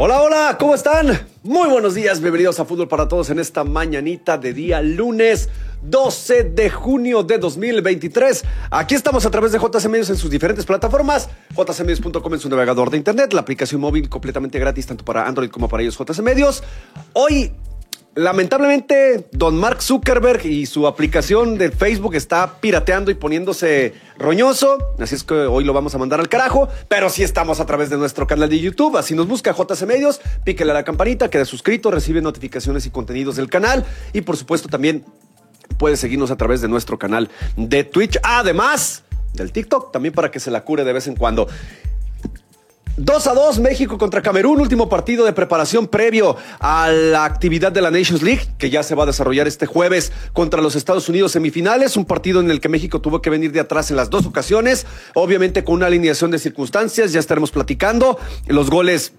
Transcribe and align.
Hola, 0.00 0.22
hola, 0.22 0.56
¿cómo 0.60 0.76
están? 0.76 1.26
Muy 1.42 1.68
buenos 1.68 1.96
días, 1.96 2.20
bienvenidos 2.20 2.60
a 2.60 2.64
Fútbol 2.64 2.86
para 2.86 3.08
Todos 3.08 3.30
en 3.30 3.40
esta 3.40 3.64
mañanita 3.64 4.38
de 4.38 4.52
día 4.52 4.80
lunes 4.80 5.48
12 5.82 6.44
de 6.44 6.70
junio 6.70 7.24
de 7.24 7.38
2023. 7.38 8.44
Aquí 8.70 8.94
estamos 8.94 9.26
a 9.26 9.30
través 9.32 9.50
de 9.50 9.58
JC 9.58 9.88
Medios 9.88 10.08
en 10.10 10.16
sus 10.16 10.30
diferentes 10.30 10.64
plataformas, 10.64 11.28
jcmedios.com 11.56 12.32
en 12.32 12.38
su 12.38 12.48
navegador 12.48 12.90
de 12.90 12.96
internet, 12.96 13.32
la 13.32 13.40
aplicación 13.40 13.80
móvil 13.80 14.08
completamente 14.08 14.60
gratis 14.60 14.86
tanto 14.86 15.04
para 15.04 15.26
Android 15.26 15.50
como 15.50 15.68
para 15.68 15.82
ellos 15.82 15.98
JC 15.98 16.22
Medios. 16.22 16.62
Hoy 17.14 17.50
Lamentablemente, 18.14 19.28
don 19.30 19.56
Mark 19.56 19.80
Zuckerberg 19.80 20.44
y 20.44 20.66
su 20.66 20.88
aplicación 20.88 21.56
de 21.56 21.70
Facebook 21.70 22.16
está 22.16 22.60
pirateando 22.60 23.10
y 23.12 23.14
poniéndose 23.14 23.94
roñoso. 24.18 24.94
Así 24.98 25.14
es 25.14 25.22
que 25.22 25.34
hoy 25.34 25.62
lo 25.62 25.72
vamos 25.72 25.94
a 25.94 25.98
mandar 25.98 26.18
al 26.18 26.28
carajo. 26.28 26.68
Pero 26.88 27.10
sí 27.10 27.22
estamos 27.22 27.60
a 27.60 27.66
través 27.66 27.90
de 27.90 27.96
nuestro 27.96 28.26
canal 28.26 28.48
de 28.48 28.58
YouTube. 28.58 28.96
Así 28.96 29.14
nos 29.14 29.28
busca 29.28 29.54
JC 29.54 29.86
Medios. 29.86 30.20
Píquele 30.44 30.72
a 30.72 30.74
la 30.74 30.84
campanita, 30.84 31.30
quede 31.30 31.44
suscrito, 31.44 31.90
recibe 31.90 32.20
notificaciones 32.20 32.86
y 32.86 32.90
contenidos 32.90 33.36
del 33.36 33.48
canal. 33.48 33.84
Y 34.12 34.22
por 34.22 34.36
supuesto, 34.36 34.68
también 34.68 35.04
puede 35.78 35.96
seguirnos 35.96 36.30
a 36.30 36.36
través 36.36 36.60
de 36.60 36.68
nuestro 36.68 36.98
canal 36.98 37.30
de 37.56 37.84
Twitch. 37.84 38.18
Además 38.24 39.04
del 39.34 39.52
TikTok, 39.52 39.92
también 39.92 40.12
para 40.12 40.30
que 40.30 40.40
se 40.40 40.50
la 40.50 40.64
cure 40.64 40.84
de 40.84 40.92
vez 40.92 41.06
en 41.06 41.14
cuando. 41.14 41.46
2 42.98 43.26
a 43.28 43.34
2 43.34 43.60
México 43.60 43.96
contra 43.96 44.22
Camerún, 44.22 44.60
último 44.60 44.88
partido 44.88 45.24
de 45.24 45.32
preparación 45.32 45.86
previo 45.86 46.36
a 46.58 46.88
la 46.90 47.24
actividad 47.24 47.70
de 47.70 47.80
la 47.80 47.92
Nations 47.92 48.22
League, 48.22 48.42
que 48.58 48.70
ya 48.70 48.82
se 48.82 48.96
va 48.96 49.04
a 49.04 49.06
desarrollar 49.06 49.46
este 49.46 49.66
jueves 49.66 50.10
contra 50.32 50.60
los 50.60 50.74
Estados 50.74 51.08
Unidos 51.08 51.30
semifinales, 51.30 51.96
un 51.96 52.04
partido 52.04 52.40
en 52.40 52.50
el 52.50 52.60
que 52.60 52.68
México 52.68 53.00
tuvo 53.00 53.22
que 53.22 53.30
venir 53.30 53.52
de 53.52 53.60
atrás 53.60 53.92
en 53.92 53.96
las 53.96 54.10
dos 54.10 54.26
ocasiones, 54.26 54.84
obviamente 55.14 55.62
con 55.62 55.76
una 55.76 55.86
alineación 55.86 56.32
de 56.32 56.40
circunstancias, 56.40 57.12
ya 57.12 57.20
estaremos 57.20 57.52
platicando, 57.52 58.18
los 58.48 58.68
goles 58.68 59.12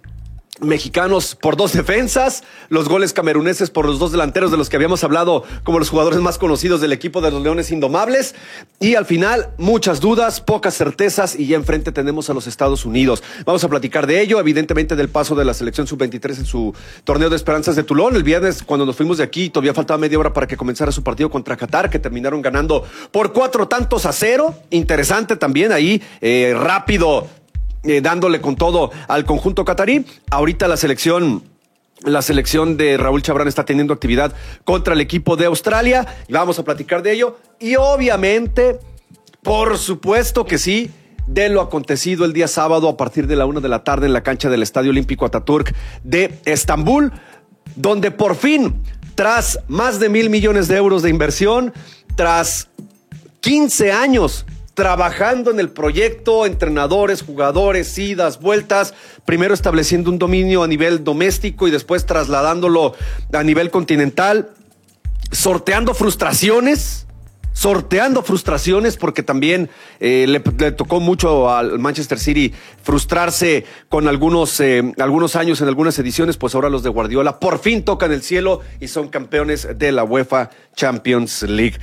mexicanos 0.62 1.36
por 1.36 1.58
dos 1.58 1.74
defensas, 1.74 2.44
los 2.70 2.90
goles 2.90 3.14
cameruneses 3.14 3.70
por 3.70 3.86
los 3.86 4.00
dos 4.00 4.12
delanteros 4.12 4.52
de 4.52 4.58
los 4.58 4.70
que 4.70 4.76
habíamos 4.76 5.04
hablado 5.04 5.44
como 5.64 5.80
los 5.80 5.90
jugadores 5.90 6.20
más 6.20 6.38
conocidos 6.38 6.82
del 6.82 6.94
equipo 6.94 7.22
de 7.22 7.32
los 7.32 7.42
Leones 7.42 7.72
Indomables. 7.72 8.36
Y 8.80 8.96
al 8.96 9.06
final, 9.06 9.50
muchas 9.58 10.00
dudas, 10.00 10.42
pocas 10.42 10.76
certezas 10.76 11.38
y 11.38 11.48
ya 11.48 11.56
enfrente 11.56 11.92
tenemos 11.92 12.30
a 12.30 12.34
los 12.34 12.48
Estados 12.48 12.86
Unidos. 12.86 13.24
Vamos 13.46 13.64
a 13.64 13.70
platicar 13.70 14.08
de 14.08 14.22
ello, 14.22 14.40
evidentemente 14.40 14.96
del 14.96 15.10
paso 15.10 15.36
de 15.36 15.46
la 15.46 15.54
selección 15.54 15.88
sub-23 15.88 16.40
en 16.40 16.46
su 16.46 16.74
torneo 17.04 17.30
de 17.30 17.36
esperanzas 17.36 17.76
de 17.76 17.84
Tulón. 17.84 18.16
El 18.16 18.24
viernes, 18.24 18.64
cuando 18.64 18.86
nos 18.86 18.96
fuimos 18.96 19.18
de 19.18 19.24
aquí, 19.24 19.50
todavía 19.50 19.74
faltaba 19.74 19.98
media 19.98 20.20
hora 20.20 20.34
para 20.34 20.48
que 20.48 20.58
comenzara 20.58 20.92
su 20.92 21.04
partido 21.04 21.30
contra 21.30 21.58
Qatar, 21.58 21.90
que 21.90 22.00
terminaron 22.00 22.42
ganando 22.42 22.84
por 23.12 23.34
cuatro 23.34 23.68
tantos 23.68 24.06
a 24.06 24.14
cero. 24.14 24.56
Interesante 24.70 25.36
también 25.36 25.72
ahí, 25.72 26.02
eh, 26.22 26.56
rápido 26.58 27.28
eh, 27.84 28.02
dándole 28.02 28.42
con 28.42 28.56
todo 28.56 28.92
al 29.08 29.26
conjunto 29.26 29.66
catarí. 29.66 30.06
Ahorita 30.30 30.68
la 30.68 30.78
selección 30.78 31.44
la 32.04 32.22
selección 32.22 32.78
de 32.78 32.98
Raúl 32.98 33.22
Chabrán 33.22 33.50
está 33.50 33.66
teniendo 33.66 33.94
actividad 33.94 34.34
contra 34.64 34.94
el 34.94 35.02
equipo 35.02 35.36
de 35.36 35.46
Australia. 35.46 36.08
Vamos 36.30 36.58
a 36.58 36.64
platicar 36.64 37.04
de 37.04 37.12
ello. 37.12 37.38
Y 37.60 37.76
obviamente, 37.76 38.80
por 39.44 39.78
supuesto 39.78 40.46
que 40.46 40.58
sí, 40.58 40.92
de 41.28 41.50
lo 41.50 41.62
acontecido 41.62 42.26
el 42.26 42.34
día 42.34 42.48
sábado 42.48 42.88
a 42.88 42.98
partir 42.98 43.28
de 43.28 43.36
la 43.36 43.46
una 43.46 43.60
de 43.60 43.70
la 43.70 43.84
tarde 43.84 44.08
en 44.08 44.14
la 44.14 44.24
cancha 44.24 44.50
del 44.50 44.64
Estadio 44.64 44.92
Olímpico 44.92 45.26
Ataturk 45.26 45.76
de 46.04 46.40
Estambul, 46.46 47.12
donde 47.76 48.12
por 48.12 48.36
fin, 48.36 48.82
tras 49.16 49.60
más 49.68 50.00
de 50.00 50.10
mil 50.10 50.30
millones 50.30 50.68
de 50.68 50.78
euros 50.78 51.04
de 51.04 51.10
inversión, 51.10 51.74
tras 52.16 52.70
15 53.42 53.92
años 53.92 54.46
trabajando 54.80 55.52
en 55.52 55.60
el 55.60 55.72
proyecto, 55.72 56.46
entrenadores, 56.46 57.22
jugadores, 57.22 57.98
idas, 57.98 58.40
vueltas, 58.40 58.94
primero 59.26 59.54
estableciendo 59.54 60.10
un 60.10 60.18
dominio 60.18 60.64
a 60.64 60.70
nivel 60.70 61.04
doméstico 61.04 61.68
y 61.68 61.72
después 61.72 62.06
trasladándolo 62.06 62.96
a 63.34 63.44
nivel 63.44 63.72
continental, 63.72 64.52
sorteando 65.34 65.94
frustraciones, 65.94 67.08
sorteando 67.52 68.24
frustraciones 68.24 68.96
porque 68.96 69.22
también 69.22 69.70
eh, 70.00 70.26
le, 70.30 70.72
tocó 70.72 71.02
mucho 71.02 71.52
al 71.52 71.78
Manchester 71.78 72.18
City 72.18 72.54
frustrarse 72.82 73.66
con 73.90 74.08
algunos, 74.08 74.62
eh, 74.62 74.94
algunos 74.98 75.36
años 75.36 75.60
en 75.60 75.68
algunas 75.68 76.00
ediciones, 76.00 76.38
pues 76.38 76.56
ahora 76.56 76.70
los 76.70 76.84
de 76.84 76.90
Guardiola 76.90 77.38
por 77.42 77.60
fin 77.60 77.84
tocan 77.84 78.14
el 78.14 78.22
cielo 78.22 78.62
y 78.80 78.88
son 78.88 79.10
campeones 79.10 79.68
de 79.78 79.92
la 79.92 80.06
UEFA 80.06 80.52
Champions 80.74 81.42
League. 81.44 81.76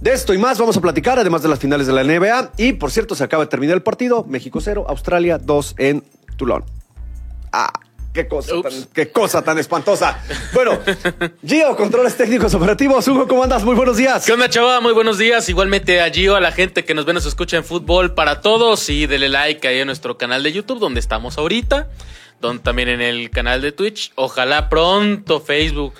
De 0.00 0.12
esto 0.12 0.32
y 0.32 0.38
más 0.38 0.58
vamos 0.58 0.78
a 0.78 0.80
platicar, 0.80 1.18
además 1.18 1.42
de 1.42 1.48
las 1.48 1.58
finales 1.58 1.86
de 1.86 1.92
la 1.92 2.02
NBA. 2.02 2.52
Y 2.56 2.72
por 2.72 2.90
cierto, 2.90 3.14
se 3.14 3.22
acaba 3.22 3.44
de 3.44 3.50
terminar 3.50 3.74
el 3.76 3.82
partido. 3.82 4.24
México 4.24 4.58
0, 4.58 4.86
Australia 4.88 5.36
2 5.36 5.74
en 5.76 6.02
Toulon. 6.38 6.64
Ah, 7.52 7.70
qué 8.14 8.26
cosa, 8.26 8.62
tan, 8.62 8.72
qué 8.94 9.12
cosa 9.12 9.42
tan 9.42 9.58
espantosa. 9.58 10.22
Bueno, 10.54 10.78
Gio, 11.46 11.76
controles 11.76 12.16
técnicos 12.16 12.54
operativos. 12.54 13.06
Hugo, 13.08 13.28
¿cómo 13.28 13.44
andas? 13.44 13.62
Muy 13.62 13.74
buenos 13.74 13.98
días. 13.98 14.24
¿Qué 14.24 14.32
onda, 14.32 14.48
chaval? 14.48 14.80
Muy 14.80 14.94
buenos 14.94 15.18
días. 15.18 15.46
Igualmente 15.50 16.00
a 16.00 16.10
Gio, 16.10 16.34
a 16.34 16.40
la 16.40 16.52
gente 16.52 16.86
que 16.86 16.94
nos 16.94 17.04
ve, 17.04 17.12
nos 17.12 17.26
escucha 17.26 17.58
en 17.58 17.64
fútbol 17.64 18.14
para 18.14 18.40
todos. 18.40 18.88
Y 18.88 19.06
dele 19.06 19.28
like 19.28 19.68
ahí 19.68 19.80
a 19.80 19.84
nuestro 19.84 20.16
canal 20.16 20.42
de 20.42 20.52
YouTube, 20.52 20.78
donde 20.78 21.00
estamos 21.00 21.36
ahorita. 21.36 21.88
Donde 22.40 22.62
también 22.62 22.88
en 22.88 23.02
el 23.02 23.28
canal 23.28 23.60
de 23.60 23.72
Twitch. 23.72 24.12
Ojalá 24.14 24.70
pronto 24.70 25.40
Facebook 25.40 25.92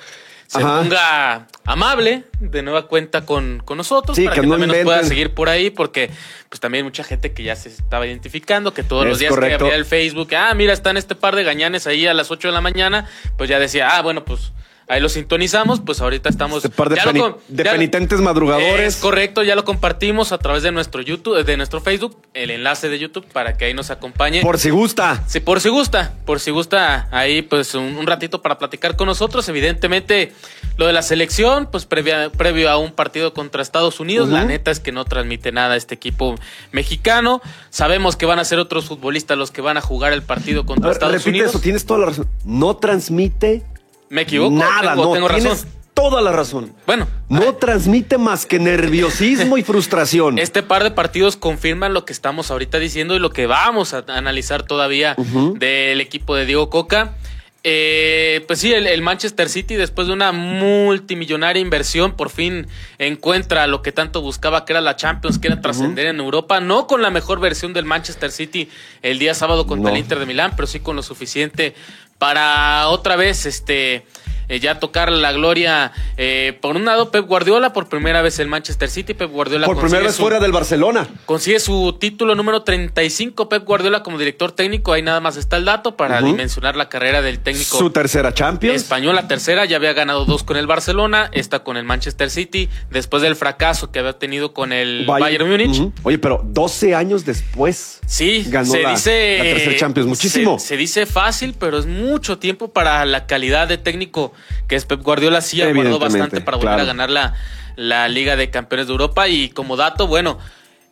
se 0.50 0.58
ponga 0.58 1.46
amable 1.64 2.24
de 2.40 2.62
nueva 2.62 2.88
cuenta 2.88 3.24
con, 3.24 3.62
nosotros 3.76 4.18
para 4.18 4.34
que, 4.34 4.40
también 4.40 4.66
nos 4.66 4.78
pueda 4.78 5.04
seguir 5.04 5.32
por 5.32 5.48
ahí 5.48 5.70
porque 5.70 6.10
pues 6.48 6.58
también 6.58 6.84
mucha 6.84 7.04
gente 7.04 7.32
que 7.32 7.44
ya 7.44 7.54
se 7.54 7.68
estaba 7.68 8.04
identificando 8.04 8.74
que 8.74 8.82
todos 8.82 9.06
los 9.06 9.20
días 9.20 9.32
que 9.32 9.54
abría 9.54 9.76
el 9.76 9.84
Facebook 9.84 10.34
ah 10.34 10.52
mira 10.54 10.72
están 10.72 10.96
este 10.96 11.14
par 11.14 11.36
de 11.36 11.44
gañanes 11.44 11.86
ahí 11.86 12.04
a 12.08 12.14
las 12.14 12.32
8 12.32 12.48
de 12.48 12.52
la 12.52 12.60
mañana 12.60 13.08
pues 13.38 13.48
ya 13.48 13.60
decía 13.60 13.96
ah 13.96 14.02
bueno 14.02 14.24
pues 14.24 14.52
Ahí 14.90 15.00
lo 15.00 15.08
sintonizamos, 15.08 15.80
pues 15.80 16.00
ahorita 16.00 16.28
estamos. 16.28 16.64
Este 16.64 16.76
par 16.76 16.88
de, 16.88 17.62
penitentes 17.62 18.20
madrugadores. 18.20 18.96
Es 18.96 19.00
correcto, 19.00 19.44
ya 19.44 19.54
lo 19.54 19.64
compartimos 19.64 20.32
a 20.32 20.38
través 20.38 20.64
de 20.64 20.72
nuestro 20.72 21.00
YouTube, 21.00 21.44
de 21.44 21.56
nuestro 21.56 21.80
Facebook, 21.80 22.16
el 22.34 22.50
enlace 22.50 22.88
de 22.88 22.98
YouTube 22.98 23.24
para 23.32 23.56
que 23.56 23.66
ahí 23.66 23.72
nos 23.72 23.90
acompañe. 23.90 24.42
Por 24.42 24.58
si 24.58 24.70
gusta. 24.70 25.22
Sí, 25.28 25.38
por 25.38 25.60
si 25.60 25.68
gusta, 25.68 26.14
por 26.26 26.40
si 26.40 26.50
gusta 26.50 27.06
ahí, 27.12 27.40
pues 27.42 27.76
un, 27.76 28.04
ratito 28.04 28.42
para 28.42 28.58
platicar 28.58 28.96
con 28.96 29.06
nosotros. 29.06 29.48
Evidentemente, 29.48 30.32
lo 30.76 30.88
de 30.88 30.92
la 30.92 31.02
selección, 31.02 31.68
pues 31.70 31.86
previo 31.86 32.68
a 32.68 32.76
un 32.76 32.90
partido 32.90 33.32
contra 33.32 33.62
Estados 33.62 34.00
Unidos, 34.00 34.28
la 34.28 34.44
neta 34.44 34.72
es 34.72 34.80
que 34.80 34.90
no 34.90 35.04
transmite 35.04 35.52
nada 35.52 35.76
este 35.76 35.94
equipo 35.94 36.34
mexicano. 36.72 37.40
Sabemos 37.70 38.16
que 38.16 38.26
van 38.26 38.40
a 38.40 38.44
ser 38.44 38.58
otros 38.58 38.86
futbolistas 38.86 39.38
los 39.38 39.52
que 39.52 39.60
van 39.60 39.76
a 39.76 39.82
jugar 39.82 40.12
el 40.12 40.22
partido 40.22 40.66
contra 40.66 40.90
Estados 40.90 41.12
repite 41.12 41.30
Unidos. 41.30 41.50
Eso, 41.50 41.60
tienes 41.60 41.86
toda 41.86 42.00
la 42.00 42.06
razón. 42.06 42.26
No 42.44 42.76
transmite 42.76 43.62
¿Me 44.10 44.22
equivoco? 44.22 44.56
Nada, 44.56 44.96
no, 44.96 45.12
tengo 45.12 45.28
razón. 45.28 45.56
toda 45.94 46.20
la 46.20 46.32
razón. 46.32 46.74
Bueno. 46.84 47.06
No 47.28 47.54
transmite 47.54 48.18
más 48.18 48.44
que 48.44 48.58
nerviosismo 48.58 49.56
y 49.56 49.62
frustración. 49.62 50.36
Este 50.40 50.64
par 50.64 50.82
de 50.82 50.90
partidos 50.90 51.36
confirman 51.36 51.94
lo 51.94 52.04
que 52.04 52.12
estamos 52.12 52.50
ahorita 52.50 52.80
diciendo 52.80 53.14
y 53.14 53.20
lo 53.20 53.30
que 53.30 53.46
vamos 53.46 53.94
a 53.94 54.04
analizar 54.08 54.64
todavía 54.64 55.14
del 55.54 56.00
equipo 56.00 56.34
de 56.34 56.44
Diego 56.44 56.68
Coca. 56.70 57.14
Eh, 57.62 58.42
pues 58.46 58.58
sí, 58.58 58.72
el, 58.72 59.02
Manchester 59.02 59.48
City, 59.50 59.74
después 59.74 60.06
de 60.06 60.14
una 60.14 60.32
multimillonaria 60.32 61.60
inversión, 61.60 62.16
por 62.16 62.30
fin 62.30 62.66
encuentra 62.98 63.66
lo 63.66 63.82
que 63.82 63.92
tanto 63.92 64.22
buscaba, 64.22 64.64
que 64.64 64.72
era 64.72 64.80
la 64.80 64.96
Champions, 64.96 65.38
que 65.38 65.48
era 65.48 65.60
trascender 65.60 66.06
en 66.06 66.20
Europa. 66.20 66.60
No 66.60 66.86
con 66.86 67.02
la 67.02 67.10
mejor 67.10 67.38
versión 67.38 67.74
del 67.74 67.84
Manchester 67.84 68.32
City 68.32 68.68
el 69.02 69.18
día 69.18 69.34
sábado 69.34 69.66
contra 69.66 69.92
el 69.92 69.98
Inter 69.98 70.18
de 70.18 70.26
Milán, 70.26 70.54
pero 70.56 70.66
sí 70.66 70.80
con 70.80 70.96
lo 70.96 71.02
suficiente 71.02 71.74
para 72.20 72.88
otra 72.88 73.16
vez 73.16 73.46
este 73.46 74.04
eh, 74.50 74.58
ya 74.58 74.80
tocar 74.80 75.12
la 75.12 75.30
gloria. 75.30 75.92
Eh, 76.16 76.58
por 76.60 76.74
un 76.74 76.84
lado, 76.84 77.12
Pep 77.12 77.24
Guardiola, 77.24 77.72
por 77.72 77.88
primera 77.88 78.20
vez 78.20 78.40
el 78.40 78.48
Manchester 78.48 78.90
City, 78.90 79.14
Pep 79.14 79.30
Guardiola. 79.30 79.64
Por 79.64 79.78
primera 79.78 80.02
vez 80.02 80.16
fuera 80.16 80.40
del 80.40 80.50
Barcelona. 80.50 81.06
Consigue 81.24 81.60
su 81.60 81.96
título 82.00 82.34
número 82.34 82.64
35, 82.64 83.48
Pep 83.48 83.64
Guardiola 83.64 84.02
como 84.02 84.18
director 84.18 84.50
técnico. 84.50 84.92
Ahí 84.92 85.02
nada 85.02 85.20
más 85.20 85.36
está 85.36 85.56
el 85.56 85.64
dato 85.64 85.96
para 85.96 86.20
dimensionar 86.20 86.74
la 86.74 86.88
carrera 86.88 87.22
del 87.22 87.38
técnico. 87.38 87.78
Su 87.78 87.90
tercera 87.90 88.34
Champions. 88.34 88.74
Español, 88.74 89.14
la 89.14 89.28
tercera, 89.28 89.66
ya 89.66 89.76
había 89.76 89.92
ganado 89.92 90.24
dos 90.24 90.42
con 90.42 90.56
el 90.56 90.66
Barcelona, 90.66 91.30
está 91.32 91.60
con 91.60 91.76
el 91.76 91.84
Manchester 91.84 92.28
City, 92.28 92.68
después 92.90 93.22
del 93.22 93.36
fracaso 93.36 93.92
que 93.92 94.00
había 94.00 94.18
tenido 94.18 94.52
con 94.52 94.72
el 94.72 95.06
Bayern, 95.06 95.48
Múnich. 95.48 95.92
Oye, 96.02 96.18
pero 96.18 96.42
12 96.44 96.96
años 96.96 97.24
después. 97.24 98.00
Sí, 98.04 98.44
ganó 98.48 98.72
se 98.72 98.82
la, 98.82 98.90
dice, 98.90 99.38
la 99.38 99.44
tercera 99.44 99.76
Champions. 99.76 100.08
Muchísimo. 100.08 100.58
Se, 100.58 100.66
se 100.66 100.76
dice 100.76 101.06
fácil, 101.06 101.54
pero 101.56 101.78
es 101.78 101.86
mucho 101.86 102.38
tiempo 102.38 102.72
para 102.72 103.04
la 103.04 103.26
calidad 103.26 103.68
de 103.68 103.78
técnico 103.78 104.32
que 104.68 104.76
es 104.76 104.84
Pep 104.84 105.02
Guardiola, 105.02 105.40
sí 105.40 105.62
aguardó 105.62 105.98
bastante 105.98 106.40
para 106.40 106.56
volver 106.56 106.80
a 106.80 106.84
ganar 106.84 107.10
la, 107.10 107.34
la 107.76 108.08
Liga 108.08 108.36
de 108.36 108.50
Campeones 108.50 108.86
de 108.86 108.92
Europa. 108.92 109.28
Y 109.28 109.50
como 109.50 109.76
dato, 109.76 110.06
bueno, 110.06 110.38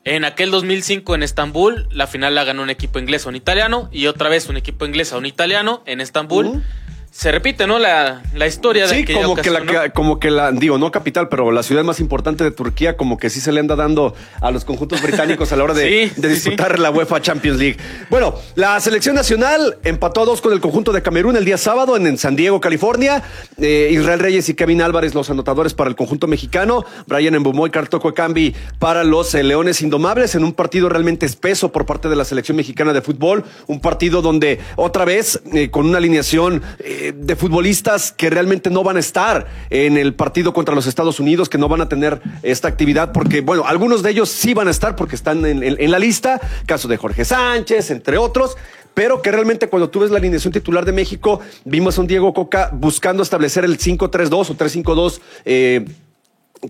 en 0.04 0.24
aquel 0.24 0.50
2005 0.50 1.14
en 1.14 1.22
Estambul, 1.22 1.86
la 1.90 2.06
final 2.06 2.34
la 2.34 2.44
ganó 2.44 2.62
un 2.62 2.70
equipo 2.70 2.98
inglés 2.98 3.26
a 3.26 3.28
un 3.28 3.36
italiano 3.36 3.88
y 3.92 4.06
otra 4.06 4.28
vez 4.28 4.48
un 4.48 4.56
equipo 4.56 4.86
inglés 4.86 5.12
a 5.12 5.18
un 5.18 5.26
italiano 5.26 5.82
en 5.86 6.00
Estambul. 6.00 6.62
Se 7.10 7.32
repite, 7.32 7.66
¿no? 7.66 7.78
La, 7.78 8.22
la 8.34 8.46
historia 8.46 8.86
de 8.86 8.94
Sí, 8.94 9.12
como 9.12 9.34
que, 9.34 9.50
la, 9.50 9.60
¿no? 9.60 9.72
como 9.92 10.20
que 10.20 10.30
la, 10.30 10.52
digo, 10.52 10.78
no 10.78 10.90
capital, 10.90 11.28
pero 11.28 11.50
la 11.50 11.62
ciudad 11.62 11.82
más 11.82 12.00
importante 12.00 12.44
de 12.44 12.50
Turquía, 12.50 12.96
como 12.96 13.18
que 13.18 13.28
sí 13.30 13.40
se 13.40 13.50
le 13.50 13.60
anda 13.60 13.76
dando 13.76 14.14
a 14.40 14.50
los 14.50 14.64
conjuntos 14.64 15.02
británicos 15.02 15.52
a 15.52 15.56
la 15.56 15.64
hora 15.64 15.74
de, 15.74 16.10
Sí, 16.14 16.20
de 16.20 16.28
sí, 16.28 16.34
disputar 16.34 16.78
la 16.78 16.90
UEFA 16.90 17.20
Champions 17.20 17.58
League. 17.58 17.76
Bueno, 18.10 18.34
la 18.54 18.78
selección 18.80 19.14
nacional 19.14 19.78
empató 19.84 20.22
a 20.22 20.24
dos 20.26 20.40
con 20.40 20.52
el 20.52 20.60
conjunto 20.60 20.92
de 20.92 21.02
Camerún 21.02 21.36
el 21.36 21.44
día 21.44 21.58
sábado 21.58 21.96
en, 21.96 22.06
en 22.06 22.18
San 22.18 22.36
Diego, 22.36 22.60
California. 22.60 23.22
Eh, 23.56 23.90
Israel 23.92 24.20
Reyes 24.20 24.48
y 24.48 24.54
Kevin 24.54 24.82
Álvarez, 24.82 25.14
los 25.14 25.28
anotadores 25.30 25.74
para 25.74 25.90
el 25.90 25.96
conjunto 25.96 26.26
mexicano. 26.26 26.84
Brian 27.06 27.34
Embumo 27.34 27.66
y 27.66 27.70
Cartoco 27.70 28.14
Cambi 28.14 28.54
para 28.78 29.02
los 29.02 29.34
eh, 29.34 29.42
Leones 29.42 29.82
Indomables 29.82 30.34
en 30.34 30.44
un 30.44 30.52
partido 30.52 30.88
realmente 30.88 31.26
espeso 31.26 31.72
por 31.72 31.86
parte 31.86 32.08
de 32.08 32.16
la 32.16 32.24
selección 32.24 32.56
mexicana 32.56 32.92
de 32.92 33.02
fútbol. 33.02 33.44
Un 33.66 33.80
partido 33.80 34.22
donde 34.22 34.60
otra 34.76 35.04
vez, 35.04 35.40
eh, 35.52 35.70
con 35.70 35.86
una 35.86 35.98
alineación 35.98 36.62
eh, 37.00 37.12
de 37.16 37.36
futbolistas 37.36 38.10
que 38.12 38.28
realmente 38.28 38.70
no 38.70 38.82
van 38.82 38.96
a 38.96 39.00
estar 39.00 39.46
en 39.70 39.96
el 39.96 40.14
partido 40.14 40.52
contra 40.52 40.74
los 40.74 40.86
Estados 40.86 41.20
Unidos, 41.20 41.48
que 41.48 41.58
no 41.58 41.68
van 41.68 41.80
a 41.80 41.88
tener 41.88 42.20
esta 42.42 42.66
actividad, 42.66 43.12
porque, 43.12 43.40
bueno, 43.40 43.64
algunos 43.66 44.02
de 44.02 44.10
ellos 44.10 44.28
sí 44.28 44.52
van 44.52 44.66
a 44.66 44.70
estar 44.70 44.96
porque 44.96 45.14
están 45.14 45.46
en, 45.46 45.90
la 45.90 45.98
lista, 45.98 46.40
caso 46.66 46.88
de 46.88 46.96
Jorge 46.96 47.24
Sánchez, 47.24 47.90
entre 47.90 48.18
otros, 48.18 48.56
pero 48.94 49.22
que 49.22 49.30
realmente 49.30 49.68
cuando 49.68 49.90
tú 49.90 50.00
ves 50.00 50.10
la 50.10 50.18
alineación 50.18 50.52
titular 50.52 50.84
de 50.84 50.92
México, 50.92 51.40
vimos 51.64 51.96
a 51.98 52.00
un 52.00 52.08
Diego 52.08 52.34
Coca 52.34 52.70
buscando 52.72 53.22
establecer 53.22 53.64
el 53.64 53.78
5-3-2 53.78 54.50
o 54.50 54.56
3-5-2, 54.56 55.20
eh, 55.44 55.84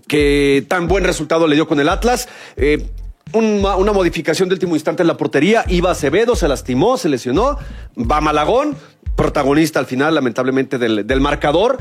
que 0.07 0.63
tan 0.67 0.87
buen 0.87 1.03
resultado 1.03 1.47
le 1.47 1.55
dio 1.55 1.67
con 1.67 1.79
el 1.79 1.89
Atlas. 1.89 2.29
Eh, 2.55 2.85
una, 3.33 3.91
modificación 3.93 4.49
de 4.49 4.55
último 4.55 4.75
instante 4.75 5.03
en 5.03 5.07
la 5.07 5.17
portería. 5.17 5.63
Iba 5.67 5.91
Acevedo, 5.91 6.35
se 6.35 6.47
lastimó, 6.47 6.97
se 6.97 7.09
lesionó. 7.09 7.57
Va 7.97 8.21
Malagón, 8.21 8.75
protagonista 9.15 9.79
al 9.79 9.85
final, 9.85 10.15
lamentablemente, 10.15 10.77
del, 10.77 11.05
del 11.05 11.21
marcador. 11.21 11.77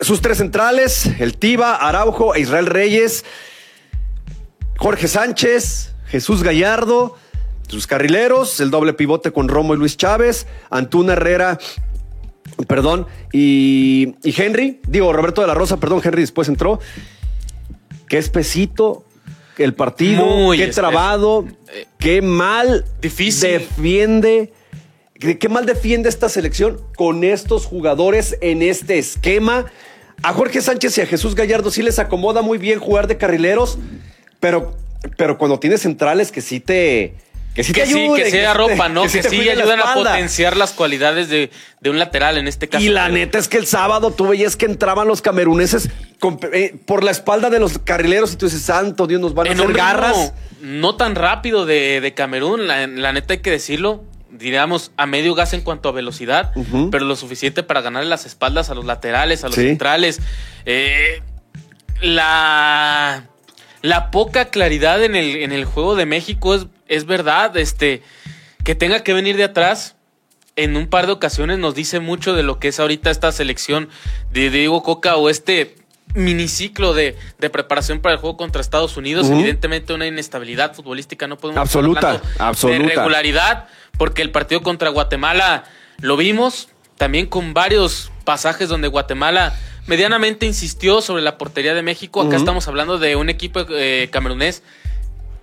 Sus 0.00 0.20
tres 0.20 0.38
centrales, 0.38 1.06
el 1.20 1.36
Tiba, 1.36 1.76
Araujo 1.76 2.34
e 2.34 2.40
Israel 2.40 2.66
Reyes. 2.66 3.24
Jorge 4.76 5.08
Sánchez, 5.08 5.94
Jesús 6.06 6.42
Gallardo, 6.42 7.16
sus 7.68 7.86
carrileros, 7.86 8.60
el 8.60 8.70
doble 8.70 8.92
pivote 8.92 9.32
con 9.32 9.48
Romo 9.48 9.74
y 9.74 9.78
Luis 9.78 9.96
Chávez, 9.96 10.46
Antuna 10.70 11.14
Herrera, 11.14 11.58
perdón, 12.68 13.06
y, 13.32 14.14
y 14.22 14.40
Henry, 14.40 14.80
digo 14.86 15.12
Roberto 15.12 15.40
de 15.40 15.46
la 15.46 15.54
Rosa, 15.54 15.78
perdón, 15.78 16.02
Henry 16.04 16.20
después 16.20 16.48
entró. 16.48 16.78
Qué 18.08 18.18
espesito 18.18 19.05
el 19.58 19.74
partido, 19.74 20.24
Muy 20.26 20.58
qué 20.58 20.66
trabado, 20.68 21.46
Eh, 21.72 21.86
qué 21.98 22.22
mal 22.22 22.84
difícil. 23.00 23.50
defiende. 23.50 24.52
Qué 25.18 25.48
mal 25.48 25.64
defiende 25.64 26.10
esta 26.10 26.28
selección 26.28 26.78
con 26.94 27.24
estos 27.24 27.64
jugadores 27.64 28.36
en 28.42 28.60
este 28.60 28.98
esquema. 28.98 29.64
A 30.22 30.32
Jorge 30.34 30.60
Sánchez 30.60 30.98
y 30.98 31.00
a 31.00 31.06
Jesús 31.06 31.34
Gallardo 31.34 31.70
sí 31.70 31.82
les 31.82 31.98
acomoda 31.98 32.42
muy 32.42 32.58
bien 32.58 32.78
jugar 32.80 33.06
de 33.06 33.16
carrileros, 33.16 33.78
pero, 34.40 34.76
pero 35.16 35.38
cuando 35.38 35.58
tienes 35.58 35.80
centrales 35.80 36.30
que 36.32 36.42
sí 36.42 36.60
te. 36.60 37.14
Que 37.54 37.64
sí 37.64 37.72
Que 37.72 37.82
te 37.82 37.86
sí, 37.86 37.98
ayuden, 37.98 38.22
que 38.24 38.30
sea 38.30 38.52
ropa, 38.52 38.90
¿no? 38.90 39.04
Que, 39.04 39.22
sí 39.22 39.48
ayudan 39.48 39.80
a 39.80 39.94
potenciar 39.94 40.58
las 40.58 40.72
cualidades 40.72 41.30
de, 41.30 41.50
de 41.80 41.90
un 41.90 41.98
lateral 41.98 42.36
en 42.36 42.46
este 42.48 42.68
caso. 42.68 42.84
Y 42.84 42.88
la 42.90 43.08
neta 43.08 43.38
es 43.38 43.48
que 43.48 43.56
el 43.56 43.66
sábado 43.66 44.10
tú 44.10 44.28
veías 44.28 44.56
que 44.56 44.66
entraban 44.66 45.08
los 45.08 45.22
cameruneses 45.22 45.88
con- 46.26 46.50
eh, 46.52 46.74
por 46.86 47.04
la 47.04 47.10
espalda 47.10 47.50
de 47.50 47.58
los 47.60 47.78
carrileros 47.78 48.32
y 48.32 48.36
tú 48.36 48.46
dices, 48.46 48.62
santo 48.62 49.06
Dios, 49.06 49.20
nos 49.20 49.34
van 49.34 49.46
a 49.46 49.50
en 49.52 49.60
hacer 49.60 49.72
garras. 49.72 50.32
no 50.60 50.96
tan 50.96 51.14
rápido 51.14 51.66
de, 51.66 52.00
de 52.00 52.14
Camerún, 52.14 52.66
la, 52.66 52.86
la 52.86 53.12
neta 53.12 53.34
hay 53.34 53.40
que 53.40 53.50
decirlo. 53.50 54.04
Diríamos 54.30 54.90
a 54.96 55.06
medio 55.06 55.34
gas 55.34 55.52
en 55.54 55.62
cuanto 55.62 55.88
a 55.88 55.92
velocidad, 55.92 56.52
pero 56.90 57.04
lo 57.06 57.16
suficiente 57.16 57.62
para 57.62 57.80
ganarle 57.80 58.08
las 58.10 58.26
espaldas 58.26 58.68
a 58.68 58.74
los 58.74 58.84
laterales, 58.84 59.44
a 59.44 59.46
los 59.46 59.54
Sí. 59.54 59.62
centrales. 59.62 60.20
Eh, 60.66 61.22
la, 62.02 63.24
la 63.82 64.10
poca 64.10 64.46
claridad 64.50 65.02
en 65.02 65.14
el, 65.16 65.36
en 65.36 65.52
el 65.52 65.64
juego 65.64 65.94
de 65.94 66.06
México 66.06 66.54
es, 66.54 66.66
es 66.88 67.06
verdad. 67.06 67.56
Este, 67.56 68.02
que 68.64 68.74
tenga 68.74 69.00
que 69.02 69.12
venir 69.14 69.36
de 69.36 69.44
atrás 69.44 69.94
en 70.56 70.76
un 70.76 70.86
par 70.88 71.06
de 71.06 71.12
ocasiones 71.12 71.58
nos 71.58 71.74
dice 71.74 72.00
mucho 72.00 72.34
de 72.34 72.42
lo 72.42 72.58
que 72.58 72.68
es 72.68 72.80
ahorita 72.80 73.10
esta 73.10 73.30
selección 73.32 73.88
de 74.32 74.50
Diego 74.50 74.82
Coca 74.82 75.16
o 75.16 75.28
este 75.30 75.76
miniciclo 76.16 76.94
de, 76.94 77.16
de 77.38 77.50
preparación 77.50 78.00
para 78.00 78.14
el 78.14 78.20
juego 78.20 78.36
contra 78.36 78.60
Estados 78.60 78.96
Unidos. 78.96 79.28
Evidentemente 79.28 79.92
una 79.92 80.06
inestabilidad 80.06 80.74
futbolística, 80.74 81.26
no 81.26 81.36
podemos 81.36 81.60
Absoluta, 81.60 82.20
absoluta. 82.38 82.78
de 82.78 82.94
regularidad, 82.94 83.68
porque 83.98 84.22
el 84.22 84.30
partido 84.30 84.62
contra 84.62 84.88
Guatemala 84.90 85.64
lo 86.00 86.16
vimos, 86.16 86.68
también 86.96 87.26
con 87.26 87.54
varios 87.54 88.10
pasajes 88.24 88.68
donde 88.68 88.88
Guatemala 88.88 89.54
medianamente 89.86 90.46
insistió 90.46 91.00
sobre 91.00 91.22
la 91.22 91.38
portería 91.38 91.74
de 91.74 91.82
México. 91.82 92.22
Acá 92.22 92.36
estamos 92.36 92.66
hablando 92.66 92.98
de 92.98 93.16
un 93.16 93.28
equipo 93.28 93.64
eh, 93.70 94.08
camerunés 94.10 94.62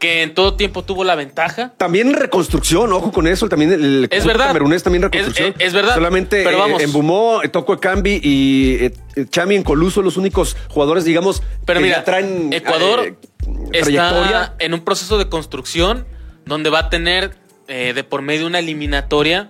que 0.04 0.22
en 0.22 0.34
todo 0.34 0.56
tiempo 0.56 0.84
tuvo 0.84 1.06
la 1.06 1.16
ventaja. 1.16 1.72
También 1.78 2.14
reconstrucción, 2.14 2.92
ojo 2.92 3.14
con 3.14 3.26
eso, 3.26 3.48
también 3.48 3.72
el 3.72 4.08
Es 4.12 4.26
verdad. 4.26 4.48
camerunés 4.48 4.84
también 4.84 5.02
Es- 5.06 5.12
reconstrucción. 5.12 5.56
es- 5.58 5.68
es 5.68 5.74
verdad. 5.74 5.96
Solamente 5.96 6.44
Pero 6.44 6.58
vamos. 6.60 6.82
en 6.84 6.92
Bumó, 6.92 7.40
Toco 7.54 7.80
Cambi 7.80 8.20
y 8.22 8.76
eh, 8.82 8.94
eh, 9.16 9.26
Chami 9.30 9.56
en 9.56 9.64
Coluso 9.64 10.02
los 10.02 10.18
únicos 10.18 10.58
jugadores, 10.68 11.06
digamos, 11.06 11.42
Pero 11.66 11.80
que 11.80 11.86
mira, 11.86 12.00
ya 12.00 12.04
traen 12.04 12.52
Ecuador 12.52 13.00
eh, 13.06 13.16
está 13.72 13.86
trayectoria. 13.86 14.54
en 14.60 14.74
un 14.74 14.82
proceso 14.82 15.18
de 15.18 15.30
construcción 15.30 16.06
donde 16.46 16.70
va 16.70 16.80
a 16.80 16.90
tener 16.90 17.38
eh, 17.70 17.94
de 17.96 18.04
por 18.04 18.22
medio 18.22 18.46
una 18.46 18.60
eliminatoria. 18.60 19.50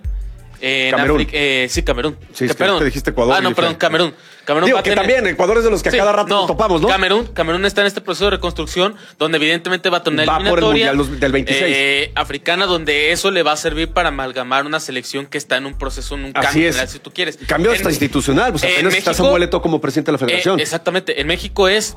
Eh, 0.66 0.88
Camerún. 0.90 1.16
África- 1.20 1.32
eh, 1.34 1.66
sí, 1.68 1.82
Camerún. 1.82 2.16
Sí, 2.32 2.46
es 2.46 2.54
Que- 2.56 2.64
que 2.64 2.70
te 2.78 2.84
dijiste 2.86 3.10
Ecuador 3.10 3.34
Ah, 3.36 3.40
no, 3.42 3.54
perdón, 3.54 3.74
Camerún. 3.74 4.14
Camerún 4.46 4.66
Digo 4.66 4.78
que 4.78 4.90
tener- 4.90 4.98
también 4.98 5.26
Ecuador 5.26 5.58
es 5.58 5.64
de 5.64 5.70
los 5.70 5.82
que 5.82 5.88
a 5.88 5.92
cada 5.92 6.12
rato 6.12 6.34
nos 6.34 6.46
topamos, 6.46 6.80
¿no? 6.80 6.88
Camerún, 6.88 7.26
Camerún 7.28 7.64
está 7.64 7.80
en 7.82 7.86
este 7.86 8.00
proceso 8.00 8.26
de 8.26 8.32
reconstrucción 8.32 8.94
donde 9.18 9.36
evidentemente 9.38 9.88
va 9.90 9.98
a 9.98 10.02
tener 10.02 10.28
Va 10.28 10.38
por 10.38 10.58
el 10.58 10.64
Mundial 10.64 11.18
del 11.20 11.32
26. 11.32 11.62
eh, 11.76 12.12
africana 12.14 12.66
donde 12.66 13.12
eso 13.12 13.30
le 13.30 13.42
va 13.42 13.52
a 13.52 13.56
servir 13.56 13.88
para 13.88 14.08
amalgamar 14.08 14.66
una 14.66 14.80
selección 14.80 15.26
que 15.26 15.38
está 15.38 15.56
en 15.56 15.66
un 15.66 15.78
proceso, 15.78 16.14
en 16.14 16.24
un 16.26 16.32
Así 16.34 16.46
cambio 16.46 16.68
es. 16.68 16.74
general, 16.76 16.88
si 16.88 16.98
tú 16.98 17.10
quieres. 17.12 17.38
Cambio 17.46 17.70
En- 17.72 17.76
hasta 17.78 17.90
institucional, 17.90 18.50
pues 18.52 18.64
en 18.64 18.72
apenas 18.72 18.94
está 18.94 19.10
México- 19.12 19.24
Samuel 19.24 19.42
Eto'o 19.44 19.62
como 19.62 19.80
presidente 19.80 20.10
de 20.10 20.12
la 20.12 20.18
federación. 20.18 20.58
eh, 20.60 20.62
exactamente. 20.62 21.20
En 21.20 21.26
México 21.26 21.68
es 21.68 21.96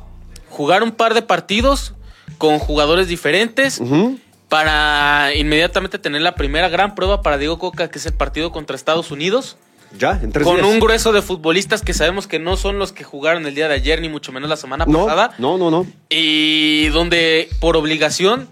jugar 0.50 0.84
un 0.84 0.92
par 0.92 1.14
de 1.14 1.22
partidos 1.22 1.94
con 2.38 2.60
jugadores 2.60 3.08
diferentes 3.10 3.80
Ujú. 3.80 4.20
Para 4.50 5.34
inmediatamente 5.36 6.00
tener 6.00 6.22
la 6.22 6.36
primera 6.36 6.70
gran 6.70 6.96
prueba 6.96 7.22
para 7.22 7.38
Diego 7.38 7.60
Coca, 7.60 7.90
que 7.90 8.00
es 8.00 8.06
el 8.06 8.14
partido 8.14 8.52
contra 8.52 8.76
Estados 8.76 9.12
Unidos. 9.12 9.58
Ya, 9.98 10.20
en 10.22 10.32
tres 10.32 10.46
con 10.46 10.58
días. 10.58 10.68
un 10.68 10.80
grueso 10.80 11.14
de 11.14 11.22
futbolistas 11.22 11.82
que 11.82 11.94
sabemos 11.94 12.28
que 12.28 12.40
no 12.40 12.58
son 12.58 12.78
los 12.78 12.92
que 12.92 13.04
jugaron 13.04 13.46
el 13.46 13.56
día 13.56 13.68
de 13.68 13.76
ayer, 13.76 14.02
ni 14.02 14.10
mucho 14.10 14.32
menos 14.32 14.50
la 14.50 14.58
semana 14.58 14.86
no, 14.86 15.06
pasada. 15.06 15.34
no, 15.38 15.58
no, 15.58 15.72
no. 15.72 15.88
Y 16.10 16.88
donde 16.90 17.50
por 17.60 17.78
obligación 17.78 18.50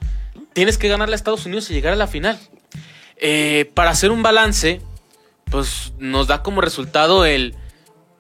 tienes 0.54 0.78
que 0.78 0.88
ganarle 0.88 1.16
a 1.16 1.18
Estados 1.18 1.46
Unidos 1.46 1.70
y 1.70 1.74
llegar 1.74 1.94
a 1.94 1.98
la 1.98 2.08
final. 2.08 2.40
Eh, 3.18 3.70
para 3.74 3.92
hacer 3.92 4.12
un 4.12 4.24
balance, 4.24 4.82
pues 5.52 5.94
nos 5.98 6.28
da 6.28 6.42
como 6.42 6.62
resultado 6.62 7.26
el 7.26 7.56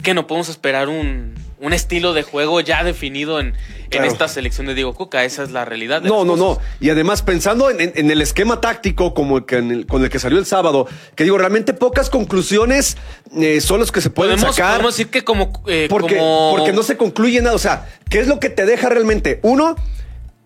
que 0.03 0.13
no 0.13 0.27
podemos 0.27 0.49
esperar 0.49 0.89
un, 0.89 1.35
un 1.65 1.73
estilo 1.73 2.13
de 2.13 2.23
juego 2.23 2.61
ya 2.61 2.83
definido 2.83 3.39
en, 3.39 3.53
esta 3.91 4.27
selección 4.27 4.67
de 4.67 4.73
Diego 4.75 4.93
Coca. 4.93 5.23
Esa 5.23 5.43
es 5.43 5.51
la 5.51 5.63
realidad. 5.65 6.01
de 6.01 6.09
No, 6.09 6.25
no, 6.25 6.35
no. 6.35 6.59
Y 6.81 6.89
además, 6.89 7.21
pensando 7.21 7.69
en, 7.69 7.79
en- 7.79 7.93
en 7.95 8.11
el 8.11 8.21
esquema 8.21 8.59
táctico 8.59 9.13
como 9.13 9.37
el 9.37 9.45
que 9.45 9.55
el- 9.57 9.85
con 9.87 10.03
el 10.03 10.09
que 10.09 10.19
salió 10.19 10.37
el 10.37 10.45
sábado, 10.45 10.87
que 11.15 11.23
digo, 11.23 11.37
realmente 11.37 11.73
pocas 11.73 12.09
conclusiones 12.09 12.97
eh, 13.37 13.61
son 13.61 13.79
las 13.79 13.91
que 13.91 14.01
se 14.01 14.09
pueden 14.09 14.35
Podemos, 14.35 14.55
sacar. 14.55 14.71
podemos 14.73 14.97
decir 14.97 15.09
que 15.11 15.23
como, 15.23 15.51
eh, 15.67 15.87
porque, 15.89 16.17
como- 16.17 16.55
porque 16.57 16.73
no 16.73 16.83
se 16.83 16.97
concluye 16.97 17.41
nada. 17.41 17.55
O 17.55 17.59
sea, 17.59 17.87
¿qué 18.09 18.19
es 18.19 18.27
lo 18.27 18.39
que 18.39 18.49
te 18.49 18.65
deja 18.65 18.89
realmente? 18.89 19.39
Uno, 19.43 19.75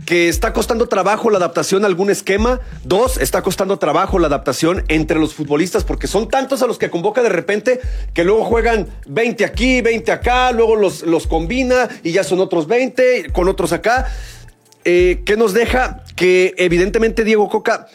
que 0.09 0.27
está 0.27 0.53
costando 0.53 0.87
trabajo 0.87 1.29
la 1.29 1.37
adaptación 1.37 1.83
a 1.83 1.85
algún 1.85 2.09
esquema. 2.09 2.61
Dos, 2.83 3.17
está 3.17 3.43
costando 3.43 3.77
trabajo 3.77 4.17
la 4.17 4.25
adaptación 4.25 4.83
entre 4.87 5.19
los 5.19 5.35
futbolistas, 5.35 5.83
porque 5.83 6.07
son 6.07 6.29
tantos 6.29 6.63
a 6.63 6.65
los 6.65 6.79
que 6.79 6.89
convoca 6.89 7.21
de 7.21 7.29
repente 7.29 7.79
que 8.15 8.23
luego 8.23 8.43
juegan 8.43 8.87
20 9.05 9.45
aquí, 9.45 9.81
20 9.81 10.11
acá, 10.11 10.51
luego 10.51 10.75
los, 10.75 11.03
los 11.03 11.27
combina 11.27 11.87
y 12.01 12.11
ya 12.11 12.23
son 12.23 12.39
otros 12.39 12.65
20 12.65 13.31
con 13.33 13.49
otros 13.49 13.71
acá. 13.71 14.07
Eh, 14.83 15.21
¿Qué 15.27 15.37
nos 15.37 15.53
deja? 15.53 16.03
Que 16.15 16.55
evidentemente 16.57 17.23
Diego 17.23 17.47
Coca 17.47 17.85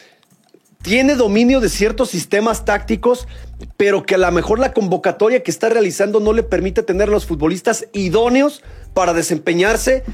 tiene 0.83 1.15
dominio 1.15 1.59
de 1.59 1.67
ciertos 1.67 2.11
sistemas 2.11 2.63
tácticos, 2.63 3.27
pero 3.75 4.05
que 4.05 4.15
a 4.15 4.19
lo 4.19 4.31
mejor 4.31 4.59
la 4.59 4.71
convocatoria 4.71 5.43
que 5.43 5.51
está 5.51 5.67
realizando 5.67 6.21
no 6.21 6.31
le 6.31 6.43
permite 6.43 6.81
tener 6.81 7.09
a 7.09 7.11
los 7.11 7.25
futbolistas 7.25 7.87
idóneos 7.91 8.63
para 8.93 9.11
desempeñarse 9.11 10.05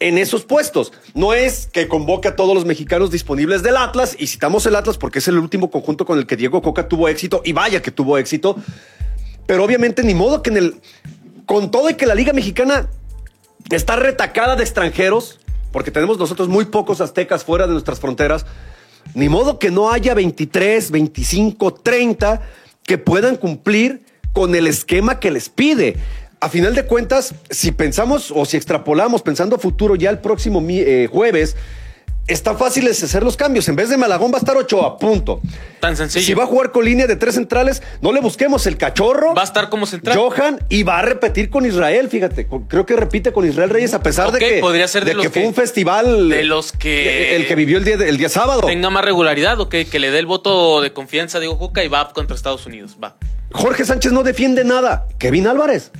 en 0.00 0.18
esos 0.18 0.44
puestos. 0.44 0.92
No 1.14 1.32
es 1.34 1.66
que 1.66 1.86
convoque 1.86 2.28
a 2.28 2.36
todos 2.36 2.54
los 2.54 2.64
mexicanos 2.64 3.10
disponibles 3.10 3.62
del 3.62 3.76
Atlas, 3.76 4.16
y 4.18 4.26
citamos 4.26 4.66
el 4.66 4.74
Atlas 4.74 4.98
porque 4.98 5.20
es 5.20 5.28
el 5.28 5.38
último 5.38 5.70
conjunto 5.70 6.04
con 6.04 6.18
el 6.18 6.26
que 6.26 6.36
Diego 6.36 6.60
Coca 6.62 6.88
tuvo 6.88 7.08
éxito, 7.08 7.42
y 7.44 7.52
vaya 7.52 7.80
que 7.80 7.90
tuvo 7.90 8.18
éxito, 8.18 8.56
pero 9.46 9.64
obviamente 9.64 10.02
ni 10.02 10.14
modo 10.14 10.42
que 10.42 10.50
en 10.50 10.56
el... 10.56 10.80
Con 11.46 11.70
todo 11.70 11.90
y 11.90 11.94
que 11.94 12.06
la 12.06 12.14
Liga 12.14 12.32
Mexicana 12.32 12.88
está 13.70 13.96
retacada 13.96 14.56
de 14.56 14.62
extranjeros, 14.62 15.40
porque 15.72 15.90
tenemos 15.90 16.18
nosotros 16.18 16.48
muy 16.48 16.64
pocos 16.66 17.00
aztecas 17.00 17.44
fuera 17.44 17.66
de 17.66 17.72
nuestras 17.72 17.98
fronteras, 18.00 18.46
ni 19.14 19.28
modo 19.28 19.58
que 19.58 19.70
no 19.70 19.90
haya 19.90 20.14
23, 20.14 20.90
25, 20.90 21.74
30 21.74 22.42
que 22.84 22.98
puedan 22.98 23.36
cumplir 23.36 24.04
con 24.32 24.54
el 24.54 24.66
esquema 24.66 25.18
que 25.18 25.30
les 25.30 25.48
pide. 25.48 25.96
A 26.42 26.48
final 26.48 26.74
de 26.74 26.84
cuentas, 26.86 27.34
si 27.50 27.70
pensamos 27.70 28.32
o 28.34 28.46
si 28.46 28.56
extrapolamos 28.56 29.20
pensando 29.20 29.56
a 29.56 29.58
futuro 29.58 29.94
ya 29.94 30.08
el 30.08 30.20
próximo 30.20 30.64
eh, 30.70 31.06
jueves, 31.12 31.54
está 32.26 32.54
fácil 32.54 32.86
es 32.86 33.02
hacer 33.04 33.22
los 33.22 33.36
cambios. 33.36 33.68
En 33.68 33.76
vez 33.76 33.90
de 33.90 33.98
Malagón 33.98 34.32
va 34.32 34.36
a 34.36 34.38
estar 34.38 34.56
Ochoa, 34.56 34.96
punto. 34.96 35.42
Tan 35.80 35.98
sencillo. 35.98 36.24
Si 36.24 36.32
va 36.32 36.44
a 36.44 36.46
jugar 36.46 36.72
con 36.72 36.86
línea 36.86 37.06
de 37.06 37.16
tres 37.16 37.34
centrales, 37.34 37.82
no 38.00 38.10
le 38.12 38.20
busquemos 38.22 38.66
el 38.66 38.78
cachorro. 38.78 39.34
Va 39.34 39.42
a 39.42 39.44
estar 39.44 39.68
como 39.68 39.84
central. 39.84 40.16
Johan 40.16 40.64
y 40.70 40.82
va 40.82 41.00
a 41.00 41.02
repetir 41.02 41.50
con 41.50 41.66
Israel, 41.66 42.08
fíjate. 42.08 42.48
Creo 42.68 42.86
que 42.86 42.96
repite 42.96 43.32
con 43.34 43.46
Israel 43.46 43.68
Reyes 43.68 43.92
a 43.92 44.02
pesar 44.02 44.32
de 44.32 44.38
que, 44.38 44.60
podría 44.60 44.88
ser 44.88 45.04
de 45.04 45.12
los 45.12 45.22
que 45.24 45.28
fue 45.28 45.42
que- 45.42 45.48
un 45.48 45.52
festival 45.54 46.30
de 46.30 46.44
los 46.44 46.72
que- 46.72 47.36
el 47.36 47.46
que 47.48 47.54
vivió 47.54 47.76
el 47.76 47.84
día, 47.84 47.96
el 47.96 48.16
día 48.16 48.30
sábado. 48.30 48.62
tenga 48.66 48.88
más 48.88 49.04
regularidad 49.04 49.60
o 49.60 49.68
que, 49.68 49.84
que 49.84 49.98
le 49.98 50.10
dé 50.10 50.18
el 50.20 50.26
voto 50.26 50.80
de 50.80 50.94
confianza 50.94 51.36
a 51.36 51.40
Diego 51.42 51.58
Coca 51.58 51.84
y 51.84 51.88
va 51.88 52.10
contra 52.14 52.34
Estados 52.34 52.64
Unidos. 52.64 52.96
Va. 53.02 53.16
Jorge 53.52 53.84
Sánchez 53.84 54.12
no 54.12 54.22
defiende 54.22 54.64
nada. 54.64 55.06
Kevin 55.18 55.46
Álvarez. 55.46 55.90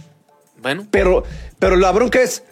Bueno, 0.60 0.86
Pero, 0.90 1.24
pero 1.58 1.76
la 1.76 1.90
bronca 1.92 2.20
es, 2.20 2.42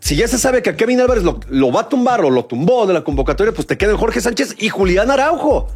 si 0.00 0.16
ya 0.16 0.26
se 0.28 0.38
sabe 0.38 0.62
que 0.62 0.70
a 0.70 0.76
Kevin 0.76 1.00
Álvarez 1.00 1.22
lo, 1.22 1.40
lo 1.48 1.70
va 1.72 1.82
a 1.82 1.88
tumbar 1.88 2.24
o 2.24 2.30
lo 2.30 2.44
tumbó 2.44 2.86
de 2.86 2.94
la 2.94 3.02
convocatoria, 3.04 3.52
pues 3.52 3.66
te 3.66 3.76
quedan 3.78 3.96
Jorge 3.96 4.20
Sánchez 4.20 4.56
y 4.58 4.68
Julián 4.68 5.10
Araujo. 5.10 5.68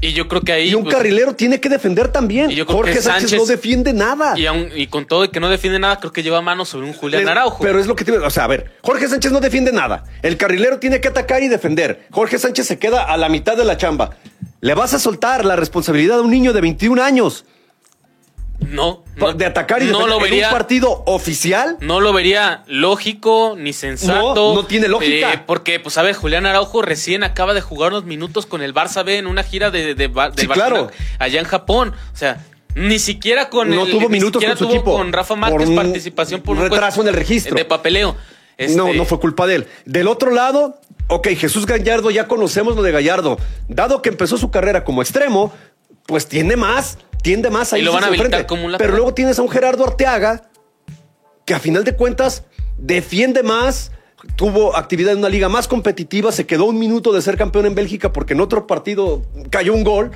y 0.00 0.12
yo 0.12 0.28
creo 0.28 0.40
que 0.42 0.52
ahí. 0.52 0.70
Y 0.70 0.74
un 0.74 0.84
pues, 0.84 0.94
carrilero 0.96 1.34
tiene 1.34 1.60
que 1.60 1.68
defender 1.68 2.08
también. 2.08 2.50
Y 2.50 2.54
yo 2.56 2.66
creo 2.66 2.78
Jorge 2.78 2.94
que 2.94 3.02
Sánchez, 3.02 3.30
Sánchez- 3.32 3.38
no 3.38 3.46
defiende 3.46 3.92
nada. 3.92 4.38
y, 4.38 4.46
aun- 4.46 4.70
y 4.74 4.86
con 4.88 5.06
todo 5.06 5.24
y 5.24 5.28
que 5.28 5.40
no 5.40 5.48
defiende 5.48 5.78
nada, 5.78 5.98
creo 6.00 6.12
que 6.12 6.22
lleva 6.22 6.40
mano 6.42 6.64
sobre 6.64 6.86
un 6.86 6.92
Julián 6.92 7.28
Araujo. 7.28 7.62
Pero 7.62 7.78
es 7.78 7.86
lo 7.86 7.94
que 7.96 8.04
tiene. 8.04 8.18
O 8.24 8.30
sea, 8.30 8.44
a 8.44 8.48
ver, 8.48 8.72
Jorge 8.82 9.08
Sánchez 9.08 9.30
no 9.32 9.40
defiende 9.40 9.72
nada. 9.72 10.04
El 10.22 10.36
carrilero 10.36 10.78
tiene 10.78 11.00
que 11.00 11.08
atacar 11.08 11.42
y 11.42 11.48
defender. 11.48 12.06
Jorge 12.10 12.38
Sánchez 12.38 12.66
se 12.66 12.78
queda 12.78 13.02
a 13.04 13.16
la 13.16 13.28
mitad 13.28 13.56
de 13.56 13.64
la 13.64 13.76
chamba. 13.76 14.10
Le 14.60 14.74
vas 14.74 14.94
a 14.94 14.98
soltar 14.98 15.44
la 15.44 15.56
responsabilidad 15.56 16.18
a 16.18 16.22
un 16.22 16.30
niño 16.30 16.52
de 16.52 16.60
21 16.62 17.02
años 17.02 17.44
no, 18.60 19.04
no. 19.16 19.32
de 19.32 19.46
atacar 19.46 19.82
y 19.82 19.86
no 19.86 19.98
defender 19.98 20.08
lo 20.10 20.16
en 20.16 20.22
vería. 20.30 20.48
un 20.48 20.52
partido 20.54 21.02
oficial. 21.06 21.76
No 21.80 22.00
lo 22.00 22.12
vería 22.12 22.62
lógico 22.66 23.54
ni 23.58 23.72
sensato. 23.72 24.34
No, 24.34 24.54
no 24.54 24.66
tiene 24.66 24.88
lógica. 24.88 25.32
Eh, 25.34 25.40
porque, 25.46 25.80
pues, 25.80 25.98
a 25.98 26.02
ver, 26.02 26.14
Julián 26.14 26.46
Araujo 26.46 26.82
recién 26.82 27.24
acaba 27.24 27.52
de 27.54 27.60
jugar 27.60 27.90
unos 27.92 28.04
minutos 28.04 28.46
con 28.46 28.62
el 28.62 28.72
Barça 28.74 29.04
B 29.04 29.18
en 29.18 29.26
una 29.26 29.42
gira 29.42 29.70
de, 29.70 29.94
de, 29.94 30.08
del 30.08 30.12
Sí, 30.36 30.46
claro. 30.48 30.90
allá 31.18 31.40
en 31.40 31.46
Japón. 31.46 31.92
O 32.12 32.16
sea, 32.16 32.44
ni 32.74 32.98
siquiera 32.98 33.50
con 33.50 33.70
No 33.70 33.84
el- 33.84 33.90
tuvo 33.90 34.02
ni 34.02 34.08
minutos 34.08 34.40
siquiera 34.40 34.54
con 34.54 34.58
su 34.58 34.64
tuvo 34.64 34.74
equipo. 34.76 34.96
con 34.96 35.12
Rafa 35.12 35.36
Márquez 35.36 35.70
participación 35.70 36.40
por 36.40 36.56
un 36.56 36.62
retraso 36.62 37.02
en 37.02 37.08
el 37.08 37.14
registro. 37.14 37.54
de 37.54 37.64
papeleo. 37.64 38.12
No, 38.12 38.16
Este, 38.88 38.94
no 38.96 39.04
fue 39.04 39.18
culpa 39.18 39.46
de 39.48 39.56
él. 39.56 39.66
Del 39.84 40.06
otro 40.08 40.30
lado, 40.30 40.80
ok, 41.08 41.28
Jesús 41.36 41.66
Gallardo, 41.66 42.10
ya 42.12 42.28
conocemos 42.28 42.76
lo 42.76 42.82
de 42.82 42.92
Gallardo. 42.92 43.36
Dado 43.68 44.00
que 44.00 44.08
empezó 44.10 44.38
su 44.38 44.50
carrera 44.52 44.84
como 44.84 45.02
extremo, 45.02 45.52
pues 46.06 46.26
tiende 46.28 46.56
más, 46.56 46.98
tiende 47.24 47.50
más 47.50 47.72
a 47.72 47.78
Y 47.78 47.82
lo 47.82 47.92
van 47.92 48.04
a 48.04 48.08
habilitar 48.08 48.46
como 48.46 48.66
un 48.66 48.76
Pero 48.78 48.92
luego 48.92 49.14
tienes 49.14 49.38
a 49.38 49.42
un 49.42 49.48
Gerardo 49.48 49.84
Arteaga 49.84 50.50
que 51.44 51.54
a 51.54 51.58
final 51.58 51.82
de 51.82 51.96
cuentas 51.96 52.44
defiende 52.78 53.42
más, 53.42 53.92
tuvo 54.36 54.76
actividad 54.76 55.12
en 55.12 55.18
una 55.18 55.28
liga 55.28 55.48
más 55.48 55.68
competitiva, 55.68 56.32
se 56.32 56.46
quedó 56.46 56.64
un 56.66 56.78
minuto 56.78 57.12
de 57.12 57.20
ser 57.20 57.36
campeón 57.36 57.66
en 57.66 57.74
Bélgica 57.74 58.12
porque 58.12 58.34
en 58.34 58.40
otro 58.40 58.66
partido 58.66 59.22
cayó 59.50 59.74
un 59.74 59.84
gol. 59.84 60.12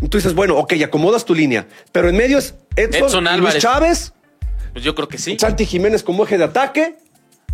Y 0.00 0.08
tú 0.08 0.18
dices, 0.18 0.34
bueno, 0.34 0.56
ok, 0.56 0.74
acomodas 0.84 1.24
tu 1.24 1.34
línea. 1.34 1.66
Pero 1.92 2.08
en 2.08 2.16
medio 2.16 2.38
es 2.38 2.54
Edson, 2.76 3.26
Edson 3.26 3.40
Luis. 3.40 3.58
Chávez, 3.58 4.12
Pues 4.72 4.84
yo 4.84 4.94
creo 4.94 5.08
que 5.08 5.18
sí. 5.18 5.36
Santi 5.38 5.66
Jiménez 5.66 6.02
como 6.02 6.24
eje 6.24 6.36
de 6.36 6.44
ataque. 6.44 6.96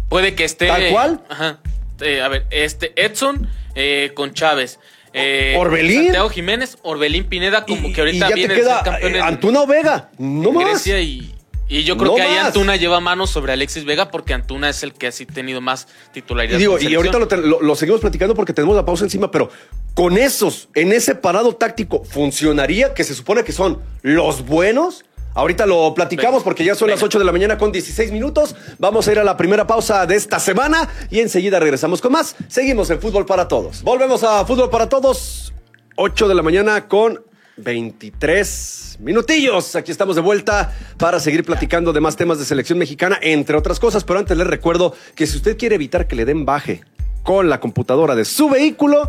Puede 0.08 0.34
que 0.34 0.44
esté. 0.44 0.66
¿Tal 0.66 0.90
cual? 0.90 1.24
Ajá. 1.28 1.60
Eh, 2.00 2.20
a 2.20 2.28
ver, 2.28 2.46
este 2.50 2.92
Edson 2.96 3.48
eh, 3.74 4.12
con 4.14 4.34
Chávez. 4.34 4.78
Eh, 5.14 5.54
Orbelín. 5.58 6.04
Santiago 6.04 6.28
Jiménez, 6.30 6.78
Orbelín 6.82 7.24
Pineda, 7.24 7.64
como 7.66 7.88
Y- 7.88 7.92
que 7.92 8.00
ahorita 8.00 8.26
y 8.26 8.30
ya 8.30 8.34
viene 8.34 8.54
te 8.54 8.60
queda 8.60 8.82
campeón 8.82 9.14
eh, 9.14 9.18
en, 9.18 9.24
Antuna 9.24 9.62
o 9.62 9.66
Vega. 9.66 10.10
No 10.18 10.52
más. 10.52 10.64
Grecia 10.64 11.00
y, 11.00 11.34
y 11.68 11.84
yo 11.84 11.96
creo 11.96 12.10
No 12.12 12.16
que 12.16 12.22
ahí 12.22 12.36
más. 12.36 12.46
Antuna 12.46 12.76
lleva 12.76 13.00
mano 13.00 13.26
sobre 13.26 13.52
Alexis 13.52 13.84
Vega 13.84 14.10
porque 14.10 14.32
Antuna 14.34 14.68
es 14.70 14.82
el 14.82 14.92
que 14.94 15.06
ha 15.08 15.12
sí 15.12 15.26
tenido 15.26 15.60
más 15.60 15.86
titularidad. 16.12 16.56
Y 16.56 16.60
digo, 16.60 16.78
con 16.78 16.90
y 16.90 16.94
ahorita 16.94 17.18
lo- 17.36 17.60
lo 17.62 17.76
seguimos 17.76 18.00
platicando 18.00 18.34
porque 18.34 18.52
tenemos 18.52 18.74
la 18.76 18.84
pausa 18.84 19.04
encima, 19.04 19.30
pero 19.30 19.50
con 19.94 20.16
esos, 20.16 20.68
en 20.74 20.92
ese 20.92 21.14
parado 21.14 21.54
táctico, 21.56 22.04
¿funcionaría 22.04 22.94
que 22.94 23.04
se 23.04 23.14
supone 23.14 23.44
que 23.44 23.52
son 23.52 23.80
los 24.02 24.46
buenos? 24.46 25.04
Ahorita 25.34 25.66
lo 25.66 25.94
platicamos 25.94 26.40
Venga, 26.40 26.44
porque 26.44 26.64
ya 26.64 26.74
son 26.74 26.88
las 26.88 26.98
venga. 26.98 27.06
8 27.06 27.18
de 27.18 27.24
la 27.24 27.32
mañana 27.32 27.58
con 27.58 27.72
16 27.72 28.12
minutos. 28.12 28.54
Vamos 28.78 29.08
a 29.08 29.12
ir 29.12 29.18
a 29.18 29.24
la 29.24 29.36
primera 29.36 29.66
pausa 29.66 30.06
de 30.06 30.16
esta 30.16 30.38
semana 30.38 30.88
y 31.10 31.20
enseguida 31.20 31.58
regresamos 31.58 32.00
con 32.00 32.12
más. 32.12 32.36
Seguimos 32.48 32.90
en 32.90 33.00
Fútbol 33.00 33.26
para 33.26 33.48
Todos. 33.48 33.82
Volvemos 33.82 34.22
a 34.24 34.44
Fútbol 34.44 34.70
para 34.70 34.88
Todos, 34.88 35.52
8 35.96 36.28
de 36.28 36.34
la 36.34 36.42
mañana 36.42 36.86
con 36.86 37.22
23 37.56 38.98
minutillos. 39.00 39.76
Aquí 39.76 39.90
estamos 39.90 40.16
de 40.16 40.22
vuelta 40.22 40.74
para 40.98 41.20
seguir 41.20 41.44
platicando 41.44 41.92
de 41.92 42.00
más 42.00 42.16
temas 42.16 42.38
de 42.38 42.44
selección 42.44 42.78
mexicana, 42.78 43.18
entre 43.20 43.56
otras 43.56 43.80
cosas. 43.80 44.04
Pero 44.04 44.18
antes 44.18 44.36
les 44.36 44.46
recuerdo 44.46 44.94
que 45.14 45.26
si 45.26 45.36
usted 45.36 45.56
quiere 45.56 45.76
evitar 45.76 46.06
que 46.06 46.16
le 46.16 46.24
den 46.24 46.44
baje 46.44 46.82
con 47.22 47.48
la 47.48 47.60
computadora 47.60 48.14
de 48.14 48.24
su 48.24 48.48
vehículo, 48.48 49.08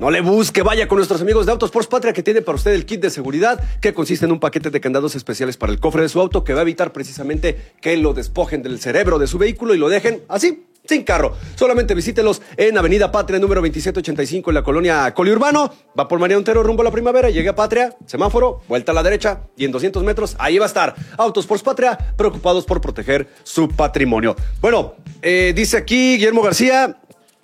no 0.00 0.10
le 0.10 0.22
busque, 0.22 0.62
vaya 0.62 0.88
con 0.88 0.96
nuestros 0.96 1.20
amigos 1.20 1.44
de 1.44 1.52
Autosports 1.52 1.86
Patria 1.86 2.14
que 2.14 2.22
tiene 2.22 2.40
para 2.40 2.56
usted 2.56 2.72
el 2.72 2.86
kit 2.86 3.02
de 3.02 3.10
seguridad 3.10 3.62
que 3.82 3.92
consiste 3.92 4.24
en 4.24 4.32
un 4.32 4.40
paquete 4.40 4.70
de 4.70 4.80
candados 4.80 5.14
especiales 5.14 5.58
para 5.58 5.72
el 5.72 5.78
cofre 5.78 6.00
de 6.00 6.08
su 6.08 6.18
auto 6.18 6.42
que 6.42 6.54
va 6.54 6.60
a 6.60 6.62
evitar 6.62 6.90
precisamente 6.90 7.74
que 7.82 7.98
lo 7.98 8.14
despojen 8.14 8.62
del 8.62 8.80
cerebro 8.80 9.18
de 9.18 9.26
su 9.26 9.36
vehículo 9.36 9.74
y 9.74 9.78
lo 9.78 9.90
dejen 9.90 10.22
así, 10.28 10.64
sin 10.86 11.04
carro. 11.04 11.36
Solamente 11.54 11.94
visítelos 11.94 12.40
en 12.56 12.78
Avenida 12.78 13.12
Patria 13.12 13.38
número 13.38 13.60
2785 13.60 14.50
en 14.50 14.54
la 14.54 14.62
colonia 14.62 15.12
Coliurbano. 15.12 15.70
Va 15.98 16.08
por 16.08 16.18
María 16.18 16.38
Ontero 16.38 16.62
rumbo 16.62 16.80
a 16.80 16.86
la 16.86 16.90
primavera, 16.90 17.28
llegue 17.28 17.50
a 17.50 17.54
Patria, 17.54 17.94
semáforo, 18.06 18.62
vuelta 18.68 18.92
a 18.92 18.94
la 18.94 19.02
derecha 19.02 19.42
y 19.54 19.66
en 19.66 19.70
200 19.70 20.02
metros 20.02 20.34
ahí 20.38 20.56
va 20.56 20.64
a 20.64 20.68
estar 20.68 20.94
Autosports 21.18 21.62
Patria 21.62 21.98
preocupados 22.16 22.64
por 22.64 22.80
proteger 22.80 23.28
su 23.42 23.68
patrimonio. 23.68 24.34
Bueno, 24.62 24.94
eh, 25.20 25.52
dice 25.54 25.76
aquí 25.76 26.14
Guillermo 26.14 26.40
García. 26.40 26.99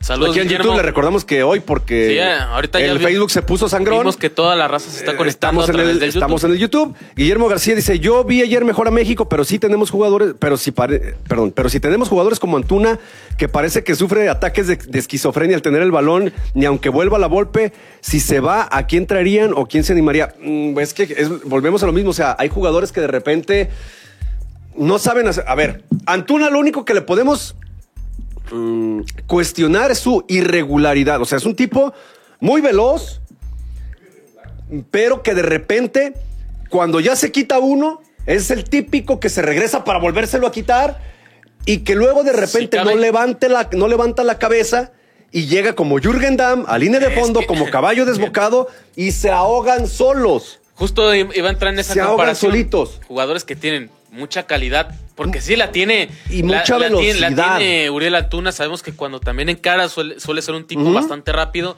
Saludos, 0.07 0.31
Aquí 0.31 0.39
en 0.39 0.45
Guillermo. 0.45 0.65
YouTube 0.67 0.77
le 0.77 0.83
recordamos 0.85 1.25
que 1.25 1.43
hoy, 1.43 1.59
porque 1.59 2.11
Sí, 2.11 2.19
ahorita 2.21 2.79
el 2.79 2.99
vi- 2.99 3.05
Facebook 3.05 3.31
se 3.33 3.43
puso 3.43 3.69
sangrón. 3.69 3.99
Vimos 3.99 4.17
que 4.17 4.31
toda 4.31 4.55
la 4.55 4.69
raza 4.69 4.89
se 4.89 4.99
está 5.01 5.13
Eh, 5.13 5.17
conectando 5.17 5.63
Estamos, 5.63 5.69
a 5.69 5.83
en 5.83 5.89
el, 5.91 5.99
del 5.99 6.09
estamos 6.11 6.43
YouTube. 6.43 6.49
en 6.51 6.55
el 6.55 6.61
YouTube. 6.61 6.95
Guillermo 7.17 7.49
García 7.49 7.75
dice: 7.75 7.99
Yo 7.99 8.23
vi 8.23 8.41
ayer 8.41 8.65
mejor 8.65 8.87
a 8.87 8.93
México, 8.93 9.29
pero 9.29 9.45
sí 9.45 9.59
tenemos 9.59 9.91
jugadores, 9.91 10.35
pero 10.39 10.57
si 10.57 10.71
pare- 10.71 11.17
perdón, 11.27 11.51
pero 11.51 11.69
si 11.69 11.81
tenemos 11.81 12.09
jugadores 12.09 12.39
como 12.39 12.57
Antuna, 12.57 13.01
que 13.37 13.49
parece 13.49 13.83
que 13.83 13.97
sufre 13.97 14.29
ataques 14.29 14.69
de, 14.69 14.77
de 14.77 14.99
esquizofrenia 15.01 15.57
al 15.57 15.63
tener 15.63 15.83
el 15.83 15.91
balón, 15.91 16.33
ni 16.55 16.67
aunque 16.67 16.89
vuelva 16.89 17.19
la 17.19 17.27
golpe, 17.27 17.73
si 18.01 18.21
se 18.21 18.39
va, 18.39 18.69
¿a 18.71 18.87
quién 18.87 19.09
traerían 19.09 19.51
o 19.57 19.67
quién 19.67 19.83
se 19.83 19.93
animaría? 19.93 20.35
Mm, 20.41 20.79
es 20.79 20.95
que 20.95 21.03
es- 21.03 21.43
volvemos 21.43 21.83
a 21.83 21.87
lo 21.87 21.93
mismo. 21.93 22.11
O 22.11 22.15
sea, 22.15 22.37
hay 22.39 22.49
jugadores 22.49 22.93
que 22.93 23.01
de 23.01 23.09
repente 23.09 23.71
no 24.77 25.01
saben 25.01 25.27
hacer. 25.27 25.43
A 25.49 25.57
ver, 25.57 25.83
Antuna 26.07 26.49
lo 26.49 26.61
único 26.61 26.85
que 26.85 26.95
le 26.95 27.01
podemos 27.03 27.57
mm, 28.50 29.00
cuestionar 29.26 29.91
es 29.91 29.99
su 29.99 30.25
irregularidad. 30.29 31.21
O 31.21 31.25
sea, 31.25 31.38
es 31.38 31.45
un 31.47 31.57
tipo 31.57 31.93
muy 32.41 32.61
veloz, 32.61 33.21
pero 34.91 35.23
que 35.23 35.35
de 35.35 35.43
repente, 35.43 36.15
cuando 36.71 37.00
ya 37.00 37.17
se 37.17 37.31
quita 37.33 37.59
uno, 37.59 38.00
es 38.26 38.50
el 38.50 38.65
típico 38.65 39.21
que 39.21 39.29
se 39.29 39.43
regresa 39.43 39.85
para 39.85 39.99
volvérselo 39.99 40.47
a 40.47 40.53
quitar 40.53 41.00
y 41.65 41.79
que 41.79 41.95
luego 41.95 42.25
de 42.25 42.33
repente 42.33 42.83
no, 42.85 42.95
levante 42.97 43.49
la, 43.49 43.69
no 43.73 43.88
levanta 43.88 44.25
la 44.25 44.38
cabeza 44.38 44.93
y 45.33 45.47
llega 45.47 45.75
como 45.75 45.99
Jürgen 45.99 46.37
Damm 46.37 46.65
a 46.67 46.79
línea 46.79 46.99
de 47.00 47.09
Es 47.09 47.15
fondo, 47.21 47.41
que- 47.41 47.47
como 47.47 47.67
caballo 47.71 48.05
desbocado 48.05 48.69
y 48.97 49.12
se 49.12 49.31
ahogan 49.31 49.87
solos. 49.87 50.61
Justo 50.75 51.15
iba 51.15 51.49
a 51.49 51.53
entrar 51.53 51.73
en 51.73 51.79
esa 51.81 51.95
Se 51.95 52.00
ahogan 52.00 52.37
solitos. 52.37 53.00
Jugadores 53.09 53.45
que 53.45 53.57
tienen 53.57 53.91
mucha 54.11 54.45
calidad, 54.47 54.95
porque 55.16 55.40
sí 55.40 55.56
la 55.56 55.73
tiene. 55.73 56.08
Y 56.30 56.42
la- 56.42 56.58
mucha 56.58 56.78
la 56.78 56.87
tiene- 56.88 57.20
La 57.20 57.28
velocidad. 57.30 57.58
tiene, 57.58 57.90
Uriel 57.90 58.14
Antuna. 58.14 58.52
Sabemos 58.52 58.82
que 58.85 58.92
cuando 58.94 59.18
también 59.18 59.49
encara 59.49 59.88
suele, 59.88 60.20
suele 60.20 60.42
ser 60.42 60.54
un 60.54 60.66
tipo 60.66 60.92
bastante 60.92 61.32
rápido, 61.32 61.76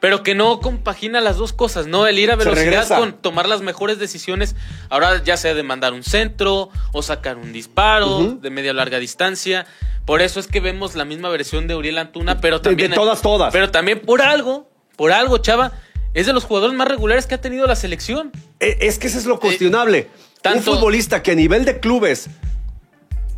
pero 0.00 0.22
que 0.22 0.34
no 0.34 0.60
compagina 0.60 1.20
las 1.20 1.36
dos 1.36 1.52
cosas, 1.52 1.86
¿no? 1.86 2.06
El 2.06 2.18
ir 2.18 2.30
a 2.30 2.36
velocidad 2.36 2.88
con 2.88 3.12
tomar 3.12 3.46
las 3.48 3.60
mejores 3.60 3.98
decisiones. 3.98 4.56
Ahora 4.88 5.22
ya 5.22 5.36
sea 5.36 5.52
de 5.54 5.62
mandar 5.62 5.92
un 5.92 6.02
centro 6.02 6.70
o 6.92 7.02
sacar 7.02 7.36
un 7.36 7.52
disparo 7.52 8.38
de 8.40 8.50
media 8.50 8.70
o 8.70 8.74
larga 8.74 8.98
distancia. 8.98 9.66
Por 10.06 10.22
eso 10.22 10.40
es 10.40 10.46
que 10.46 10.60
vemos 10.60 10.94
la 10.96 11.04
misma 11.04 11.28
versión 11.28 11.68
de 11.68 11.74
Uriel 11.76 11.98
Antuna, 11.98 12.40
pero 12.40 12.60
también. 12.62 12.90
de 12.90 12.96
todas, 12.96 13.20
todas. 13.22 13.52
Pero 13.52 13.70
también 13.70 14.00
por 14.00 14.22
algo, 14.22 14.68
por 14.96 15.12
algo, 15.12 15.38
Chava. 15.38 15.72
Es 16.14 16.26
de 16.26 16.32
los 16.32 16.42
jugadores 16.42 16.74
más 16.74 16.88
regulares 16.88 17.26
que 17.26 17.36
ha 17.36 17.40
tenido 17.40 17.66
la 17.68 17.76
selección. 17.76 18.32
E- 18.58 18.78
Es 18.80 18.98
que 18.98 19.06
eso 19.06 19.18
es 19.18 19.26
lo 19.26 19.38
cuestionable. 19.38 20.08
Un 20.16 20.42
tanto- 20.42 20.72
futbolista 20.74 21.22
que 21.22 21.30
a 21.32 21.34
nivel 21.36 21.64
de 21.64 21.78
clubes 21.78 22.28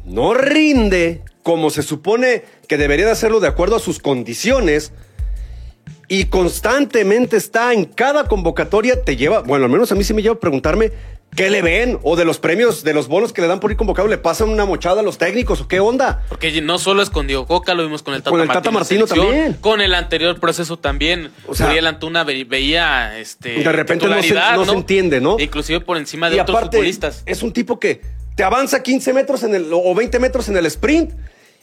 no 0.05 0.35
rinde 0.35 1.23
como 1.43 1.71
se 1.71 1.83
supone 1.83 2.45
que 2.69 2.77
debería 2.77 3.07
de 3.07 3.13
hacerlo 3.13 3.41
de 3.41 3.49
acuerdo 3.49 3.77
a 3.77 3.81
sus 3.81 3.99
condiciones 3.99 4.93
y 6.09 6.27
constantemente 6.27 7.37
está 7.37 7.73
en 7.73 7.85
cada 7.85 8.29
convocatoria, 8.29 9.03
te 9.03 9.17
lleva, 9.17 9.41
bueno, 9.41 9.65
al 9.65 9.71
menos 9.71 9.91
a 9.93 9.95
mí 9.95 10.05
sí 10.05 10.13
me 10.15 10.23
lleva 10.23 10.35
a 10.37 10.41
preguntarme 10.41 10.93
¿Qué 11.35 11.49
le 11.49 11.63
ven? 11.63 11.99
¿O 12.03 12.15
de 12.15 12.27
los 12.27 12.39
premios, 12.39 12.85
de 12.85 12.93
los 12.93 13.09
bonos 13.09 13.33
que 13.33 13.41
le 13.41 13.49
dan 13.49 13.59
por 13.59 13.71
ir 13.71 13.79
convocado, 13.79 14.07
le 14.07 14.19
pasan 14.19 14.51
una 14.51 14.67
mochada 14.67 15.01
a 15.01 15.03
los 15.03 15.17
técnicos 15.17 15.63
o 15.63 15.67
qué 15.67 15.81
onda? 15.81 16.23
Porque 16.29 16.61
no 16.61 16.79
solo 16.79 17.01
es 17.03 17.09
con 17.09 17.27
Diego 17.27 17.47
Coca, 17.47 17.73
lo 17.73 17.83
vimos 17.85 18.03
con 18.03 18.13
el 18.13 18.21
Tata, 18.21 18.31
Con 18.33 18.41
el 18.43 18.49
Tata 18.49 18.71
Martino 18.71 19.07
también. 19.07 19.55
Con 19.55 19.81
el 19.81 19.95
anterior 19.95 20.39
proceso 20.39 20.79
también. 20.79 21.31
O 21.49 21.55
sea, 21.55 21.69
Uriel 21.69 21.87
Antuna 21.87 22.23
ve- 22.25 22.45
veía 22.45 23.19
este, 23.19 23.55
de 23.65 23.73
repente 23.73 24.07
no 24.09 24.23
se- 24.23 24.35
no 24.35 24.67
se 24.67 24.73
entiende, 24.73 25.23
¿no? 25.23 25.39
Inclusive 25.41 25.81
por 25.81 25.97
encima 25.97 26.29
de 26.29 26.37
Y 26.37 26.41
otros 26.41 26.55
aparte, 26.55 26.77
futbolistas. 26.77 27.23
es 27.25 27.43
un 27.43 27.55
tipo 27.55 27.81
que 27.81 28.03
te 28.35 28.45
avanza 28.45 28.83
15 28.83 29.13
metros 29.13 29.43
en 29.43 29.55
el, 29.55 29.71
o 29.73 29.95
20 29.95 30.19
metros 30.19 30.49
en 30.49 30.57
el 30.57 30.67
sprint 30.67 31.13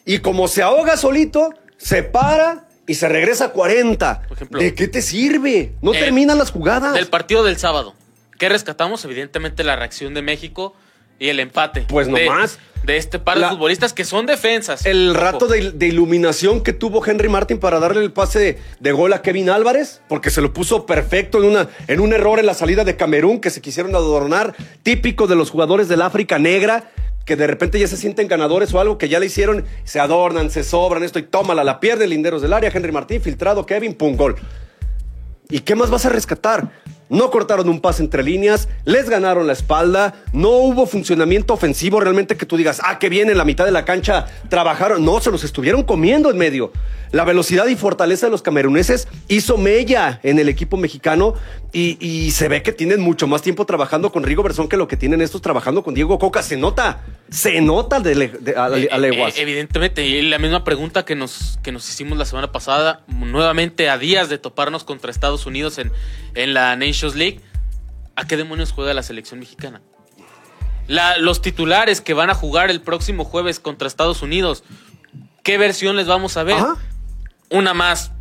y 0.05 0.19
como 0.19 0.47
se 0.47 0.61
ahoga 0.61 0.97
solito, 0.97 1.53
se 1.77 2.03
para 2.03 2.67
y 2.87 2.95
se 2.95 3.07
regresa 3.07 3.45
a 3.45 3.49
40. 3.51 4.21
Por 4.27 4.37
ejemplo, 4.37 4.59
¿De 4.59 4.73
qué 4.73 4.87
te 4.87 5.01
sirve? 5.01 5.73
No 5.81 5.93
Eh, 5.93 5.99
terminan 5.99 6.37
las 6.37 6.51
jugadas. 6.51 6.93
Del 6.93 7.07
partido 7.07 7.43
del 7.43 7.57
sábado. 7.57 7.93
¿Qué 8.37 8.49
rescatamos? 8.49 9.03
Evidentemente 9.05 9.63
la 9.63 9.75
reacción 9.75 10.13
de 10.13 10.21
México 10.21 10.73
y 11.19 11.29
el 11.29 11.39
empate. 11.39 11.85
Pues 11.87 12.07
de, 12.07 12.25
nomás. 12.25 12.57
De 12.83 12.95
este 12.95 13.19
par 13.19 13.35
de 13.35 13.41
La- 13.41 13.49
futbolistas 13.49 13.91
que 13.93 14.05
son 14.05 14.25
defensas. 14.25 14.85
El 14.85 15.13
rato 15.13 15.47
de, 15.47 15.71
de 15.71 15.87
iluminación 15.87 16.63
que 16.63 16.71
tuvo 16.73 17.05
Henry 17.05 17.27
Martin 17.27 17.59
para 17.59 17.79
darle 17.79 18.01
el 18.01 18.11
pase 18.13 18.39
de, 18.39 18.59
de 18.79 18.91
gol 18.93 19.11
a 19.13 19.21
Kevin 19.21 19.49
Álvarez, 19.49 20.01
porque 20.07 20.29
se 20.29 20.41
lo 20.41 20.53
puso 20.53 20.85
perfecto 20.85 21.39
en, 21.43 21.49
una, 21.49 21.67
en 21.87 21.99
un 21.99 22.13
error 22.13 22.39
en 22.39 22.45
la 22.45 22.53
salida 22.53 22.85
de 22.85 22.95
Camerún 22.95 23.41
que 23.41 23.49
se 23.49 23.59
quisieron 23.61 23.93
adornar, 23.95 24.55
típico 24.81 25.27
de 25.27 25.35
los 25.35 25.51
jugadores 25.51 25.89
del 25.89 26.01
África 26.01 26.39
Negra, 26.39 26.89
que 27.25 27.35
de 27.35 27.47
repente 27.47 27.77
ya 27.79 27.87
se 27.87 27.97
sienten 27.97 28.27
ganadores 28.29 28.73
o 28.73 28.79
algo 28.79 28.97
que 28.97 29.09
ya 29.09 29.19
le 29.19 29.25
hicieron, 29.27 29.65
se 29.83 29.99
adornan, 29.99 30.49
se 30.49 30.63
sobran 30.63 31.03
esto 31.03 31.19
y 31.19 31.23
tómala, 31.23 31.63
la 31.65 31.79
pierde 31.81 32.07
linderos 32.07 32.41
del 32.41 32.53
área, 32.53 32.71
Henry 32.73 32.91
Martín, 32.93 33.21
filtrado, 33.21 33.65
Kevin, 33.65 33.93
pum, 33.93 34.15
gol. 34.15 34.35
¿Y 35.49 35.59
qué 35.59 35.75
más 35.75 35.89
vas 35.89 36.05
a 36.05 36.09
rescatar? 36.09 36.71
No 37.09 37.31
cortaron 37.31 37.67
un 37.69 37.81
pase 37.81 38.03
entre 38.03 38.23
líneas, 38.23 38.67
les 38.85 39.09
ganaron 39.09 39.47
la 39.47 39.53
espalda, 39.53 40.13
no 40.31 40.49
hubo 40.51 40.85
funcionamiento 40.85 41.53
ofensivo 41.53 41.99
realmente 41.99 42.37
que 42.37 42.45
tú 42.45 42.55
digas, 42.55 42.79
ah, 42.83 42.99
qué 42.99 43.09
bien, 43.09 43.29
en 43.29 43.37
la 43.37 43.45
mitad 43.45 43.65
de 43.65 43.71
la 43.71 43.83
cancha 43.83 44.27
trabajaron. 44.49 45.03
No, 45.03 45.19
se 45.19 45.31
los 45.31 45.43
estuvieron 45.43 45.83
comiendo 45.83 46.29
en 46.29 46.37
medio. 46.37 46.71
La 47.11 47.23
velocidad 47.23 47.65
y 47.65 47.75
fortaleza 47.75 48.27
de 48.27 48.31
los 48.31 48.43
cameruneses 48.43 49.07
hizo 49.27 49.57
mella 49.57 50.19
en 50.21 50.37
el 50.37 50.47
equipo 50.47 50.77
mexicano 50.77 51.33
y, 51.73 51.97
y 51.99 52.29
se 52.31 52.47
ve 52.47 52.61
que 52.61 52.71
tienen 52.71 52.99
mucho 53.01 53.25
más 53.25 53.41
tiempo 53.41 53.65
trabajando 53.65 54.11
con 54.11 54.23
Rigo 54.23 54.43
Bersón 54.43 54.69
que 54.69 54.77
lo 54.77 54.87
que 54.87 54.95
tienen 54.95 55.21
estos 55.21 55.41
trabajando 55.41 55.83
con 55.83 55.95
Diego 55.95 56.19
Coca. 56.19 56.43
Se 56.43 56.55
nota, 56.55 57.01
se 57.31 57.61
nota 57.61 57.99
de, 57.99 58.13
le- 58.13 58.27
de- 58.27 58.55
a, 58.55 58.65
a 58.65 58.77
Eh, 58.77 58.99
leguas. 58.99 59.35
eh, 59.37 59.41
evidentemente, 59.41 60.05
y 60.05 60.21
la 60.21 60.37
misma 60.37 60.63
pregunta 60.63 61.03
que 61.03 61.15
nos, 61.15 61.57
que 61.63 61.71
nos 61.71 61.89
hicimos 61.89 62.15
la 62.15 62.25
semana 62.25 62.51
pasada, 62.51 63.01
nuevamente 63.07 63.89
a 63.89 63.97
días 63.97 64.29
de 64.29 64.37
toparnos 64.37 64.83
contra 64.83 65.09
Estados 65.09 65.47
Unidos 65.47 65.79
en, 65.79 65.91
en 66.35 66.53
la 66.53 66.75
Nations 66.99 67.15
League, 67.15 67.39
¿a 68.17 68.27
qué 68.27 68.35
demonios 68.35 68.71
juega 68.73 68.93
la 68.93 69.03
selección 69.03 69.39
mexicana? 69.39 69.81
La- 70.87 71.17
los 71.17 71.41
titulares 71.41 72.01
que 72.01 72.13
van 72.13 72.29
a 72.29 72.33
jugar 72.35 72.69
el 72.69 72.81
próximo 72.81 73.23
jueves 73.23 73.59
contra 73.61 73.87
Estados 73.87 74.21
Unidos, 74.21 74.63
¿qué 75.43 75.57
versión 75.57 75.95
les 75.95 76.07
vamos 76.07 76.35
a 76.35 76.43
ver? 76.43 76.55
Ajá. 76.55 76.75
Una 77.51 77.73
más 77.73 78.11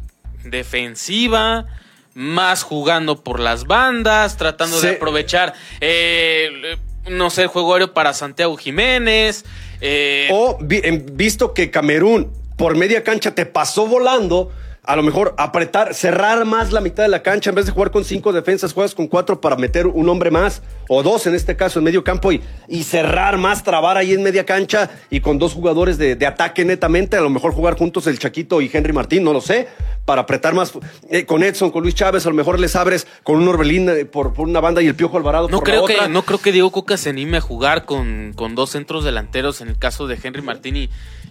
defensiva, 0.44 1.66
más 2.14 2.62
jugando 2.62 3.22
por 3.24 3.40
las 3.40 3.64
bandas, 3.66 4.36
tratando 4.36 4.80
de 4.80 4.90
aprovechar, 4.96 5.54
eh, 5.80 6.76
no 7.08 7.30
sé, 7.30 7.42
el 7.42 7.48
juego 7.48 7.72
aéreo 7.74 7.92
para 7.94 8.14
Santiago 8.14 8.56
Jiménez. 8.56 9.44
eh, 9.80 10.28
O 10.32 10.58
vi- 10.60 10.80
en- 10.84 11.16
visto 11.16 11.52
que 11.54 11.70
Camerún 11.70 12.32
por 12.56 12.76
media 12.76 13.02
cancha 13.04 13.34
te 13.34 13.46
pasó 13.46 13.86
volando, 13.86 14.50
a 14.88 14.96
lo 14.96 15.02
mejor 15.02 15.34
apretar, 15.36 15.92
cerrar 15.92 16.46
más 16.46 16.72
la 16.72 16.80
mitad 16.80 17.02
de 17.02 17.10
la 17.10 17.22
cancha 17.22 17.50
en 17.50 17.56
vez 17.56 17.66
de 17.66 17.72
jugar 17.72 17.90
con 17.90 18.06
cinco 18.06 18.32
defensas, 18.32 18.72
juegas 18.72 18.94
con 18.94 19.06
cuatro 19.06 19.38
para 19.38 19.54
meter 19.54 19.86
un 19.86 20.08
hombre 20.08 20.30
más 20.30 20.62
o 20.88 21.02
dos 21.02 21.26
en 21.26 21.34
este 21.34 21.56
caso 21.56 21.78
en 21.78 21.84
medio 21.84 22.02
campo 22.02 22.32
y, 22.32 22.40
y 22.68 22.84
cerrar 22.84 23.36
más, 23.36 23.62
trabar 23.62 23.98
ahí 23.98 24.14
en 24.14 24.22
media 24.22 24.46
cancha 24.46 24.88
y 25.10 25.20
con 25.20 25.38
dos 25.38 25.52
jugadores 25.52 25.98
de, 25.98 26.16
de 26.16 26.24
ataque 26.24 26.64
netamente, 26.64 27.18
a 27.18 27.20
lo 27.20 27.28
mejor 27.28 27.52
jugar 27.52 27.76
juntos 27.76 28.06
el 28.06 28.18
Chaquito 28.18 28.62
y 28.62 28.70
Henry 28.72 28.94
Martín, 28.94 29.24
no 29.24 29.34
lo 29.34 29.42
sé, 29.42 29.68
para 30.06 30.22
apretar 30.22 30.54
más 30.54 30.72
eh, 31.10 31.26
con 31.26 31.42
Edson, 31.42 31.70
con 31.70 31.82
Luis 31.82 31.94
Chávez, 31.94 32.24
a 32.24 32.30
lo 32.30 32.34
mejor 32.34 32.58
les 32.58 32.74
abres 32.74 33.06
con 33.24 33.36
un 33.36 33.46
Orbelín 33.46 33.90
eh, 33.90 34.06
por, 34.06 34.32
por 34.32 34.48
una 34.48 34.60
banda 34.60 34.80
y 34.80 34.86
el 34.86 34.94
Piojo 34.94 35.18
Alvarado 35.18 35.50
no 35.50 35.58
por 35.58 35.68
la 35.68 35.74
creo, 35.74 35.84
otra. 35.84 36.06
que, 36.06 36.08
no 36.08 36.22
creo 36.22 36.38
que 36.38 36.50
Diego 36.50 36.72
Coca 36.72 36.96
se 36.96 37.10
anime 37.10 37.36
a 37.36 37.40
jugar 37.42 37.84
con, 37.84 38.32
con 38.34 38.54
dos 38.54 38.70
centros 38.70 39.04
delanteros 39.04 39.60
en 39.60 39.68
el 39.68 39.78
caso 39.78 40.06
de 40.06 40.18
Henry 40.22 40.40
Martín 40.40 40.76
y, 40.76 40.88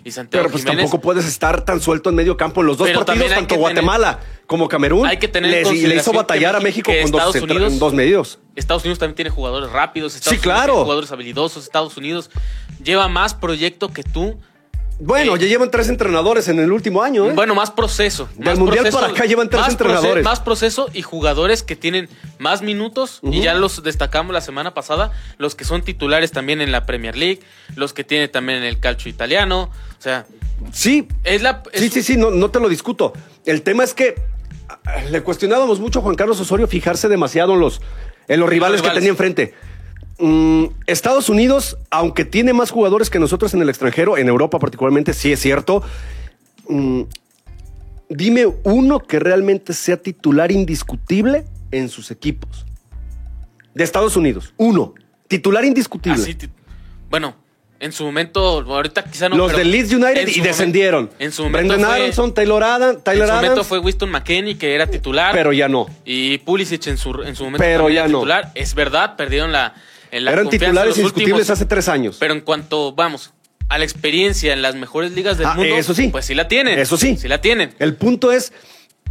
y 0.08 0.12
Santiago 0.12 0.44
Pero 0.44 0.52
pues 0.52 0.64
Jiménez. 0.64 0.86
tampoco 0.86 1.02
puedes 1.02 1.26
estar 1.26 1.64
tan 1.66 1.82
suelto 1.82 2.10
en 2.10 2.16
medio 2.16 2.38
campo 2.38 2.62
en 2.62 2.68
los 2.68 2.78
dos 2.78 2.90
partidos, 2.90 3.28
tanto 3.30 3.48
tener- 3.48 3.60
Guatemala 3.60 4.20
como 4.48 4.68
Camerún. 4.70 5.06
Hay 5.06 5.18
que 5.18 5.28
tener 5.28 5.54
en 5.54 5.64
les- 5.64 5.74
y 5.84 5.88
le 5.88 5.96
hizo 5.98 6.14
batallar 6.14 6.56
a 6.56 6.60
México 6.60 6.92
con 7.02 7.12
dos, 7.12 7.36
Unidos- 7.36 7.74
en 7.74 7.80
dos 7.80 7.94
medios. 7.94 8.40
Estados 8.56 8.84
Unidos 8.84 9.00
también 9.00 9.16
tiene 9.16 9.30
jugadores 9.30 9.70
rápidos. 9.72 10.16
Estados 10.16 10.30
Sí, 10.30 10.36
Unidos 10.36 10.44
claro. 10.44 10.74
tiene 10.74 10.84
jugadores 10.84 11.12
habilidosos. 11.12 11.64
Estados 11.66 11.98
Unidos 11.98 12.30
lleva 12.84 13.08
más 13.08 13.34
proyecto 13.34 13.90
que 13.90 14.04
tú. 14.04 14.40
Bueno, 15.00 15.36
Eh, 15.36 15.40
ya 15.40 15.48
llevan 15.48 15.70
tres 15.70 15.90
entrenadores 15.90 16.48
en 16.48 16.60
el 16.60 16.72
último 16.72 17.03
año, 17.03 17.29
¿eh? 17.29 17.33
Bueno, 17.33 17.53
más 17.53 17.70
proceso. 17.70 18.27
Del 18.36 18.46
más 18.46 18.57
Mundial 18.60 18.83
proceso, 18.83 19.00
para 19.00 19.14
acá 19.14 19.25
llevan 19.25 19.48
tres 19.50 19.62
más 19.62 19.72
entrenadores. 19.72 20.24
más 20.24 20.40
proceso 20.40 20.90
y 20.92 21.03
jugadores 21.03 21.62
que 21.62 21.75
tienen 21.75 22.10
más 22.40 22.62
minutos. 22.64 23.20
Y 23.24 23.42
ya 23.42 23.53
los 23.53 23.83
destacamos 23.83 24.33
la 24.33 24.42
semana 24.42 24.74
pasada. 24.74 25.12
Los 25.38 25.53
que 25.55 25.66
son 25.66 25.83
titulares 25.83 26.31
también 26.31 26.62
en 26.62 26.72
la 26.72 26.86
Premier 26.86 27.16
League. 27.16 27.42
Los 27.75 27.94
que 27.94 28.03
tienen 28.03 28.31
también 28.31 28.57
en 28.60 28.64
el 28.66 28.79
calcio 28.79 29.10
italiano. 29.10 29.70
O 29.98 30.01
sea, 30.01 30.25
sí, 30.72 31.07
es 31.24 31.44
la. 31.44 31.62
es 31.72 31.79
sí, 31.81 31.90
sí, 31.90 32.01
sí, 32.01 32.18
no, 32.18 32.31
no 32.31 32.50
te 32.50 32.60
lo 32.60 32.68
discuto. 32.68 33.14
El 33.46 33.62
tema 33.62 33.83
es 33.83 33.94
que 33.94 34.16
ah, 34.68 35.01
le 35.12 35.22
cuestionábamos 35.22 35.79
mucho 35.79 36.00
a 36.00 36.01
Juan 36.01 36.16
Carlos 36.16 36.40
Osorio 36.40 36.68
fijarse 36.68 37.07
demasiado 37.07 37.53
en 37.53 37.60
los, 37.60 37.81
en 38.27 38.40
los 38.40 38.50
rivales, 38.50 38.81
que 38.81 38.88
rivales. 38.88 39.01
tenía 39.01 39.12
enfrente. 39.12 39.53
Mm, 40.20 40.66
Estados 40.88 41.30
Unidos, 41.30 41.77
aunque 41.92 42.25
tiene 42.25 42.53
más 42.53 42.72
jugadores 42.72 43.10
que 43.10 43.20
nosotros 43.20 43.53
en 43.53 43.62
el 43.62 43.70
extranjero, 43.70 44.18
en 44.18 44.27
Europa 44.27 44.58
particularmente, 44.60 45.14
sí 45.14 45.32
es 45.32 45.40
cierto. 45.40 45.84
Mm, 46.68 47.03
dime 48.10 48.48
uno 48.64 49.00
que 49.00 49.20
realmente 49.20 49.74
sea 49.74 49.98
titular 49.98 50.51
indiscutible 50.51 51.46
en 51.72 51.90
sus 51.90 52.10
equipos. 52.12 52.66
De 53.74 53.84
Estados 53.84 54.16
Unidos. 54.16 54.53
Uno. 54.58 54.94
Titular 55.27 55.64
indiscutible. 55.66 56.20
así 56.22 56.36
bueno, 57.10 57.36
en 57.80 57.92
su 57.92 58.03
momento, 58.03 58.42
ahorita 58.42 59.03
quizá 59.06 59.30
no. 59.30 59.36
Los 59.38 59.56
de 59.56 59.64
Leeds 59.64 59.94
United 59.94 60.27
y 60.30 60.40
descendieron. 60.42 61.06
momento- 61.06 61.24
en 61.24 61.32
su 61.32 61.44
momento 61.44 61.68
Brendan 61.74 61.90
fue- 61.92 62.01
Aronson, 62.03 62.34
Taylor 62.34 62.64
Adams, 62.64 63.03
Tyler 63.03 63.22
en 63.24 63.27
su 63.27 63.34
momento 63.36 63.53
Adams, 63.53 63.68
fue 63.68 63.80
Winston 63.80 64.10
McKenney, 64.10 64.56
que 64.56 64.74
era 64.74 64.88
titular. 64.88 65.32
pero 65.34 65.53
ya 65.53 65.70
no. 65.70 65.86
Y 66.06 66.40
Pulisic 66.40 66.88
en 66.88 66.98
su, 66.98 67.12
en 67.22 67.36
su 67.36 67.44
momento 67.44 67.64
Pero 67.64 67.90
ya 67.90 68.01
era 68.01 68.08
no. 68.10 68.20
titular. 68.20 68.51
Es 68.56 68.74
verdad, 68.74 69.16
perdieron 69.16 69.51
la, 69.51 69.75
en 70.11 70.25
la 70.25 70.31
Eran 70.31 70.50
titulares 70.50 70.98
indiscutibles 70.98 71.33
últimos. 71.33 71.50
hace 71.51 71.65
tres 71.65 71.87
años. 71.89 72.17
Pero 72.20 72.33
en 72.33 72.41
cuanto, 72.41 72.93
vamos, 72.93 73.33
a 73.70 73.77
la 73.77 73.83
experiencia 73.83 74.53
en 74.53 74.61
las 74.61 74.75
mejores 74.75 75.11
ligas 75.11 75.37
del 75.37 75.48
Ah, 75.48 75.53
mundo, 75.55 75.75
eso 75.75 75.93
sí. 75.93 76.07
pues 76.09 76.25
sí 76.25 76.35
la 76.35 76.48
tienen. 76.48 76.79
Eso 76.79 76.98
sí. 76.98 77.17
Sí 77.17 77.27
la 77.27 77.41
tienen. 77.41 77.74
El 77.79 77.96
punto 77.96 78.31
es 78.31 78.53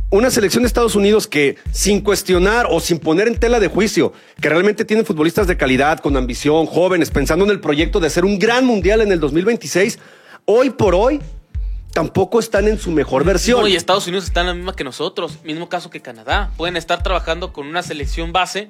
una 0.09 0.30
selección 0.30 0.62
de 0.62 0.68
Estados 0.68 0.94
Unidos 0.94 1.26
que 1.26 1.56
sin 1.72 2.00
cuestionar 2.00 2.66
o 2.70 2.78
sin 2.80 2.98
poner 2.98 3.26
en 3.28 3.38
tela 3.38 3.59
de 3.61 3.68
juicio, 3.68 4.12
que 4.40 4.48
realmente 4.48 4.85
tienen 4.85 5.04
futbolistas 5.04 5.46
de 5.48 5.56
calidad, 5.56 5.98
con 5.98 6.16
ambición, 6.16 6.66
jóvenes, 6.66 7.11
pensando 7.11 7.44
en 7.44 7.50
el 7.50 7.61
proyecto 7.61 7.98
de 8.00 8.06
hacer 8.06 8.24
un 8.24 8.38
gran 8.38 8.64
mundial 8.64 9.00
en 9.00 9.11
el 9.12 9.18
2026, 9.20 9.98
hoy 10.44 10.70
por 10.70 10.94
hoy 10.94 11.20
tampoco 11.96 12.40
están 12.40 12.68
en 12.68 12.78
su 12.78 12.90
mejor 12.90 13.24
versión. 13.24 13.59
No, 13.59 13.66
y 13.66 13.74
Estados 13.74 14.06
Unidos 14.06 14.26
está 14.26 14.42
en 14.42 14.48
la 14.48 14.54
misma 14.54 14.76
que 14.76 14.85
nosotros. 14.85 15.38
Mismo 15.44 15.70
caso 15.70 15.88
que 15.88 16.02
Canadá. 16.02 16.50
Pueden 16.59 16.76
estar 16.76 17.02
trabajando 17.02 17.54
con 17.54 17.66
una 17.66 17.82
selección 17.82 18.35
base 18.35 18.68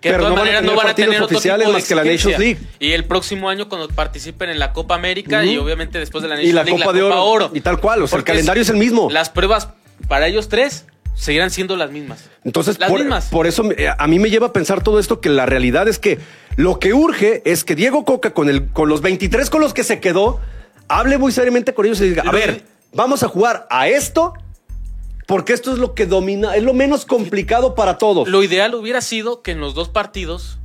que 0.00 0.12
de 0.12 0.18
todas 0.18 0.30
no 0.30 0.36
van 0.36 0.36
a 0.36 0.36
maneras 0.36 0.60
tener 0.60 0.62
no 0.62 0.76
van 0.76 0.86
a 0.86 0.94
tener 0.94 1.20
otro 1.20 1.36
oficiales 1.36 1.66
de 1.66 1.72
más 1.72 1.88
que 1.88 1.96
la. 1.96 2.04
Nations 2.04 2.38
League. 2.38 2.58
Y 2.78 2.92
el 2.92 3.06
próximo 3.06 3.48
año 3.48 3.68
cuando 3.68 3.88
participen 3.88 4.50
en 4.50 4.60
la 4.60 4.72
Copa 4.72 4.94
América 4.94 5.44
y 5.44 5.58
obviamente 5.58 5.98
después 5.98 6.22
de 6.22 6.28
la 6.28 6.36
Nations 6.36 6.50
Y 6.50 6.54
la 6.54 6.62
League, 6.62 6.78
Copa 6.78 6.92
de 6.92 7.02
Oro. 7.02 7.50
Y 7.52 7.60
tal 7.60 7.80
cual, 7.80 8.04
o 8.04 8.06
sea, 8.06 8.18
el 8.18 8.24
calendario 8.24 8.62
es 8.62 8.68
el 8.68 8.76
mismo. 8.76 9.10
Las 9.10 9.30
pruebas 9.30 9.70
para 10.06 10.28
ellos 10.28 10.48
tres 10.48 10.86
seguirán 11.16 11.50
siendo 11.50 11.74
las 11.74 11.90
mismas. 11.90 12.30
Entonces, 12.44 12.78
las 12.78 12.88
por, 12.88 13.00
mismas. 13.00 13.26
por 13.30 13.48
eso 13.48 13.68
eh, 13.72 13.88
a 13.98 14.06
mí 14.06 14.20
me 14.20 14.30
lleva 14.30 14.46
a 14.46 14.52
pensar 14.52 14.84
todo 14.84 15.00
esto 15.00 15.20
que 15.20 15.28
la 15.28 15.44
realidad 15.44 15.88
es 15.88 15.98
que 15.98 16.20
lo 16.54 16.78
que 16.78 16.94
urge 16.94 17.42
es 17.44 17.64
que 17.64 17.74
Diego 17.74 18.04
Coca 18.04 18.32
con, 18.32 18.48
el, 18.48 18.68
con 18.68 18.88
los 18.88 19.00
23 19.00 19.50
con 19.50 19.60
los 19.60 19.74
que 19.74 19.82
se 19.82 19.98
quedó, 19.98 20.38
hable 20.88 21.18
muy 21.18 21.32
seriamente 21.32 21.74
con 21.74 21.86
ellos 21.86 22.00
y 22.00 22.08
diga, 22.08 22.22
a 22.26 22.32
ver, 22.32 22.64
vamos 22.92 23.22
a 23.22 23.28
jugar 23.28 23.66
a 23.70 23.88
esto 23.88 24.34
porque 25.26 25.52
esto 25.52 25.72
es 25.72 25.78
lo 25.78 25.94
que 25.94 26.06
domina, 26.06 26.56
es 26.56 26.62
lo 26.62 26.72
menos 26.72 27.04
complicado 27.04 27.74
para 27.74 27.98
todos. 27.98 28.28
Lo 28.28 28.42
ideal 28.42 28.74
hubiera 28.74 29.02
sido 29.02 29.42
que 29.42 29.50
en 29.50 29.60
los 29.60 29.74
dos 29.74 29.90
partidos 29.90 30.58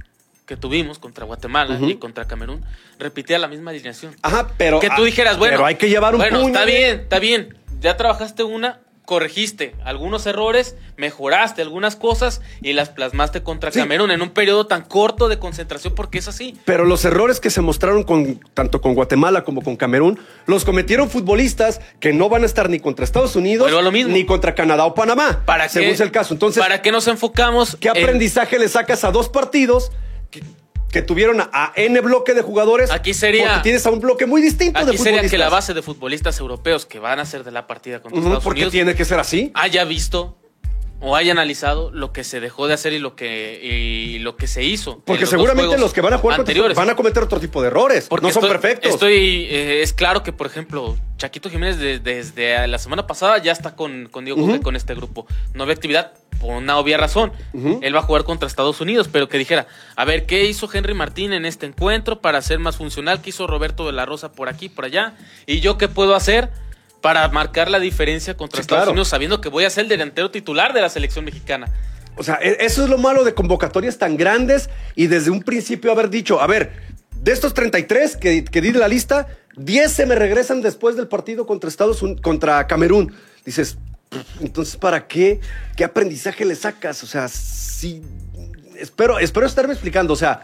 que 0.45 0.57
tuvimos 0.57 0.99
contra 0.99 1.25
Guatemala 1.25 1.77
y 1.81 1.95
contra 1.95 2.25
Camerún 2.25 2.63
repitiera 2.99 3.39
la 3.39 3.47
misma 3.47 3.71
alineación. 3.71 4.15
Ajá, 4.21 4.47
pero... 4.57 4.79
que 4.79 4.87
tú 4.87 5.01
ah, 5.01 5.05
dijeras, 5.05 5.37
bueno, 5.37 5.55
Pero 5.55 5.65
hay 5.65 5.75
que 5.75 5.89
llevar 5.89 6.15
un 6.15 6.19
bueno, 6.19 6.39
puño 6.39 6.53
está 6.53 6.65
bien, 6.65 6.99
está 7.01 7.19
bien. 7.19 7.57
Ya 7.81 7.97
trabajaste 7.97 8.43
una, 8.43 8.79
corregiste 9.05 9.75
algunos 9.83 10.25
errores, 10.25 10.75
mejoraste 10.97 11.61
algunas 11.61 11.95
cosas 11.95 12.41
y 12.61 12.73
las 12.73 12.89
plasmaste 12.89 13.43
contra 13.43 13.71
Sí. 13.71 13.79
Camerún 13.79 14.11
en 14.11 14.21
un 14.21 14.29
periodo 14.29 14.65
tan 14.65 14.83
corto 14.83 15.27
de 15.27 15.39
concentración 15.39 15.93
porque 15.95 16.19
es 16.19 16.27
así. 16.27 16.57
Pero 16.65 16.85
los 16.85 17.03
errores 17.05 17.39
que 17.39 17.49
se 17.49 17.61
mostraron 17.61 18.03
con, 18.03 18.39
tanto 18.53 18.79
con 18.81 18.93
Guatemala 18.95 19.43
como 19.43 19.61
con 19.61 19.75
Camerún 19.75 20.19
los 20.45 20.63
cometieron 20.65 21.09
futbolistas 21.09 21.81
que 21.99 22.13
no 22.13 22.29
van 22.29 22.43
a 22.43 22.45
estar 22.45 22.69
ni 22.69 22.79
contra 22.79 23.03
Estados 23.03 23.35
Unidos 23.35 23.71
lo 23.71 23.91
mismo. 23.91 24.13
ni 24.13 24.25
contra 24.25 24.55
Canadá 24.55 24.85
o 24.85 24.93
Panamá. 24.93 25.43
¿Para 25.45 25.67
según 25.67 25.89
qué, 25.89 25.97
sea 25.97 26.05
el 26.05 26.11
caso. 26.11 26.33
Entonces, 26.33 26.61
¿para 26.63 26.81
qué 26.81 26.91
nos 26.91 27.07
enfocamos? 27.07 27.75
¿qué 27.79 27.89
en- 27.89 27.97
aprendizaje 27.97 28.57
le 28.57 28.69
sacas 28.69 29.03
a 29.03 29.11
dos 29.11 29.27
partidos? 29.29 29.91
Que, 30.31 30.41
que 30.93 31.01
tuvieron 31.01 31.41
a 31.41 31.73
N 31.75 31.99
bloque 32.01 32.33
de 32.33 32.41
jugadores. 32.43 32.89
Aquí 32.91 33.13
sería. 33.13 33.47
Porque 33.47 33.63
tienes 33.63 33.85
a 33.85 33.91
un 33.91 33.99
bloque 33.99 34.25
muy 34.25 34.41
distinto 34.41 34.77
Aquí 34.79 34.85
de 34.91 34.93
futbolistas. 34.93 35.15
sería 35.23 35.29
que 35.29 35.37
la 35.37 35.49
base 35.49 35.73
de 35.73 35.81
futbolistas 35.81 36.39
europeos 36.39 36.85
que 36.85 36.99
van 36.99 37.19
a 37.19 37.25
ser 37.25 37.43
de 37.43 37.51
la 37.51 37.67
partida 37.67 37.99
contra 38.01 38.19
Estados 38.21 38.43
porque 38.43 38.59
Unidos 38.61 38.71
tiene 38.71 38.95
que 38.95 39.03
ser 39.03 39.19
así. 39.19 39.51
haya 39.55 39.83
visto 39.83 40.37
o 41.01 41.17
haya 41.17 41.33
analizado 41.33 41.91
lo 41.91 42.13
que 42.13 42.23
se 42.23 42.39
dejó 42.39 42.67
de 42.67 42.75
hacer 42.75 42.93
y 42.93 42.99
lo 42.99 43.13
que, 43.15 43.59
y 43.61 44.19
lo 44.19 44.37
que 44.37 44.47
se 44.47 44.63
hizo. 44.63 45.01
Porque 45.03 45.21
los 45.21 45.29
seguramente 45.31 45.77
los 45.77 45.91
que 45.93 45.99
van 45.99 46.13
a 46.13 46.17
jugar 46.17 46.39
anteriores. 46.39 46.77
van 46.77 46.89
a 46.91 46.95
cometer 46.95 47.23
otro 47.23 47.39
tipo 47.41 47.61
de 47.61 47.67
errores. 47.67 48.05
Porque 48.07 48.25
no 48.27 48.31
son 48.31 48.43
estoy- 48.45 48.51
perfectos. 48.57 48.91
Estoy, 48.93 49.47
eh, 49.49 49.81
es 49.81 49.91
claro 49.91 50.23
que, 50.23 50.31
por 50.31 50.47
ejemplo, 50.47 50.95
Chaquito 51.23 51.49
Jiménez 51.49 51.79
de- 51.79 51.99
desde 51.99 52.67
la 52.67 52.77
semana 52.77 53.07
pasada 53.07 53.37
ya 53.37 53.53
está 53.53 53.77
con, 53.77 54.09
con 54.11 54.25
Diego 54.25 54.41
Coca, 54.41 54.55
Ujú. 54.55 54.61
con 54.61 54.75
este 54.75 54.93
grupo. 54.93 55.25
No 55.53 55.63
había 55.63 55.73
actividad 55.75 56.11
por 56.41 56.53
una 56.57 56.77
obvia 56.77 56.97
razón. 56.97 57.31
Él 57.81 57.95
va 57.95 57.99
a 57.99 58.03
jugar 58.03 58.25
contra 58.25 58.45
Estados 58.45 58.81
Unidos, 58.81 59.07
pero 59.09 59.29
que 59.29 59.37
dijera, 59.37 59.65
a 59.95 60.03
ver, 60.03 60.25
¿qué 60.25 60.43
hizo 60.43 60.69
Henry 60.73 60.93
Martín 60.93 61.31
en 61.31 61.45
este 61.45 61.65
encuentro 61.65 62.19
para 62.19 62.41
ser 62.41 62.59
más 62.59 62.75
funcional? 62.75 63.21
¿Qué 63.21 63.29
hizo 63.29 63.47
Roberto 63.47 63.85
de 63.85 63.93
la 63.93 64.05
Rosa 64.05 64.33
por 64.33 64.49
aquí, 64.49 64.67
por 64.67 64.83
allá? 64.83 65.13
¿Y 65.45 65.61
yo 65.61 65.77
qué 65.77 65.87
puedo 65.87 66.13
hacer? 66.13 66.49
Para 66.99 67.25
marcar 67.29 67.71
la 67.71 67.79
diferencia 67.79 68.35
contra 68.35 68.57
Sí, 68.57 68.61
Estados 68.63 68.81
claro. 68.81 68.91
Unidos, 68.91 69.07
sabiendo 69.07 69.39
que 69.39 69.47
voy 69.47 69.63
a 69.63 69.69
ser 69.69 69.83
el 69.83 69.89
delantero 69.89 70.29
titular 70.29 70.73
de 70.73 70.81
la 70.81 70.89
selección 70.89 71.23
mexicana. 71.23 71.67
O 72.17 72.23
sea, 72.23 72.37
e- 72.41 72.57
eso 72.59 72.83
es 72.83 72.89
lo 72.89 72.97
malo 72.97 73.23
de 73.23 73.33
convocatorias 73.33 73.97
tan 73.97 74.17
grandes 74.17 74.69
y 74.95 75.07
desde 75.07 75.31
un 75.31 75.41
principio 75.41 75.93
haber 75.93 76.09
dicho, 76.09 76.41
a 76.41 76.47
ver, 76.47 76.73
de 77.15 77.31
estos 77.31 77.53
33 77.53 78.17
que, 78.17 78.43
que 78.43 78.59
di 78.59 78.71
de 78.71 78.79
la 78.79 78.89
lista, 78.89 79.27
10 79.57 79.91
se 79.91 80.05
me 80.05 80.15
regresan 80.15 80.61
después 80.61 80.95
del 80.95 81.07
partido 81.07 81.45
contra 81.45 81.69
Estados 81.69 82.01
Unidos, 82.01 82.21
contra 82.21 82.65
Camerún. 82.67 83.13
Dices, 83.45 83.77
entonces, 84.41 84.75
¿para 84.75 85.07
qué? 85.07 85.39
¿Qué 85.75 85.83
aprendizaje 85.83 86.45
le 86.45 86.55
sacas? 86.55 87.03
O 87.03 87.07
sea, 87.07 87.27
sí, 87.27 88.01
espero, 88.77 89.19
espero 89.19 89.45
estarme 89.45 89.73
explicando. 89.73 90.13
O 90.13 90.17
sea, 90.17 90.41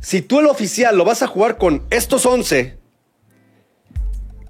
si 0.00 0.22
tú 0.22 0.40
el 0.40 0.46
oficial 0.46 0.96
lo 0.96 1.04
vas 1.04 1.22
a 1.22 1.26
jugar 1.26 1.58
con 1.58 1.82
estos 1.90 2.26
11, 2.26 2.78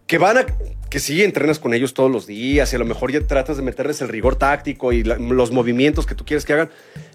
que 0.07 0.19
van 0.19 0.39
a 0.39 0.47
que 0.91 0.99
sí 0.99 1.23
entrenas 1.23 1.61
con 1.61 1.73
ellos 1.73 1.95
todos 1.95 2.11
los 2.11 2.27
días 2.27 2.73
y 2.73 2.77
a 2.77 2.79
lo 2.81 2.85
mejor 2.85 3.13
ya 3.13 3.25
tratas 3.25 3.57
de 3.57 3.63
meterles 3.63 4.03
el 4.03 4.09
rigor 4.09 4.35
táctico 4.35 4.93
y 4.93 5.05
los 5.05 5.53
movimientos 5.53 6.05
que 6.05 6.17
tú 6.17 6.25
quieres 6.25 6.45
que 6.45 6.53
hagan, 6.53 6.71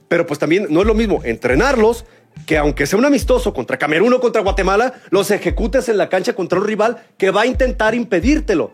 pero 0.07 0.25
pues 0.25 0.39
también 0.39 0.67
no 0.69 0.79
es 0.79 0.87
lo 0.87 0.93
mismo 0.93 1.21
entrenarlos 1.25 2.05
que 2.45 2.57
aunque 2.57 2.85
sea 2.85 2.99
un 2.99 3.05
amistoso 3.05 3.53
contra 3.53 3.77
Camerún 3.77 4.13
o 4.13 4.19
contra 4.19 4.41
Guatemala, 4.41 4.93
los 5.09 5.31
ejecutes 5.31 5.89
en 5.89 5.97
la 5.97 6.09
cancha 6.09 6.33
contra 6.33 6.59
un 6.59 6.65
rival 6.65 7.03
que 7.17 7.31
va 7.31 7.41
a 7.41 7.45
intentar 7.45 7.95
impedírtelo. 7.95 8.71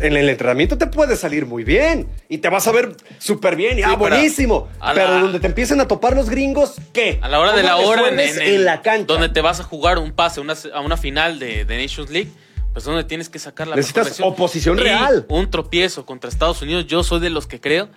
En 0.00 0.16
el 0.16 0.28
entrenamiento 0.30 0.78
te 0.78 0.86
puede 0.86 1.16
salir 1.16 1.44
muy 1.44 1.62
bien 1.62 2.08
y 2.30 2.38
te 2.38 2.48
vas 2.48 2.66
a 2.66 2.72
ver 2.72 2.96
súper 3.18 3.56
bien 3.56 3.78
y 3.78 3.82
Sí, 3.82 3.88
ah, 3.90 3.94
buenísimo. 3.96 4.68
Pero 4.94 5.08
la- 5.14 5.20
donde 5.20 5.38
te 5.40 5.46
empiecen 5.48 5.80
a 5.80 5.88
topar 5.88 6.14
los 6.16 6.30
gringos, 6.30 6.76
¿qué? 6.94 7.18
A 7.22 7.28
la 7.28 7.38
hora 7.40 7.52
de 7.54 7.62
la 7.62 7.74
¿Cómo 7.74 7.88
hora 7.88 8.08
en, 8.08 8.64
la 8.64 8.80
cancha. 8.80 9.04
donde 9.06 9.28
te 9.28 9.42
vas 9.42 9.60
a 9.60 9.64
jugar 9.64 9.98
un 9.98 10.12
pase 10.12 10.40
una- 10.40 10.54
a 10.74 10.80
una 10.80 10.96
final 10.96 11.38
de, 11.38 11.66
de 11.66 11.82
Nations 11.82 12.10
League, 12.10 12.30
pues 12.72 12.84
donde 12.86 13.04
tienes 13.04 13.28
que 13.28 13.38
sacar 13.38 13.68
la 13.68 13.76
Necesitas 13.76 14.18
oposición 14.20 14.78
Y 14.78 14.82
real. 14.82 15.26
Un 15.28 15.50
tropiezo 15.50 16.06
contra 16.06 16.30
Estados 16.30 16.62
Unidos, 16.62 16.86
yo 16.86 17.02
soy 17.02 17.20
de 17.20 17.28
los 17.30 17.46
que 17.46 17.60
creo 17.60 17.88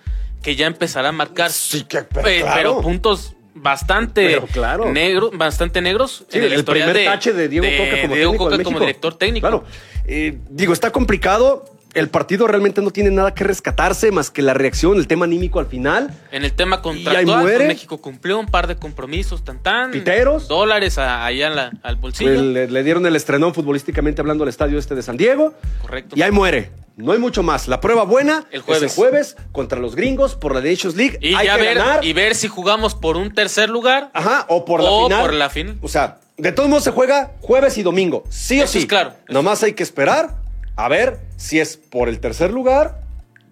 que 0.42 0.56
ya 0.56 0.66
empezará 0.66 1.10
a 1.10 1.12
marcar 1.12 1.50
Sí, 1.50 1.84
que- 1.84 2.02
pero 2.02 2.28
eh, 2.28 2.40
claro. 2.40 2.54
pero 2.56 2.80
puntos 2.82 3.36
bastante 3.54 4.26
Pero 4.26 4.46
claro. 4.46 4.92
negros, 4.92 5.30
bastante 5.36 5.80
negros 5.80 6.24
Sí, 6.28 6.38
en 6.38 6.44
el, 6.44 6.52
el 6.54 6.64
primer 6.64 7.04
tache 7.04 7.32
de 7.32 7.48
Diego 7.48 7.66
Coca 7.76 8.02
como 8.02 8.14
Diego 8.14 8.36
Coca 8.36 8.56
de 8.58 8.64
como 8.64 8.80
director 8.80 9.14
técnico. 9.16 9.46
Claro. 9.46 9.64
Eh, 10.06 10.38
digo, 10.50 10.72
está 10.72 10.90
complicado. 10.90 11.64
El 11.92 12.08
partido 12.08 12.46
realmente 12.46 12.80
no 12.82 12.92
tiene 12.92 13.10
nada 13.10 13.34
que 13.34 13.42
rescatarse 13.42 14.12
más 14.12 14.30
que 14.30 14.42
la 14.42 14.54
reacción, 14.54 14.96
el 14.98 15.08
tema 15.08 15.24
anímico 15.24 15.58
al 15.58 15.66
final. 15.66 16.16
En 16.30 16.44
el 16.44 16.52
tema 16.52 16.82
contractual, 16.82 17.42
pues, 17.42 17.66
México 17.66 17.98
cumplió 18.00 18.38
un 18.38 18.46
par 18.46 18.68
de 18.68 18.76
compromisos, 18.76 19.44
tan 19.44 19.60
tan. 19.60 19.90
Piteros. 19.90 20.46
Dólares 20.46 20.98
a- 20.98 21.26
allá 21.26 21.48
en 21.48 21.56
la- 21.56 21.72
al 21.82 21.96
bolsillo. 21.96 22.40
Le, 22.40 22.68
le 22.70 22.82
dieron 22.84 23.04
el 23.06 23.16
estrenón 23.16 23.52
futbolísticamente 23.54 24.20
hablando 24.20 24.44
al 24.44 24.48
estadio 24.50 24.78
este 24.78 24.94
de 24.94 25.02
San 25.02 25.16
Diego. 25.16 25.52
Correcto. 25.82 26.14
Y 26.16 26.22
ahí 26.22 26.30
muere. 26.30 26.70
No 27.00 27.12
hay 27.12 27.18
mucho 27.18 27.42
más. 27.42 27.68
La 27.68 27.80
prueba 27.80 28.04
buena 28.04 28.44
El 28.50 28.60
es 28.60 28.64
jueves. 28.66 28.82
el 28.82 28.90
jueves 28.96 29.36
contra 29.52 29.78
los 29.78 29.94
gringos 29.96 30.34
por 30.36 30.54
la 30.54 30.60
Nations 30.60 30.96
League. 30.96 31.18
Y 31.20 31.34
hay 31.34 31.46
ya 31.46 31.56
que 31.56 31.62
ver, 31.62 31.78
ganar. 31.78 32.04
y 32.04 32.12
ver 32.12 32.34
si 32.34 32.48
jugamos 32.48 32.94
por 32.94 33.16
un 33.16 33.32
tercer 33.34 33.68
lugar. 33.70 34.10
Ajá, 34.14 34.46
o 34.48 34.64
por 34.64 34.82
la 34.82 34.90
O 34.90 35.04
final. 35.04 35.22
por 35.22 35.34
la 35.34 35.50
fin- 35.50 35.78
O 35.82 35.88
sea, 35.88 36.18
de 36.36 36.52
todos 36.52 36.68
modos 36.68 36.84
se 36.84 36.90
juega 36.90 37.32
jueves 37.40 37.76
y 37.78 37.82
domingo. 37.82 38.24
Sí 38.28 38.60
o 38.60 38.64
Eso 38.64 38.72
sí. 38.74 38.78
es 38.80 38.86
claro. 38.86 39.14
Nomás 39.28 39.62
hay 39.62 39.72
que 39.74 39.82
esperar 39.82 40.36
a 40.76 40.88
ver 40.88 41.18
si 41.36 41.58
es 41.60 41.76
por 41.76 42.08
el 42.08 42.20
tercer 42.20 42.50
lugar 42.50 43.00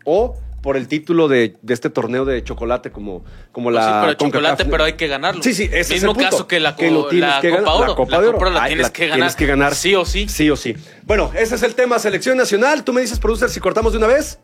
o 0.04 0.36
por 0.62 0.76
el 0.76 0.88
título 0.88 1.28
de, 1.28 1.56
de 1.62 1.74
este 1.74 1.88
torneo 1.90 2.24
de 2.24 2.42
chocolate 2.42 2.90
como, 2.90 3.24
como 3.52 3.66
Pues 3.70 3.76
la 3.76 3.82
sí, 3.84 3.96
pero 4.00 4.14
chocolate, 4.14 4.64
pero 4.64 4.84
hay 4.84 4.94
que 4.94 5.06
ganarlo. 5.06 5.42
Sí, 5.42 5.54
sí, 5.54 5.64
ese 5.72 5.94
es 5.96 6.02
el 6.02 6.08
punto. 6.10 6.24
caso 6.24 6.46
que 6.48 6.58
la, 6.60 6.74
co- 6.74 6.82
lo 6.84 7.10
la 7.12 7.40
que 7.40 7.50
Copa. 7.50 7.74
Oro. 7.74 7.88
La 7.88 7.94
Copa 7.94 8.20
de 8.20 8.28
Oro. 8.28 8.50
la 8.50 8.66
tienes, 8.66 8.86
la 8.86 8.92
que 8.92 9.04
ganar, 9.06 9.16
tienes 9.18 9.36
que 9.36 9.46
ganar. 9.46 9.74
Sí 9.74 9.94
o 9.94 10.04
sí. 10.04 10.28
Sí 10.28 10.50
o 10.50 10.56
sí. 10.56 10.74
Bueno, 11.04 11.30
ese 11.36 11.54
es 11.54 11.62
el 11.62 11.74
tema 11.74 11.98
selección 11.98 12.36
nacional. 12.36 12.84
Tú 12.84 12.92
me 12.92 13.00
dices, 13.00 13.18
producer, 13.18 13.48
si 13.50 13.60
cortamos 13.60 13.92
de 13.92 13.98
una 13.98 14.08
vez. 14.08 14.38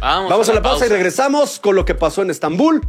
Vamos, 0.00 0.30
Vamos 0.30 0.48
a 0.48 0.54
la 0.54 0.62
pausa 0.62 0.86
y 0.86 0.88
regresamos 0.88 1.60
con 1.60 1.74
lo 1.76 1.84
que 1.84 1.94
pasó 1.94 2.22
en 2.22 2.30
Estambul. 2.30 2.80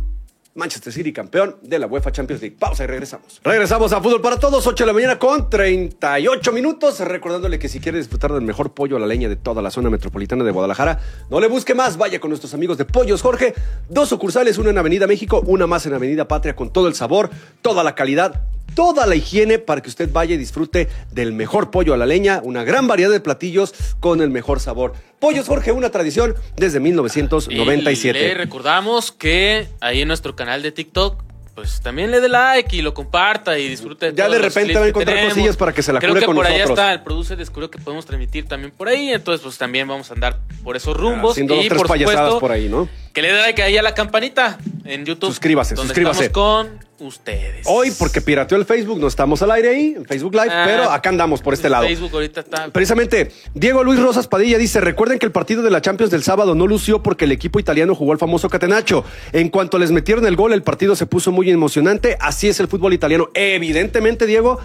Manchester 0.53 0.91
City 0.91 1.13
campeón 1.13 1.55
de 1.61 1.79
la 1.79 1.87
UEFA 1.87 2.11
Champions 2.11 2.41
League. 2.41 2.57
Pausa 2.59 2.83
y 2.83 2.87
regresamos. 2.87 3.39
Regresamos 3.43 3.93
a 3.93 4.01
Fútbol 4.01 4.21
para 4.21 4.37
Todos, 4.37 4.67
8 4.67 4.83
de 4.83 4.87
la 4.87 4.93
mañana 4.93 5.17
con 5.17 5.49
38 5.49 6.51
minutos. 6.51 6.99
Recordándole 6.99 7.57
que 7.57 7.69
si 7.69 7.79
quiere 7.79 7.97
disfrutar 7.97 8.33
del 8.33 8.41
mejor 8.41 8.73
pollo 8.73 8.97
a 8.97 8.99
la 8.99 9.07
leña 9.07 9.29
de 9.29 9.37
toda 9.37 9.61
la 9.61 9.71
zona 9.71 9.89
metropolitana 9.89 10.43
de 10.43 10.51
Guadalajara, 10.51 10.99
no 11.29 11.39
le 11.39 11.47
busque 11.47 11.73
más. 11.73 11.97
Vaya 11.97 12.19
con 12.19 12.29
nuestros 12.29 12.53
amigos 12.53 12.77
de 12.77 12.85
Pollos 12.85 13.21
Jorge. 13.21 13.53
Dos 13.89 14.09
sucursales, 14.09 14.57
una 14.57 14.71
en 14.71 14.77
Avenida 14.77 15.07
México, 15.07 15.41
una 15.45 15.67
más 15.67 15.85
en 15.85 15.93
Avenida 15.93 16.27
Patria, 16.27 16.55
con 16.55 16.71
todo 16.71 16.87
el 16.87 16.95
sabor, 16.95 17.29
toda 17.61 17.83
la 17.83 17.95
calidad. 17.95 18.41
Toda 18.75 19.05
la 19.05 19.15
higiene 19.15 19.59
para 19.59 19.81
que 19.81 19.89
usted 19.89 20.09
vaya 20.11 20.35
y 20.35 20.37
disfrute 20.37 20.87
del 21.11 21.33
mejor 21.33 21.71
pollo 21.71 21.93
a 21.93 21.97
la 21.97 22.05
leña, 22.05 22.39
una 22.43 22.63
gran 22.63 22.87
variedad 22.87 23.11
de 23.11 23.19
platillos 23.19 23.73
con 23.99 24.21
el 24.21 24.29
mejor 24.29 24.59
sabor. 24.59 24.93
Pollos 25.19 25.47
Jorge, 25.47 25.71
una 25.71 25.89
tradición 25.89 26.35
desde 26.55 26.77
Y 26.79 26.81
1997. 26.81 28.19
le 28.19 28.33
recordamos 28.33 29.11
que 29.11 29.67
ahí 29.81 30.01
en 30.01 30.07
nuestro 30.07 30.35
canal 30.35 30.61
de 30.63 30.71
TikTok, 30.71 31.21
pues 31.53 31.81
también 31.81 32.11
le 32.11 32.21
dé 32.21 32.29
like 32.29 32.75
y 32.75 32.81
lo 32.81 32.93
comparta 32.93 33.59
y 33.59 33.67
disfrute. 33.67 34.13
Ya 34.15 34.25
todos 34.27 34.37
de 34.37 34.39
repente 34.39 34.73
va 34.73 34.85
a 34.85 34.87
encontrar 34.87 35.15
tenemos. 35.15 35.33
cosillas 35.33 35.57
para 35.57 35.73
que 35.73 35.83
se 35.83 35.91
la 35.91 35.99
Creo 35.99 36.11
cure 36.11 36.21
que 36.21 36.25
con 36.25 36.35
por 36.37 36.45
allá 36.45 36.59
nosotros. 36.59 36.79
está, 36.79 36.93
el 36.93 37.01
producer 37.01 37.37
descubrió 37.37 37.69
que 37.69 37.77
podemos 37.77 38.05
transmitir 38.05 38.47
también 38.47 38.71
por 38.71 38.87
ahí, 38.87 39.09
entonces 39.09 39.43
pues 39.43 39.57
también 39.57 39.87
vamos 39.87 40.09
a 40.09 40.13
andar 40.13 40.39
por 40.63 40.77
esos 40.77 40.95
rumbos. 40.95 41.31
Haciendo 41.33 41.55
dos, 41.55 41.65
y 41.65 41.67
tres 41.67 41.77
por 41.77 41.87
payasadas 41.89 42.19
supuesto, 42.19 42.39
por 42.39 42.51
ahí, 42.51 42.69
¿no? 42.69 42.87
Que 43.13 43.21
le 43.21 43.31
dé 43.31 43.39
like 43.39 43.61
ahí 43.61 43.77
a 43.77 43.81
la 43.81 43.93
campanita 43.93 44.57
en 44.85 45.05
YouTube. 45.05 45.29
Suscríbase, 45.29 45.75
donde 45.75 45.89
suscríbase. 45.89 46.25
Estamos 46.25 46.67
con 46.67 46.79
ustedes. 47.05 47.65
Hoy, 47.65 47.91
porque 47.97 48.21
pirateó 48.21 48.57
el 48.57 48.65
Facebook, 48.65 48.99
no 48.99 49.07
estamos 49.07 49.41
al 49.41 49.51
aire 49.51 49.69
ahí, 49.69 49.93
en 49.97 50.05
Facebook 50.05 50.33
Live, 50.33 50.49
Ah, 50.51 50.63
pero 50.65 50.91
acá 50.91 51.09
andamos 51.09 51.41
por 51.41 51.53
este 51.53 51.67
lado. 51.69 51.85
Facebook 51.85 52.11
ahorita 52.13 52.41
está. 52.41 52.69
Precisamente, 52.69 53.31
Diego 53.53 53.83
Luis 53.83 53.99
Rosas 53.99 54.27
Padilla 54.27 54.57
dice, 54.57 54.79
recuerden 54.81 55.17
que 55.19 55.25
el 55.25 55.31
partido 55.31 55.61
de 55.63 55.71
la 55.71 55.81
Champions 55.81 56.11
del 56.11 56.23
sábado 56.23 56.55
no 56.55 56.67
lució 56.67 57.01
porque 57.01 57.25
el 57.25 57.31
equipo 57.31 57.59
italiano 57.59 57.95
jugó 57.95 58.11
al 58.11 58.19
famoso 58.19 58.49
catenacho. 58.49 59.03
En 59.33 59.49
cuanto 59.49 59.77
les 59.79 59.91
metieron 59.91 60.25
el 60.25 60.35
gol, 60.35 60.53
el 60.53 60.63
partido 60.63 60.95
se 60.95 61.05
puso 61.05 61.31
muy 61.31 61.49
emocionante. 61.49 62.17
Así 62.19 62.47
es 62.47 62.59
el 62.59 62.67
fútbol 62.67 62.93
italiano. 62.93 63.29
Evidentemente, 63.33 64.25
Diego, 64.25 64.59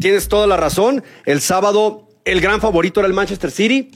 tienes 0.00 0.28
toda 0.28 0.46
la 0.46 0.56
razón. 0.56 1.04
El 1.26 1.40
sábado, 1.40 2.08
el 2.24 2.40
gran 2.40 2.60
favorito 2.60 3.00
era 3.00 3.06
el 3.06 3.14
Manchester 3.14 3.50
City 3.50 3.90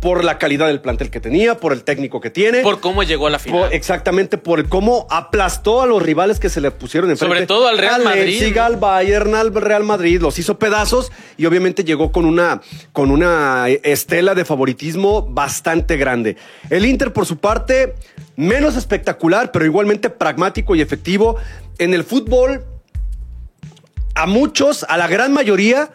por 0.00 0.24
la 0.24 0.36
calidad 0.38 0.66
del 0.66 0.80
plantel 0.80 1.10
que 1.10 1.20
tenía, 1.20 1.58
por 1.58 1.72
el 1.72 1.82
técnico 1.84 2.20
que 2.20 2.30
tiene. 2.30 2.60
Por 2.62 2.80
cómo 2.80 3.02
llegó 3.02 3.28
a 3.28 3.30
la 3.30 3.38
final. 3.38 3.60
Por- 3.62 3.74
exactamente 3.74 4.36
por 4.36 4.58
el 4.58 4.68
cómo 4.68 5.06
aplastó 5.10 5.80
a 5.80 5.86
los 5.86 6.02
rivales 6.02 6.38
que 6.40 6.48
se 6.48 6.60
le 6.60 6.70
pusieron 6.70 7.10
enfrente. 7.10 7.34
Sobre 7.34 7.46
todo 7.46 7.68
al 7.68 7.78
Real 7.78 8.02
Madrid, 8.02 8.56
al 8.58 8.76
Bayern, 8.76 9.34
al 9.34 9.54
Real 9.54 9.84
Madrid, 9.84 10.20
los 10.20 10.38
hizo 10.38 10.58
pedazos 10.58 11.12
y 11.36 11.46
obviamente 11.46 11.84
llegó 11.84 12.12
con 12.12 12.24
una, 12.24 12.60
con 12.92 13.10
una 13.10 13.68
estela 13.68 14.34
de 14.34 14.44
favoritismo 14.44 15.22
bastante 15.22 15.96
grande. 15.96 16.36
El 16.68 16.84
Inter, 16.84 17.12
por 17.12 17.24
su 17.24 17.38
parte, 17.38 17.94
menos 18.36 18.76
espectacular, 18.76 19.50
pero 19.52 19.64
igualmente 19.64 20.10
pragmático 20.10 20.74
y 20.74 20.80
efectivo. 20.80 21.36
En 21.78 21.94
el 21.94 22.04
fútbol, 22.04 22.64
a 24.14 24.26
muchos, 24.26 24.84
a 24.88 24.96
la 24.96 25.06
gran 25.06 25.32
mayoría, 25.32 25.90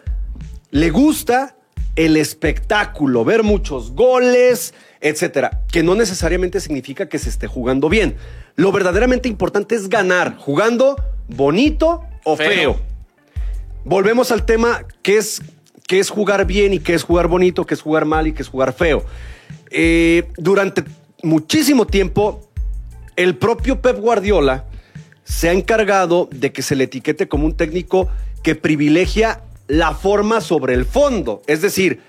le 0.72 0.90
gusta 0.92 1.56
el 1.96 2.18
espectáculo, 2.18 3.26
ver 3.26 3.44
muchos 3.44 3.92
goles, 3.92 4.74
etcétera, 5.02 5.62
que 5.72 5.84
no 5.84 5.96
necesariamente 5.96 6.60
significa 6.60 7.10
que 7.10 7.20
se 7.20 7.30
esté 7.30 7.48
jugando 7.48 7.90
bien. 7.90 8.16
Lo 8.56 8.72
verdaderamente 8.72 9.28
importante 9.28 9.76
es 9.76 9.90
ganar, 9.90 10.38
jugando 10.38 10.96
bonito 11.28 12.04
o 12.24 12.38
feo. 12.38 12.50
Feo. 12.50 12.80
Volvemos 13.84 14.32
al 14.32 14.46
tema 14.46 14.86
que 15.02 15.18
es, 15.18 15.42
que 15.88 16.00
es 16.00 16.10
jugar 16.10 16.46
bien 16.46 16.74
y 16.74 16.80
que 16.80 16.94
es 16.94 17.04
jugar 17.04 17.28
bonito, 17.28 17.66
que 17.66 17.74
es 17.74 17.82
jugar 17.82 18.06
mal 18.06 18.28
y 18.28 18.34
que 18.34 18.44
es 18.44 18.48
jugar 18.48 18.74
feo. 18.74 19.04
Eh, 19.72 20.28
durante 20.38 20.84
muchísimo 21.24 21.88
tiempo, 21.88 22.48
el 23.16 23.36
propio 23.38 23.82
Pep 23.82 23.98
Guardiola 23.98 24.66
se 25.24 25.50
ha 25.50 25.54
encargado 25.54 26.30
de 26.32 26.52
que 26.52 26.62
se 26.62 26.76
le 26.76 26.86
etiquete 26.86 27.28
como 27.28 27.46
un 27.46 27.56
técnico 27.56 28.10
que 28.44 28.56
privilegia 28.56 29.42
la 29.72 29.94
forma 29.94 30.42
sobre 30.42 30.74
el 30.74 30.84
fondo. 30.84 31.42
Es 31.48 31.62
decir, 31.62 32.02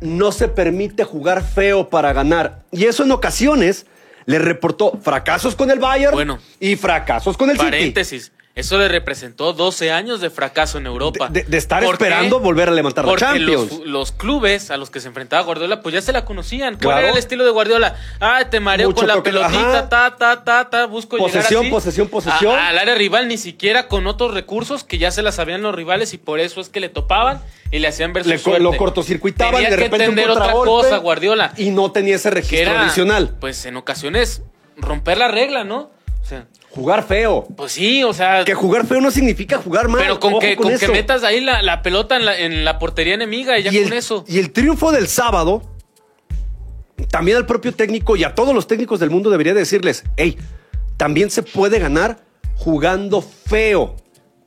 no 0.00 0.30
se 0.30 0.46
permite 0.46 1.02
jugar 1.02 1.42
feo 1.42 1.90
para 1.90 2.12
ganar. 2.12 2.60
Y 2.70 2.84
eso 2.84 3.02
en 3.02 3.10
ocasiones 3.10 3.84
le 4.26 4.38
reportó 4.38 4.96
fracasos 5.02 5.56
con 5.56 5.72
el 5.72 5.80
Bayern 5.80 6.12
Bueno. 6.14 6.38
y 6.60 6.76
fracasos 6.76 7.36
con 7.36 7.50
el 7.50 7.56
City. 7.56 7.64
Paréntesis. 7.68 8.30
Eso 8.54 8.76
le 8.76 8.86
representó 8.88 9.54
12 9.54 9.92
años 9.92 10.20
de 10.20 10.28
fracaso 10.28 10.76
en 10.76 10.84
Europa. 10.84 11.28
De, 11.30 11.42
de 11.44 11.56
estar 11.56 11.82
esperando 11.82 12.38
volver 12.38 12.68
a 12.68 12.72
levantar 12.72 13.06
la 13.06 13.10
Porque 13.12 13.24
Champions. 13.24 13.70
los, 13.72 13.86
los 13.86 14.12
clubes 14.12 14.70
a 14.70 14.76
los 14.76 14.90
que 14.90 15.00
se 15.00 15.08
enfrentaba 15.08 15.42
Guardiola, 15.42 15.80
pues 15.80 15.94
ya 15.94 16.02
se 16.02 16.12
la 16.12 16.26
conocían. 16.26 16.74
¿Cuál 16.74 16.80
Claro. 16.80 17.00
era 17.00 17.10
el 17.12 17.16
estilo 17.18 17.46
de 17.46 17.50
Guardiola? 17.50 17.96
Ah, 18.20 18.44
te 18.50 18.60
mareo 18.60 18.88
Mucho 18.90 18.98
con 19.00 19.08
la 19.08 19.22
pelotita, 19.22 19.78
ajá. 19.78 19.88
ta, 19.88 20.16
ta, 20.18 20.44
ta, 20.44 20.68
ta, 20.68 20.84
busco 20.86 21.16
Posesión, 21.16 21.42
llegar 21.44 21.60
así 21.62 21.70
posesión, 21.70 22.08
posesión. 22.08 22.54
al 22.58 22.78
área 22.78 22.94
rival, 22.94 23.26
ni 23.26 23.38
siquiera 23.38 23.88
con 23.88 24.06
otros 24.06 24.34
recursos 24.34 24.84
que 24.84 24.98
ya 24.98 25.10
se 25.10 25.22
las 25.22 25.36
sabían 25.36 25.62
los 25.62 25.74
rivales 25.74 26.12
y 26.12 26.18
por 26.18 26.38
eso 26.38 26.60
es 26.60 26.68
que 26.68 26.80
le 26.80 26.90
topaban 26.90 27.40
y 27.70 27.78
le 27.78 27.88
hacían 27.88 28.12
ver 28.12 28.24
su 28.24 28.28
Le 28.28 28.36
suerte. 28.38 28.62
lo 28.62 28.76
cortocircuitaban 28.76 29.54
Tenía 29.54 29.70
de 29.70 29.76
que 29.76 29.82
repente 29.84 30.08
un 30.10 30.18
otra 30.18 30.34
contragolpe 30.34 30.68
cosa, 30.70 30.96
Guardiola. 30.98 31.54
Y 31.56 31.70
no 31.70 31.90
tenía 31.90 32.16
ese 32.16 32.28
registro 32.30 32.58
era, 32.70 32.82
adicional. 32.82 33.34
pues 33.40 33.64
en 33.64 33.78
ocasiones, 33.78 34.42
romper 34.76 35.16
la 35.16 35.28
regla, 35.28 35.64
¿no? 35.64 35.90
O 36.22 36.24
sea, 36.24 36.46
Jugar 36.70 37.04
feo. 37.06 37.46
pues 37.54 37.72
sí, 37.72 38.02
o 38.02 38.14
sea... 38.14 38.44
Que 38.44 38.54
jugar 38.54 38.86
feo 38.86 39.00
no 39.00 39.10
significa 39.10 39.58
jugar 39.58 39.88
mal. 39.88 40.00
Pero 40.00 40.20
con, 40.20 40.38
que, 40.38 40.56
con 40.56 40.74
que 40.78 40.88
metas 40.88 41.22
ahí 41.22 41.40
la, 41.40 41.60
la 41.60 41.82
pelota 41.82 42.16
en 42.16 42.24
la, 42.24 42.38
en 42.38 42.64
la 42.64 42.78
portería 42.78 43.14
enemiga 43.14 43.58
y 43.58 43.64
ya 43.64 43.72
y 43.72 43.82
con 43.82 43.92
el, 43.92 43.98
eso. 43.98 44.24
Y 44.26 44.38
el 44.38 44.52
triunfo 44.52 44.90
del 44.90 45.06
sábado, 45.08 45.62
también 47.10 47.36
al 47.36 47.44
propio 47.44 47.72
técnico 47.72 48.16
y 48.16 48.24
a 48.24 48.34
todos 48.34 48.54
los 48.54 48.66
técnicos 48.66 49.00
del 49.00 49.10
mundo 49.10 49.28
debería 49.28 49.52
decirles, 49.52 50.04
hey, 50.16 50.38
también 50.96 51.30
se 51.30 51.42
puede 51.42 51.78
ganar 51.78 52.24
jugando 52.56 53.20
feo, 53.20 53.96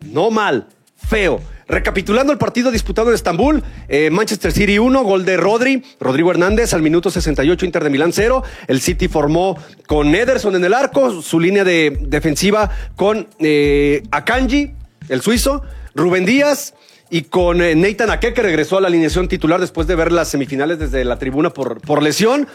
no 0.04 0.32
mal, 0.32 0.70
feo. 1.08 1.42
Recapitulando 1.68 2.32
el 2.32 2.38
partido 2.38 2.70
disputado 2.70 3.10
en 3.10 3.16
Estambul, 3.16 3.64
eh, 3.88 4.12
Manchester 4.12 4.52
City 4.52 4.78
1, 4.78 5.04
gol 5.04 5.26
de 5.26 5.36
Rodri, 5.36 5.84
Rodrigo 6.00 6.30
Hernández 6.30 6.74
al 6.74 6.84
minuto 6.84 7.10
68, 7.10 7.66
Inter 7.66 7.84
de 7.84 7.90
Milán 7.90 8.14
0. 8.14 8.44
El 8.68 8.82
City 8.82 9.08
formó 9.08 9.58
con 9.88 10.14
Ederson 10.14 10.56
en 10.56 10.64
el 10.64 10.76
arco, 10.76 11.24
su 11.24 11.40
línea 11.40 11.64
de 11.64 11.98
defensiva 12.02 12.70
con 12.96 13.28
eh, 13.40 14.04
Akanji, 14.12 14.74
el 15.10 15.22
suizo, 15.22 15.64
Rubén 15.96 16.26
Díaz 16.26 16.76
y 17.10 17.24
con 17.24 17.62
eh, 17.62 17.76
Nathan 17.76 18.12
Ake, 18.12 18.34
que 18.34 18.44
regresó 18.44 18.78
a 18.78 18.82
la 18.82 18.88
alineación 18.88 19.28
titular 19.28 19.60
después 19.60 19.88
de 19.88 19.96
ver 19.96 20.12
las 20.12 20.28
semifinales 20.28 20.78
desde 20.78 21.04
la 21.04 21.18
tribuna 21.18 21.50
por, 21.50 21.82
por 21.82 22.04
lesión, 22.04 22.48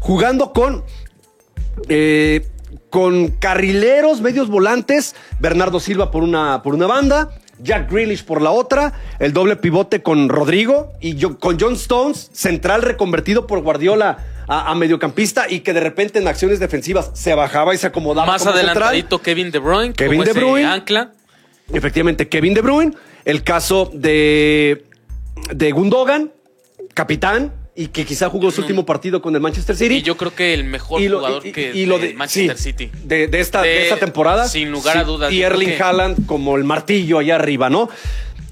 jugando 0.00 0.52
con 0.52 0.82
eh, 1.88 2.46
con 2.90 3.28
carrileros, 3.28 4.20
medios 4.20 4.48
volantes, 4.48 5.14
Bernardo 5.38 5.80
Silva 5.80 6.10
por 6.10 6.22
una, 6.22 6.62
por 6.62 6.74
una 6.74 6.86
banda, 6.86 7.30
Jack 7.58 7.90
Grealish 7.90 8.24
por 8.24 8.42
la 8.42 8.50
otra, 8.50 8.92
el 9.18 9.32
doble 9.32 9.56
pivote 9.56 10.02
con 10.02 10.28
Rodrigo 10.28 10.92
y 11.00 11.16
yo- 11.16 11.38
con 11.38 11.58
John 11.58 11.74
Stones, 11.74 12.30
central 12.32 12.82
reconvertido 12.82 13.46
por 13.46 13.60
Guardiola 13.62 14.18
a, 14.48 14.70
a 14.70 14.74
mediocampista 14.74 15.46
y 15.48 15.60
que 15.60 15.72
de 15.72 15.80
repente 15.80 16.18
en 16.18 16.28
acciones 16.28 16.60
defensivas 16.60 17.10
se 17.14 17.34
bajaba 17.34 17.74
y 17.74 17.78
se 17.78 17.86
acomodaba. 17.86 18.26
Más 18.26 18.42
como 18.42 18.54
adelantadito 18.54 19.20
Kevin 19.20 19.50
De 19.50 19.58
Bruyne, 19.58 19.92
Kevin 19.94 20.18
como 20.20 20.24
De 20.24 20.30
ese 20.30 20.40
Bruyne. 20.40 20.66
ancla. 20.66 21.12
Efectivamente, 21.72 22.28
Kevin 22.28 22.54
De 22.54 22.60
Bruyne, 22.60 22.92
el 23.24 23.42
caso 23.42 23.90
de, 23.92 24.84
de 25.52 25.72
Gundogan, 25.72 26.30
capitán, 26.94 27.52
y 27.76 27.88
que 27.88 28.04
quizá 28.06 28.28
jugó 28.30 28.50
su 28.50 28.62
último 28.62 28.86
partido 28.86 29.20
con 29.20 29.34
el 29.34 29.40
Manchester 29.42 29.76
City. 29.76 29.96
Y 29.96 30.02
yo 30.02 30.16
creo 30.16 30.34
que 30.34 30.54
el 30.54 30.64
mejor 30.64 31.00
Y 31.02 31.08
lo- 31.08 31.18
jugador 31.18 31.46
y- 31.46 31.52
que 31.52 31.72
y 31.74 31.84
lo 31.86 31.98
de 31.98 32.14
Manchester 32.14 32.56
sí, 32.56 32.62
City. 32.70 32.90
De, 33.04 33.28
de 33.28 33.40
esta, 33.40 33.60
de 33.62 33.68
De- 33.68 33.82
esta 33.84 33.96
temporada. 33.98 34.48
sin 34.48 34.70
lugar 34.70 34.96
a 34.98 35.04
dudas, 35.04 35.32
Y 35.32 35.42
Erling 35.42 35.68
que- 35.76 35.82
Haaland 35.82 36.24
como 36.26 36.56
el 36.56 36.64
martillo 36.64 37.18
allá 37.18 37.34
arriba, 37.36 37.68
¿no? 37.68 37.88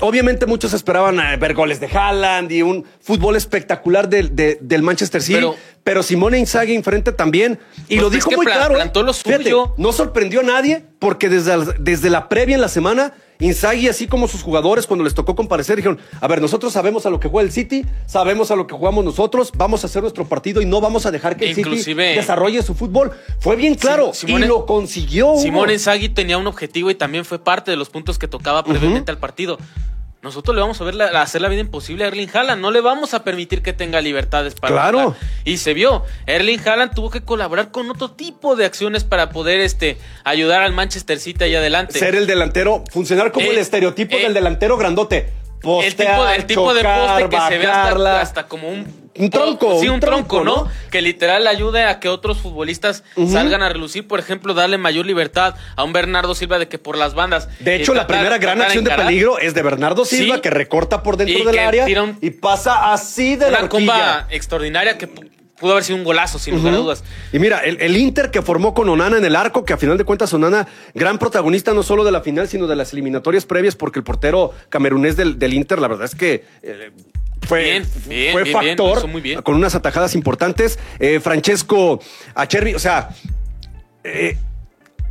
Obviamente 0.00 0.44
muchos 0.46 0.74
esperaban 0.74 1.20
eh, 1.20 1.36
ver 1.36 1.54
goles 1.54 1.78
de 1.80 1.86
Haaland 1.86 2.50
y 2.50 2.62
un 2.62 2.84
fútbol 3.00 3.36
espectacular 3.36 4.08
del, 4.08 4.34
de- 4.34 4.58
del 4.60 4.82
Manchester 4.82 5.22
City. 5.22 5.36
Pero, 5.36 5.56
Pero- 5.84 6.02
Simone 6.02 6.38
Inzaghi 6.38 6.74
enfrente 6.74 7.12
también. 7.12 7.58
Y 7.88 7.94
Pues 7.96 8.00
lo 8.02 8.06
es 8.08 8.12
dijo 8.14 8.30
muy 8.32 8.44
claro. 8.44 8.74
¿eh? 8.74 8.76
plantó 8.76 9.02
lo 9.04 9.14
Fíjate, 9.14 9.44
suyo. 9.44 9.74
no 9.78 9.92
sorprendió 9.92 10.40
a 10.40 10.42
nadie 10.42 10.82
porque 10.98 11.28
desde, 11.28 11.52
desde 11.78 12.10
la 12.10 12.28
previa 12.28 12.56
en 12.56 12.60
la 12.60 12.68
semana, 12.68 13.14
Inzaghi, 13.40 13.88
así 13.88 14.06
como 14.06 14.28
sus 14.28 14.42
jugadores, 14.42 14.86
cuando 14.86 15.04
les 15.04 15.14
tocó 15.14 15.34
comparecer, 15.34 15.76
dijeron, 15.76 15.98
a 16.20 16.28
ver, 16.28 16.40
nosotros 16.40 16.72
sabemos 16.72 17.04
a 17.06 17.10
lo 17.10 17.18
que 17.20 17.28
juega 17.28 17.46
el 17.46 17.52
City, 17.52 17.84
sabemos 18.06 18.50
a 18.50 18.56
lo 18.56 18.66
que 18.66 18.74
jugamos 18.74 19.04
nosotros, 19.04 19.52
vamos 19.56 19.82
a 19.82 19.86
hacer 19.86 20.02
nuestro 20.02 20.24
partido 20.26 20.62
y 20.62 20.66
no 20.66 20.80
vamos 20.80 21.04
a 21.06 21.10
dejar 21.10 21.36
que 21.36 21.46
el 21.50 21.54
City 21.54 21.70
desarrolle 22.16 22.62
su 22.62 22.74
fútbol. 22.74 23.12
Fue 23.40 23.56
bien 23.56 23.74
claro 23.74 24.12
Simone- 24.14 24.44
y 24.46 24.48
lo 24.48 24.66
consiguió. 24.66 25.36
Simón 25.36 25.70
Inzaghi 25.70 26.08
tenía 26.08 26.38
un 26.38 26.46
objetivo 26.46 26.90
y 26.90 26.94
también 26.94 27.24
fue 27.24 27.38
parte 27.38 27.70
de 27.70 27.76
los 27.76 27.90
puntos 27.90 28.18
que 28.18 28.28
tocaba 28.28 28.64
previamente 28.64 29.10
al 29.10 29.18
partido. 29.18 29.58
Nosotros 30.24 30.56
le 30.56 30.62
vamos 30.62 30.80
a 30.80 30.84
ver 30.84 30.94
la- 30.94 31.08
a 31.08 31.20
hacer 31.20 31.42
la 31.42 31.48
vida 31.48 31.60
imposible 31.60 32.02
a 32.04 32.08
Erling 32.08 32.30
Haaland. 32.32 32.62
No 32.62 32.70
le 32.70 32.80
vamos 32.80 33.12
a 33.12 33.22
permitir 33.24 33.60
que 33.60 33.74
tenga 33.74 34.00
libertades 34.00 34.54
para 34.54 34.72
Claro. 34.72 34.98
jugar. 35.12 35.16
Y 35.44 35.58
se 35.58 35.74
vio. 35.74 36.02
Erling 36.24 36.60
Haaland 36.66 36.94
tuvo 36.94 37.10
que 37.10 37.20
colaborar 37.20 37.70
con 37.70 37.90
otro 37.90 38.10
tipo 38.10 38.56
de 38.56 38.64
acciones 38.64 39.04
para 39.04 39.28
poder 39.28 39.60
este, 39.60 39.98
ayudar 40.24 40.62
al 40.62 40.72
Manchester 40.72 41.20
City 41.20 41.44
allá 41.44 41.58
adelante. 41.58 41.98
Ser 41.98 42.14
el 42.14 42.26
delantero, 42.26 42.82
funcionar 42.90 43.32
como 43.32 43.46
Eh, 43.46 43.50
el 43.50 43.58
estereotipo 43.58 44.16
eh, 44.16 44.22
del 44.22 44.32
delantero 44.32 44.78
grandote. 44.78 45.30
El 45.82 45.94
tipo, 45.94 46.28
el 46.28 46.46
tipo 46.46 46.74
de 46.74 46.82
poste 46.84 47.28
que 47.28 47.40
se 47.48 47.58
ve 47.58 47.66
hasta, 47.66 48.20
hasta 48.20 48.46
como 48.46 48.68
un, 48.68 49.04
Un 49.16 49.30
tronco, 49.30 49.78
Sí, 49.80 49.86
un 49.88 49.94
un, 49.94 50.00
tronco, 50.00 50.38
tronco, 50.40 50.44
¿no? 50.44 50.64
¿no? 50.64 50.70
Que 50.90 51.00
literal 51.00 51.46
ayude 51.46 51.84
a 51.84 52.00
que 52.00 52.08
otros 52.08 52.38
futbolistas 52.38 53.04
salgan 53.30 53.62
a 53.62 53.68
relucir. 53.68 54.08
Por 54.08 54.18
ejemplo, 54.18 54.54
darle 54.54 54.76
mayor 54.76 55.06
libertad 55.06 55.54
a 55.76 55.84
un 55.84 55.92
Bernardo 55.92 56.34
Silva 56.34 56.58
de 56.58 56.66
que 56.68 56.78
por 56.78 56.96
las 56.98 57.14
bandas. 57.14 57.48
De 57.60 57.76
eh, 57.76 57.76
hecho, 57.76 57.94
la 57.94 58.06
tratar- 58.06 58.16
primera 58.16 58.38
gran 58.38 58.60
acción 58.62 58.84
de 58.84 58.90
peligro 58.90 59.38
es 59.38 59.54
de 59.54 59.62
Bernardo 59.62 60.04
Silva, 60.04 60.36
Sí. 60.36 60.40
que 60.40 60.50
recorta 60.50 61.02
por 61.02 61.16
dentro 61.16 61.38
Y 61.38 61.44
del 61.44 61.58
área 61.58 62.02
un- 62.02 62.18
y 62.20 62.30
pasa 62.30 62.92
así 62.92 63.36
de 63.36 63.50
la 63.52 63.60
Una 63.60 63.68
comba 63.68 64.26
extraordinaria 64.30 64.98
que 64.98 65.08
pudo 65.64 65.72
haber 65.72 65.84
sido 65.84 65.96
un 65.96 66.04
golazo, 66.04 66.38
sin 66.38 66.56
lugar 66.56 66.74
a 66.74 66.76
dudas. 66.76 67.04
Y 67.32 67.38
mira, 67.38 67.60
el, 67.60 67.80
el 67.80 67.96
Inter 67.96 68.30
que 68.30 68.42
formó 68.42 68.74
con 68.74 68.86
Onana 68.90 69.16
en 69.16 69.24
el 69.24 69.34
arco, 69.34 69.64
que 69.64 69.72
a 69.72 69.78
final 69.78 69.96
de 69.96 70.04
cuentas 70.04 70.30
Onana, 70.34 70.68
gran 70.92 71.18
protagonista 71.18 71.72
no 71.72 71.82
solo 71.82 72.04
de 72.04 72.12
la 72.12 72.20
final, 72.20 72.48
sino 72.48 72.66
de 72.66 72.76
las 72.76 72.92
eliminatorias 72.92 73.46
previas, 73.46 73.74
porque 73.74 73.98
el 74.00 74.04
portero 74.04 74.52
camerunés 74.68 75.16
del, 75.16 75.38
del 75.38 75.54
Inter, 75.54 75.78
la 75.78 75.88
verdad 75.88 76.04
es 76.04 76.14
que 76.14 76.44
eh, 76.62 76.90
fue, 77.48 77.62
Bien, 77.62 77.86
bien, 78.06 78.32
fue 78.32 78.42
bien, 78.42 78.52
factor 78.54 79.08
muy 79.08 79.22
bien. 79.22 79.40
con 79.40 79.54
unas 79.54 79.74
atajadas 79.74 80.14
importantes. 80.14 80.78
Eh, 80.98 81.18
Francesco 81.18 81.98
Acerbi, 82.34 82.74
o 82.74 82.78
sea, 82.78 83.08
eh, 84.04 84.36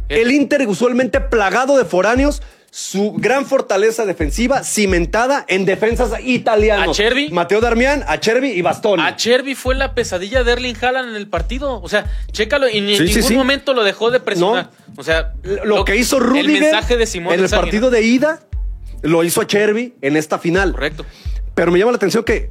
el 0.10 0.32
Inter 0.32 0.68
usualmente 0.68 1.20
plagado 1.20 1.78
de 1.78 1.86
foráneos. 1.86 2.44
Su 2.76 3.14
gran 3.14 3.46
fortaleza 3.46 4.04
defensiva 4.04 4.64
cimentada 4.64 5.46
en 5.48 5.64
defensas 5.64 6.12
italianos. 6.24 6.98
Acerbi. 7.00 7.30
Mateo 7.30 7.62
Darmian, 7.62 8.04
Acerbi 8.08 8.48
y 8.50 8.64
Bastoni. 8.64 9.04
A 9.04 9.16
Cherby 9.16 9.54
fue 9.54 9.76
la 9.76 9.94
pesadilla 9.94 10.44
de 10.44 10.54
Erling 10.54 10.76
Haaland 10.82 11.10
en 11.10 11.16
el 11.16 11.28
partido. 11.28 11.80
O 11.84 11.88
sea, 11.88 12.08
chécalo, 12.32 12.68
y 12.68 12.82
ni 12.82 12.94
en 12.96 12.98
Sí, 13.08 13.14
ningún 13.14 13.24
sí. 13.30 13.36
momento 13.36 13.76
lo 13.76 13.84
dejó 13.84 14.10
de 14.10 14.20
presionar. 14.20 14.72
O 14.98 15.04
sea, 15.04 15.34
lo, 15.64 15.86
que 15.86 15.98
hizo 15.98 16.20
Rudiger 16.20 16.46
El 16.56 16.62
mensaje 16.62 16.98
de 16.98 17.06
Simón 17.06 17.36
en 17.36 17.42
el 17.44 17.50
partido 17.52 17.88
¿no? 17.88 17.92
de 17.92 18.02
ida 18.02 18.40
lo 19.04 19.24
hizo 19.24 19.42
a 19.42 19.46
Cherby 19.46 19.94
en 20.02 20.18
esta 20.18 20.40
final. 20.40 20.72
Correcto. 20.72 21.06
Pero 21.54 21.72
me 21.72 21.78
llama 21.78 21.92
la 21.92 21.98
atención 21.98 22.24
que 22.24 22.50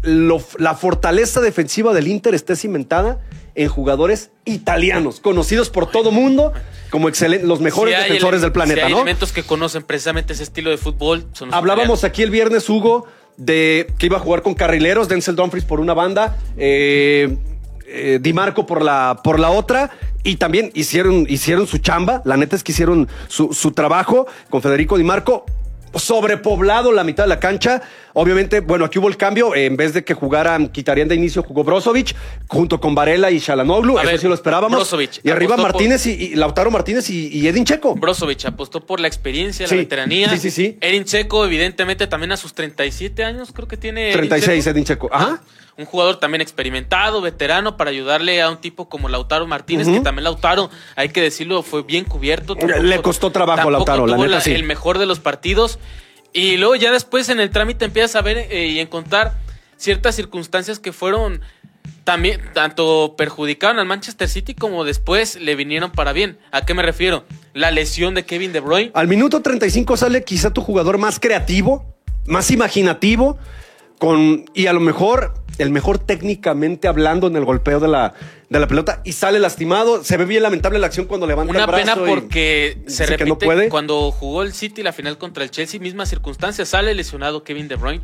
lo- 0.00 0.42
la 0.56 0.76
fortaleza 0.76 1.42
defensiva 1.42 1.92
del 1.92 2.08
Inter 2.08 2.34
esté 2.34 2.56
cimentada 2.56 3.18
en 3.58 3.68
jugadores 3.68 4.30
italianos, 4.44 5.18
conocidos 5.20 5.68
por 5.68 5.90
todo 5.90 6.12
mundo 6.12 6.52
como 6.90 7.10
los 7.42 7.60
mejores 7.60 7.96
Si 7.96 8.02
defensores 8.04 8.40
del 8.40 8.52
planeta, 8.52 8.80
si 8.82 8.86
hay 8.86 8.92
¿no? 8.92 8.98
elementos 8.98 9.32
que 9.32 9.42
conocen 9.42 9.82
precisamente 9.82 10.32
ese 10.32 10.44
estilo 10.44 10.70
de 10.70 10.78
fútbol. 10.78 11.26
son 11.32 11.48
los 11.48 11.56
Hablábamos 11.56 11.98
italianos. 11.98 12.04
aquí 12.04 12.22
el 12.22 12.30
viernes, 12.30 12.70
Hugo, 12.70 13.06
de 13.36 13.92
que 13.98 14.06
iba 14.06 14.16
a 14.16 14.20
jugar 14.20 14.42
con 14.42 14.54
carrileros, 14.54 15.08
Denzel 15.08 15.34
Dumfries 15.34 15.64
por 15.64 15.80
una 15.80 15.92
banda, 15.92 16.36
eh, 16.56 17.36
eh, 17.88 18.20
Di 18.22 18.32
Marco 18.32 18.64
por 18.64 18.80
la, 18.80 19.20
por 19.24 19.40
la 19.40 19.50
otra, 19.50 19.90
y 20.22 20.36
también 20.36 20.70
hicieron, 20.74 21.26
hicieron 21.28 21.66
su 21.66 21.78
chamba. 21.78 22.22
La 22.24 22.36
neta 22.36 22.54
es 22.54 22.62
que 22.62 22.70
hicieron 22.70 23.08
su, 23.26 23.52
su 23.52 23.72
trabajo 23.72 24.26
con 24.50 24.62
Federico 24.62 24.98
Di 24.98 25.04
Marco. 25.04 25.44
Sobrepoblado 25.94 26.92
la 26.92 27.02
mitad 27.02 27.24
de 27.24 27.28
la 27.28 27.40
cancha. 27.40 27.82
Obviamente, 28.18 28.60
bueno, 28.60 28.84
aquí 28.84 28.98
hubo 28.98 29.08
el 29.08 29.16
cambio. 29.16 29.54
En 29.54 29.76
vez 29.76 29.94
de 29.94 30.02
que 30.04 30.12
jugaran, 30.14 30.68
quitarían 30.68 31.06
de 31.08 31.14
inicio, 31.14 31.42
jugó 31.42 31.62
Brozovic 31.64 32.14
junto 32.48 32.80
con 32.80 32.94
Varela 32.94 33.30
y 33.30 33.38
Shalanoglu. 33.38 33.96
A 33.98 34.02
Eso 34.02 34.10
ver, 34.10 34.20
sí 34.20 34.26
lo 34.28 34.34
esperábamos. 34.34 34.76
Brozovic 34.78 35.20
y 35.22 35.30
arriba 35.30 35.56
por- 35.56 35.62
Martínez 35.62 36.06
y, 36.06 36.10
y 36.12 36.34
Lautaro 36.34 36.70
Martínez 36.70 37.08
y, 37.10 37.28
y 37.28 37.46
Edin 37.46 37.64
Checo. 37.64 37.94
Brozovic 37.94 38.44
apostó 38.46 38.84
por 38.84 39.00
la 39.00 39.08
experiencia, 39.08 39.66
Sí, 39.68 39.74
la 39.76 39.82
veteranía. 39.82 40.30
sí, 40.30 40.38
sí, 40.38 40.50
sí. 40.50 40.78
Erin 40.80 41.04
Checo, 41.04 41.44
evidentemente, 41.44 42.06
también 42.06 42.32
a 42.32 42.36
sus 42.36 42.54
37 42.54 43.24
años, 43.24 43.52
creo 43.52 43.68
que 43.68 43.76
tiene. 43.76 44.08
Edin 44.08 44.28
36, 44.28 44.64
Dzeko. 44.64 44.70
Edin 44.74 44.84
Checo. 44.84 45.08
Ajá. 45.12 45.42
Un 45.76 45.84
jugador 45.84 46.18
también 46.18 46.40
experimentado, 46.40 47.20
veterano, 47.20 47.76
para 47.76 47.90
ayudarle 47.90 48.42
a 48.42 48.50
un 48.50 48.56
tipo 48.56 48.88
como 48.88 49.08
Lautaro 49.08 49.46
Martínez, 49.46 49.86
que 49.86 50.00
también 50.00 50.24
Lautaro, 50.24 50.70
hay 50.96 51.10
que 51.10 51.22
decirlo, 51.22 51.62
fue 51.62 51.84
bien 51.84 52.04
cubierto. 52.04 52.56
Le 52.82 53.00
costó 53.00 53.30
trabajo 53.30 53.68
a 53.68 53.70
Lautaro, 53.70 54.04
la 54.08 54.16
neta, 54.16 54.40
sí. 54.40 54.50
el 54.50 54.64
mejor 54.64 54.98
de 54.98 55.06
los 55.06 55.20
partidos. 55.20 55.78
Y 56.32 56.56
luego 56.56 56.76
ya 56.76 56.92
después 56.92 57.28
en 57.28 57.40
el 57.40 57.50
trámite 57.50 57.84
empiezas 57.84 58.16
a 58.16 58.22
ver 58.22 58.38
eh, 58.38 58.66
y 58.68 58.78
encontrar 58.80 59.38
ciertas 59.76 60.14
circunstancias 60.14 60.78
que 60.78 60.92
fueron 60.92 61.40
también, 62.04 62.40
tanto 62.54 63.14
perjudicaron 63.18 63.78
al 63.78 63.86
Manchester 63.86 64.28
City 64.28 64.54
como 64.54 64.84
después 64.84 65.36
le 65.36 65.54
vinieron 65.54 65.90
para 65.90 66.12
bien. 66.12 66.38
¿A 66.52 66.64
qué 66.64 66.72
me 66.74 66.82
refiero? 66.82 67.24
La 67.52 67.70
lesión 67.70 68.14
de 68.14 68.24
Kevin 68.24 68.52
De 68.52 68.60
Bruyne. 68.60 68.90
Al 68.94 69.08
minuto 69.08 69.42
35 69.42 69.96
sale 69.96 70.24
quizá 70.24 70.50
tu 70.50 70.62
jugador 70.62 70.96
más 70.96 71.20
creativo, 71.20 71.94
más 72.26 72.50
imaginativo, 72.50 73.38
con, 73.98 74.44
y 74.54 74.66
a 74.66 74.72
lo 74.72 74.80
mejor 74.80 75.34
el 75.58 75.70
mejor 75.70 75.98
técnicamente 75.98 76.86
hablando 76.86 77.26
en 77.26 77.34
el 77.34 77.44
golpeo 77.44 77.80
de 77.80 77.88
la, 77.88 78.14
de 78.48 78.60
la 78.60 78.68
pelota 78.68 79.00
y 79.04 79.12
sale 79.12 79.40
lastimado. 79.40 80.04
Se 80.04 80.16
ve 80.16 80.24
bien 80.24 80.44
lamentable 80.44 80.78
la 80.78 80.86
acción 80.86 81.06
cuando 81.06 81.26
levanta 81.26 81.50
Una 81.50 81.60
el 81.60 81.66
brazo. 81.66 81.84
pena 81.84 81.96
y 82.06 82.08
porque 82.14 82.78
se 82.86 83.06
repite 83.06 83.24
que 83.24 83.28
no 83.28 83.38
puede. 83.38 83.68
cuando 83.68 84.10
jugó 84.12 84.42
el 84.44 84.52
City 84.52 84.82
la 84.84 84.92
final 84.92 85.18
contra 85.18 85.42
el 85.42 85.50
Chelsea, 85.50 85.80
misma 85.80 86.06
circunstancia, 86.06 86.64
sale 86.64 86.94
lesionado 86.94 87.42
Kevin 87.42 87.66
De 87.66 87.74
Bruyne. 87.74 88.02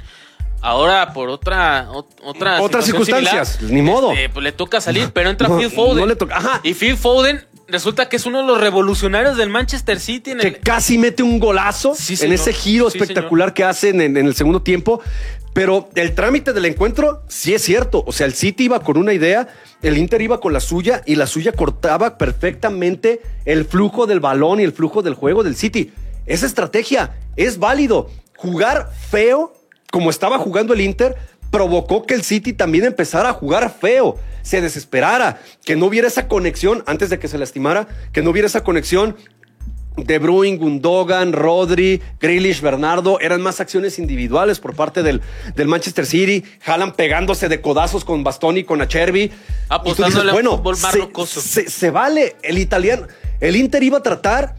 Ahora 0.62 1.12
por 1.12 1.28
otra 1.28 1.88
ot- 1.90 2.06
otra 2.24 2.60
Otras 2.62 2.86
circunstancias, 2.86 3.58
similar, 3.60 3.74
ni 3.74 3.82
modo. 3.82 4.12
este, 4.12 4.30
pues 4.30 4.42
le 4.42 4.52
toca 4.52 4.80
salir, 4.80 5.10
pero 5.12 5.28
entra 5.30 5.46
No, 5.48 5.58
Phil 5.58 5.70
Foden. 5.70 5.98
no 5.98 6.06
le 6.06 6.16
toca- 6.16 6.38
ajá. 6.38 6.60
Y 6.64 6.72
Phil 6.74 6.96
Foden 6.96 7.44
resulta 7.68 8.08
que 8.08 8.16
es 8.16 8.24
uno 8.26 8.40
de 8.40 8.46
los 8.46 8.58
revolucionarios 8.60 9.36
del 9.36 9.50
Manchester 9.50 10.00
City 10.00 10.30
en 10.32 10.38
que 10.38 10.46
el 10.48 10.58
casi 10.60 10.96
mete 10.98 11.22
un 11.22 11.38
golazo 11.38 11.94
Sí, 11.94 12.16
en 12.24 12.32
ese 12.32 12.52
giro 12.54 12.88
Sí, 12.90 12.98
espectacular 12.98 13.52
que 13.52 13.62
hacen 13.64 14.00
en, 14.00 14.16
en 14.16 14.26
el 14.26 14.34
segundo 14.34 14.62
tiempo. 14.62 15.02
Pero 15.54 15.88
el 15.94 16.14
trámite 16.14 16.52
del 16.52 16.66
encuentro 16.66 17.22
sí 17.28 17.54
es 17.54 17.62
cierto. 17.62 18.02
O 18.06 18.12
sea, 18.12 18.26
el 18.26 18.34
City 18.34 18.64
iba 18.64 18.80
con 18.80 18.98
una 18.98 19.14
idea, 19.14 19.48
el 19.82 19.96
Inter 19.96 20.20
iba 20.20 20.40
con 20.40 20.52
la 20.52 20.60
suya 20.60 21.02
y 21.06 21.14
la 21.14 21.28
suya 21.28 21.52
cortaba 21.52 22.18
perfectamente 22.18 23.22
el 23.44 23.64
flujo 23.64 24.06
del 24.06 24.18
balón 24.18 24.60
y 24.60 24.64
el 24.64 24.72
flujo 24.72 25.00
del 25.00 25.14
juego 25.14 25.44
del 25.44 25.54
City. 25.54 25.92
Esa 26.26 26.46
estrategia 26.46 27.14
es 27.36 27.58
válido. 27.58 28.10
Jugar 28.36 28.90
feo, 29.10 29.54
como 29.92 30.10
estaba 30.10 30.38
jugando 30.38 30.74
el 30.74 30.80
Inter, 30.80 31.14
provocó 31.52 32.04
que 32.04 32.14
el 32.14 32.24
City 32.24 32.52
también 32.52 32.84
empezara 32.84 33.28
a 33.28 33.32
jugar 33.32 33.72
feo, 33.72 34.18
se 34.42 34.60
desesperara, 34.60 35.40
que 35.64 35.76
no 35.76 35.86
hubiera 35.86 36.08
esa 36.08 36.26
conexión 36.26 36.82
antes 36.86 37.10
de 37.10 37.20
que 37.20 37.28
se 37.28 37.38
lastimara, 37.38 37.86
que 38.12 38.22
no 38.22 38.30
hubiera 38.30 38.48
esa 38.48 38.64
conexión 38.64 39.16
de 39.96 40.18
Bruyne, 40.18 40.56
Gundogan, 40.56 41.32
Rodri, 41.32 42.02
Grealish, 42.20 42.60
Bernardo, 42.60 43.20
eran 43.20 43.40
más 43.40 43.60
acciones 43.60 43.98
individuales 43.98 44.58
por 44.58 44.74
parte 44.74 45.02
del, 45.02 45.20
del 45.54 45.68
Manchester 45.68 46.04
City, 46.04 46.44
Haaland 46.64 46.94
pegándose 46.94 47.48
de 47.48 47.60
codazos 47.60 48.04
con 48.04 48.24
Bastoni 48.24 48.60
y 48.60 48.64
con 48.64 48.82
Acerbi. 48.82 49.30
Apostándole 49.68 50.32
a 50.32 50.34
un 50.34 50.62
fútbol. 50.62 50.76
Se, 51.26 51.70
se 51.70 51.90
vale, 51.90 52.36
el 52.42 52.58
italiano, 52.58 53.06
el 53.40 53.56
Inter 53.56 53.82
iba 53.82 53.98
a 53.98 54.02
tratar 54.02 54.56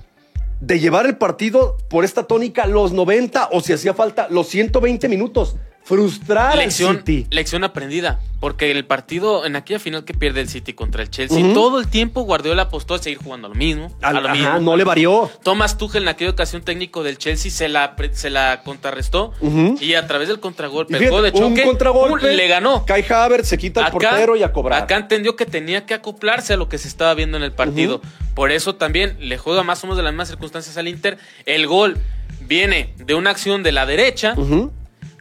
de 0.62 0.80
llevar 0.80 1.06
el 1.06 1.18
partido 1.18 1.78
por 1.90 2.06
esta 2.06 2.24
tónica 2.24 2.66
los 2.66 2.94
90 2.94 3.50
o 3.52 3.62
si 3.62 3.74
hacía 3.74 3.94
falta 3.94 4.28
los 4.30 4.48
120 4.48 5.10
minutos. 5.10 5.58
Frustrar 5.86 6.58
lección, 6.58 6.90
al 6.90 6.98
City. 7.06 7.28
lección 7.30 7.64
aprendida. 7.64 8.20
Porque 8.40 8.70
el 8.70 8.86
partido, 8.86 9.46
en 9.46 9.56
aquella 9.56 9.80
final 9.80 10.04
que 10.04 10.14
pierde 10.14 10.42
el 10.42 10.50
City 10.50 10.74
contra 10.74 11.02
el 11.02 11.10
Chelsea, 11.10 11.54
todo 11.54 11.80
el 11.80 11.88
tiempo 11.88 12.22
Guardiola 12.24 12.64
apostó 12.64 12.96
a 12.96 13.00
seguir 13.00 13.20
jugando 13.20 13.48
a 13.48 13.50
lo 13.50 13.56
mismo. 13.56 13.96
a 14.02 14.10
Al- 14.10 14.16
lo 14.24 14.30
ajá, 14.30 14.34
mismo. 14.34 14.60
no 14.60 14.76
le 14.78 14.84
varió. 14.84 15.32
Thomas 15.44 15.78
Tuchel 15.78 16.04
en 16.04 16.10
aquella 16.10 16.32
ocasión 16.32 16.64
técnico 16.64 17.02
del 17.04 17.18
Chelsea 17.18 17.52
se 17.52 17.70
la, 17.70 17.96
se 18.14 18.30
la 18.30 18.62
contrarrestó 18.64 19.34
y 19.80 19.94
a 19.94 20.06
través 20.08 20.28
del 20.28 20.40
contragolpe, 20.40 20.94
el 20.94 21.00
fíjate, 21.00 21.16
gol 21.16 21.24
de 21.24 21.32
choque, 21.32 21.62
un 21.62 21.68
contragolpe, 21.70 22.28
¡pum! 22.28 22.36
le 22.36 22.48
ganó. 22.48 22.86
Kai 22.86 23.06
Havertz 23.08 23.48
se 23.48 23.58
quita 23.58 23.86
el 23.86 23.92
portero 23.92 24.36
y 24.36 24.44
a 24.44 24.52
cobrar. 24.52 24.84
acá 24.84 24.98
entendió 24.98 25.36
que 25.36 25.46
tenía 25.46 25.86
que 25.86 25.94
acoplarse 25.94 26.54
a 26.54 26.58
lo 26.58 26.68
que 26.68 26.78
se 26.78 26.88
estaba 26.88 27.14
viendo 27.14 27.38
en 27.38 27.44
el 27.44 27.52
partido. 27.52 28.02
Por 28.34 28.52
eso 28.52 28.76
también 28.76 29.18
le 29.20 29.38
juega 29.38 29.64
más 29.64 29.84
o 29.84 29.88
menos 29.88 29.98
de 29.98 30.04
las 30.04 30.14
mismas 30.14 30.28
circunstancias 30.30 30.76
al 30.78 30.88
Inter. 30.88 31.18
El 31.46 31.68
gol 31.68 31.98
viene 32.42 32.94
de 32.98 33.14
una 33.16 33.30
acción 33.32 33.64
de 33.64 33.72
la 33.72 33.86
derecha, 33.86 34.34
Ujú, 34.38 34.72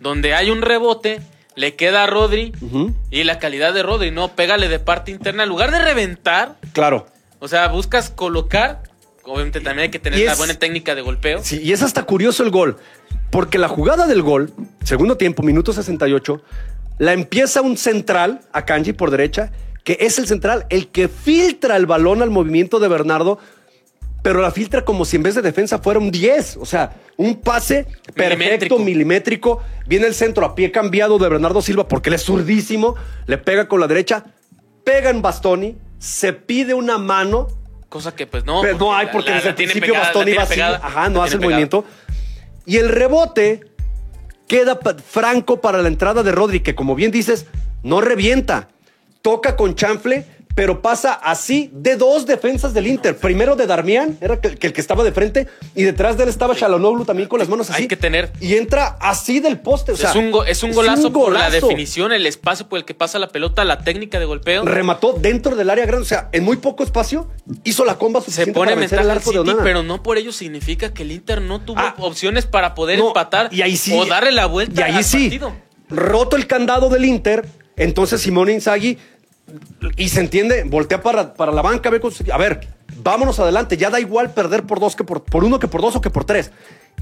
donde 0.05 0.35
hay 0.35 0.51
un 0.51 0.62
rebote, 0.62 1.21
le 1.57 1.75
queda 1.75 2.05
a 2.05 2.07
Rodri 2.07 2.53
y 3.11 3.25
la 3.25 3.38
calidad 3.38 3.73
de 3.75 3.83
Rodri, 3.83 4.11
no, 4.11 4.29
pégale 4.37 4.69
de 4.69 4.79
parte 4.79 5.11
interna. 5.11 5.43
En 5.45 5.49
lugar 5.49 5.71
de 5.73 5.79
reventar, 5.81 6.57
Claro. 6.73 7.07
o 7.40 7.49
sea, 7.49 7.69
buscas 7.69 8.11
colocar. 8.11 8.83
Obviamente 9.25 9.61
también 9.61 9.85
hay 9.85 9.90
que 9.90 9.99
tener 9.99 10.19
Y 10.19 10.25
una 10.25 10.33
es- 10.33 10.38
buena 10.38 10.55
técnica 10.55 10.95
de 10.95 11.01
golpeo. 11.01 11.40
Sí, 11.43 11.59
y 11.62 11.73
es 11.73 11.83
hasta 11.83 12.03
curioso 12.03 12.43
el 12.43 12.51
gol, 12.51 12.77
porque 13.31 13.57
la 13.59 13.69
jugada 13.69 14.07
del 14.07 14.21
gol, 14.23 14.53
segundo 14.85 15.17
tiempo, 15.17 15.43
minuto 15.43 15.73
68, 15.73 16.43
la 16.99 17.12
empieza 17.14 17.62
un 17.62 17.77
central, 17.79 18.43
a 18.53 18.67
Kanji 18.67 18.93
por 18.93 19.11
derecha, 19.11 19.51
que 19.85 19.97
es 20.01 20.19
el 20.19 20.27
central 20.27 20.67
el 20.69 20.88
que 20.88 21.09
filtra 21.09 21.77
el 21.77 21.87
balón 21.87 22.21
al 22.21 22.31
movimiento 22.31 22.79
de 22.79 22.88
Bernardo, 22.88 23.38
pero 24.24 24.40
la 24.40 24.50
filtra 24.50 24.82
como 24.87 25.04
si 25.04 25.16
en 25.16 25.22
vez 25.22 25.34
de 25.34 25.42
defensa 25.42 25.78
fuera 25.80 26.00
un 26.00 26.10
10, 26.10 26.56
o 26.56 26.64
sea, 26.64 26.94
un 27.18 27.42
pase 27.42 27.84
perfecto, 28.14 28.22
Milimétrico. 28.38 28.78
milimétrico. 28.78 29.62
Viene 29.87 30.06
el 30.06 30.14
centro 30.14 30.46
a 30.46 30.54
pie 30.54 30.72
cambiado 30.72 31.18
de 31.18 31.28
Bernardo 31.28 31.60
Silva 31.60 31.87
porque 31.87 32.08
él 32.08 32.14
es 32.14 32.24
zurdísimo, 32.24 32.94
le 33.26 33.37
pega 33.37 33.68
con 33.68 33.80
la 33.80 33.87
derecha, 33.87 34.24
pega 34.82 35.10
en 35.10 35.20
Bastoni, 35.20 35.76
se 35.98 36.32
pide 36.32 36.72
una 36.72 36.96
mano, 36.96 37.48
Cosa 37.90 38.16
que 38.16 38.26
pues 38.26 38.46
no. 38.46 38.62
pero 38.62 38.78
no 38.78 38.94
hay 38.96 39.08
porque 39.12 39.28
la- 39.28 39.37
desde 39.37 39.48
la 39.48 39.50
el 39.50 39.56
principio 39.56 39.92
pegada, 39.92 40.04
Bastoni 40.06 40.32
va 40.32 40.42
así, 40.44 40.60
ajá, 40.60 41.08
no 41.10 41.22
hace 41.22 41.34
el 41.34 41.40
pegada. 41.40 41.50
movimiento. 41.56 41.84
Y 42.64 42.78
el 42.78 42.88
rebote 42.88 43.60
queda 44.48 44.78
franco 45.06 45.60
para 45.60 45.82
la 45.82 45.88
entrada 45.88 46.22
de 46.22 46.32
Rodri, 46.32 46.60
que 46.60 46.74
como 46.74 46.94
bien 46.94 47.10
dices, 47.10 47.44
no 47.82 48.00
revienta. 48.00 48.68
Toca 49.20 49.54
con 49.56 49.74
chanfle, 49.74 50.26
pero 50.55 50.81
pasa 50.83 51.12
así 51.14 51.69
de 51.73 51.97
dos 51.97 52.27
defensas 52.27 52.73
del 52.75 52.87
Inter. 52.87 53.17
Primero 53.17 53.57
de 53.57 53.67
Darmian, 53.67 54.17
era 54.21 54.40
que 54.40 54.49
el 54.67 54.73
que 54.73 54.81
estaba 54.81 55.03
de 55.03 55.11
frente, 55.11 55.49
y 55.75 55.83
detrás 55.83 56.17
de 56.17 56.23
él 56.23 56.29
estaba 56.29 56.55
Shalonoglu 56.55 57.05
también 57.05 57.29
con 57.29 57.40
las 57.40 57.49
manos 57.49 57.71
así. 57.71 57.83
Hay 57.83 57.88
que 57.88 57.97
tener- 57.97 58.31
Y 58.40 58.55
entra 58.55 58.97
así 59.01 59.40
del 59.40 59.59
poste. 59.59 59.93
O 59.93 59.97
sea, 59.97 60.11
es, 60.11 60.17
un 60.17 60.31
go- 60.31 60.45
es 60.45 60.62
un 60.62 60.73
golazo 60.73 61.12
por 61.12 61.33
la 61.33 61.51
definición, 61.51 62.12
el 62.12 62.25
espacio 62.27 62.69
por 62.69 62.79
el 62.79 62.85
que 62.85 62.95
pasa 62.95 63.19
la 63.19 63.29
pelota, 63.29 63.64
la 63.64 63.79
técnica 63.79 64.19
de 64.21 64.27
golpeo. 64.27 64.64
Remató 64.64 65.12
dentro 65.14 65.57
del 65.57 65.71
área 65.71 65.87
grande, 65.87 66.03
o 66.05 66.09
sea, 66.09 66.29
en 66.33 66.45
muy 66.45 66.57
poco 66.59 66.85
espacio 66.85 67.29
hizo 67.64 67.85
la 67.85 67.97
comba 67.99 68.21
Se 68.21 68.27
suficiente 68.27 68.53
pone 68.53 68.71
para 68.73 68.81
vencer 68.81 69.01
el 69.01 69.11
arco 69.11 69.33
de 69.33 69.38
Onana. 69.40 69.62
pero 69.64 69.83
no 69.83 70.03
por 70.03 70.19
ello 70.19 70.31
significa 70.33 70.95
que 70.95 71.03
el 71.03 71.11
Inter 71.12 71.43
no 71.43 71.61
tuvo 71.62 71.81
Ah. 71.81 71.95
opciones 71.99 72.47
para 72.47 72.75
poder 72.75 72.99
No, 73.01 73.09
empatar 73.09 73.49
y 73.53 73.62
ahí 73.62 73.77
sí, 73.77 73.93
o 73.99 74.07
darle 74.07 74.31
la 74.31 74.47
vuelta 74.47 74.83
y 74.83 74.85
ahí 74.85 74.97
al 74.99 75.05
sí, 75.05 75.25
partido. 75.31 75.53
roto 75.88 76.37
el 76.37 76.47
candado 76.47 76.88
del 76.90 77.05
Inter, 77.05 77.47
entonces 77.77 78.21
Simone 78.21 78.53
Inzaghi 78.53 78.99
y 79.96 80.09
se 80.09 80.20
entiende, 80.20 80.64
voltea 80.64 81.02
para, 81.02 81.35
para 81.35 81.52
la 81.52 81.62
banca, 81.62 81.90
a 81.90 82.38
ver, 82.38 82.68
vámonos 83.02 83.38
adelante, 83.38 83.76
ya 83.76 83.90
da 83.90 84.00
igual 84.00 84.33
perder 84.33 84.64
por 84.64 84.80
dos 84.80 84.96
que 84.96 85.04
por, 85.04 85.22
por 85.22 85.44
uno 85.44 85.59
que 85.59 85.68
por 85.68 85.80
dos 85.80 85.96
o 85.96 86.00
que 86.00 86.11
por 86.11 86.24
tres. 86.24 86.50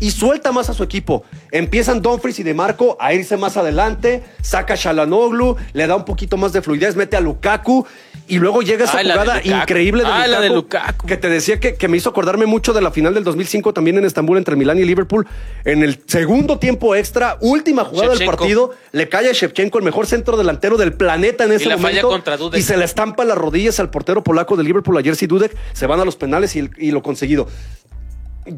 Y 0.01 0.11
suelta 0.11 0.53
más 0.53 0.69
a 0.71 0.75
su 0.75 0.83
equipo. 0.83 1.23
Empiezan 1.53 2.03
Dumfries 2.03 2.39
y 2.41 2.43
De 2.43 2.55
Marco 2.55 2.97
a 2.99 3.15
irse 3.15 3.37
más 3.37 3.57
adelante, 3.57 4.25
saca 4.41 4.75
a 4.75 4.77
Shalanoglu, 4.77 5.57
le 5.75 5.87
da 5.87 5.95
un 5.95 6.05
poquito 6.05 6.37
más 6.37 6.53
de 6.53 6.63
fluidez, 6.63 6.97
mete 6.97 7.17
a 7.17 7.21
Lukaku 7.21 7.87
y 8.29 8.39
luego 8.39 8.63
llega 8.63 8.85
esa 8.85 8.99
Ay, 8.99 9.07
de 9.07 9.13
jugada 9.13 9.37
Lukaku. 9.37 9.57
increíble 9.63 10.03
de 10.05 10.09
Ay, 10.09 10.15
Lukaku, 10.29 10.31
la 10.33 10.41
de 10.41 10.49
Lukaku. 10.51 11.07
que 11.07 11.17
te 11.17 11.29
decía 11.29 11.61
que, 11.61 11.75
que 11.75 11.89
me 11.89 11.97
hizo 11.97 12.11
acordarme 12.11 12.47
mucho 12.47 12.73
de 12.73 12.81
la 12.81 12.91
final 12.91 13.15
del 13.15 13.25
2005 13.25 13.73
también 13.75 13.99
en 13.99 14.05
Estambul 14.05 14.39
entre 14.39 14.57
Milán 14.57 14.79
y 14.79 14.85
Liverpool. 14.85 15.27
En 15.65 15.83
el 15.83 16.01
segundo 16.07 16.59
tiempo 16.59 16.95
extra, 16.95 17.37
última 17.41 17.85
jugada 17.85 18.15
del 18.15 18.27
partido, 18.27 18.71
le 18.93 19.09
cae 19.09 19.29
a 19.29 19.33
Shevchenko, 19.33 19.79
el 19.79 19.85
mejor 19.85 20.07
centro 20.07 20.37
delantero 20.37 20.77
del 20.77 20.93
planeta 20.93 21.45
en 21.45 21.53
ese 21.53 21.67
la 21.69 21.77
falla 21.77 22.03
momento. 22.03 22.09
contra 22.11 22.37
Dudek. 22.37 22.59
Y 22.61 22.63
se 22.63 22.77
le 22.77 22.85
estampa 22.85 23.25
las 23.25 23.37
rodillas 23.39 23.79
al 23.81 23.91
portero 23.91 24.23
polaco 24.23 24.57
de 24.57 24.65
Liverpool, 24.65 24.97
a 24.99 25.03
Jersey 25.03 25.29
Dudek. 25.29 25.55
Se 25.73 25.87
van 25.87 26.01
a 26.01 26.05
los 26.05 26.17
penales 26.17 26.55
y, 26.57 26.69
y 26.79 26.91
lo 26.91 27.03
conseguido. 27.03 27.49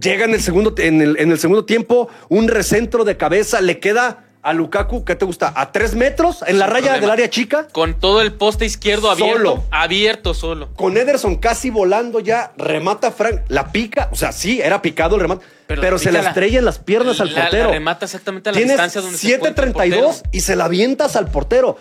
Llega 0.00 0.24
en 0.24 0.32
el, 0.32 0.40
segundo, 0.40 0.74
en, 0.78 1.02
el, 1.02 1.16
en 1.18 1.30
el 1.30 1.38
segundo 1.38 1.66
tiempo, 1.66 2.08
un 2.30 2.48
recentro 2.48 3.04
de 3.04 3.18
cabeza, 3.18 3.60
le 3.60 3.80
queda 3.80 4.24
a 4.44 4.52
Lukaku, 4.52 5.04
¿qué 5.04 5.14
te 5.16 5.24
gusta? 5.24 5.52
¿A 5.56 5.72
tres 5.72 5.94
metros? 5.94 6.44
En 6.46 6.58
la 6.58 6.66
raya 6.66 6.90
problema. 6.92 7.00
del 7.00 7.10
área 7.10 7.30
chica. 7.30 7.66
Con 7.72 7.98
todo 7.98 8.20
el 8.20 8.32
poste 8.34 8.64
izquierdo 8.66 9.10
abierto, 9.10 9.36
Solo. 9.38 9.64
abierto 9.70 10.34
solo. 10.34 10.68
Con 10.74 10.96
Ederson 10.96 11.36
casi 11.36 11.70
volando 11.70 12.20
ya, 12.20 12.52
remata 12.56 13.10
Frank, 13.10 13.40
la 13.48 13.72
pica, 13.72 14.08
o 14.12 14.16
sea, 14.16 14.32
sí, 14.32 14.60
era 14.60 14.82
picado 14.82 15.16
el 15.16 15.22
remate, 15.22 15.44
pero, 15.66 15.80
Pero 15.80 15.98
se 15.98 16.12
la- 16.12 16.20
estrella 16.20 16.58
en 16.58 16.64
las 16.66 16.78
piernas 16.78 17.20
al 17.20 17.28
la- 17.28 17.34
la 17.34 17.40
portero. 17.42 17.70
remata 17.70 18.04
exactamente 18.04 18.50
a 18.50 18.52
la 18.52 18.56
Tienes 18.58 18.74
distancia 18.74 19.00
donde 19.00 19.16
se 19.18 19.34
encuentra 19.34 19.64
el 19.64 19.72
7.32 19.72 20.04
portero. 20.04 20.28
y 20.32 20.40
se 20.40 20.56
la 20.56 20.64
avientas 20.66 21.16
al 21.16 21.30
portero. 21.30 21.76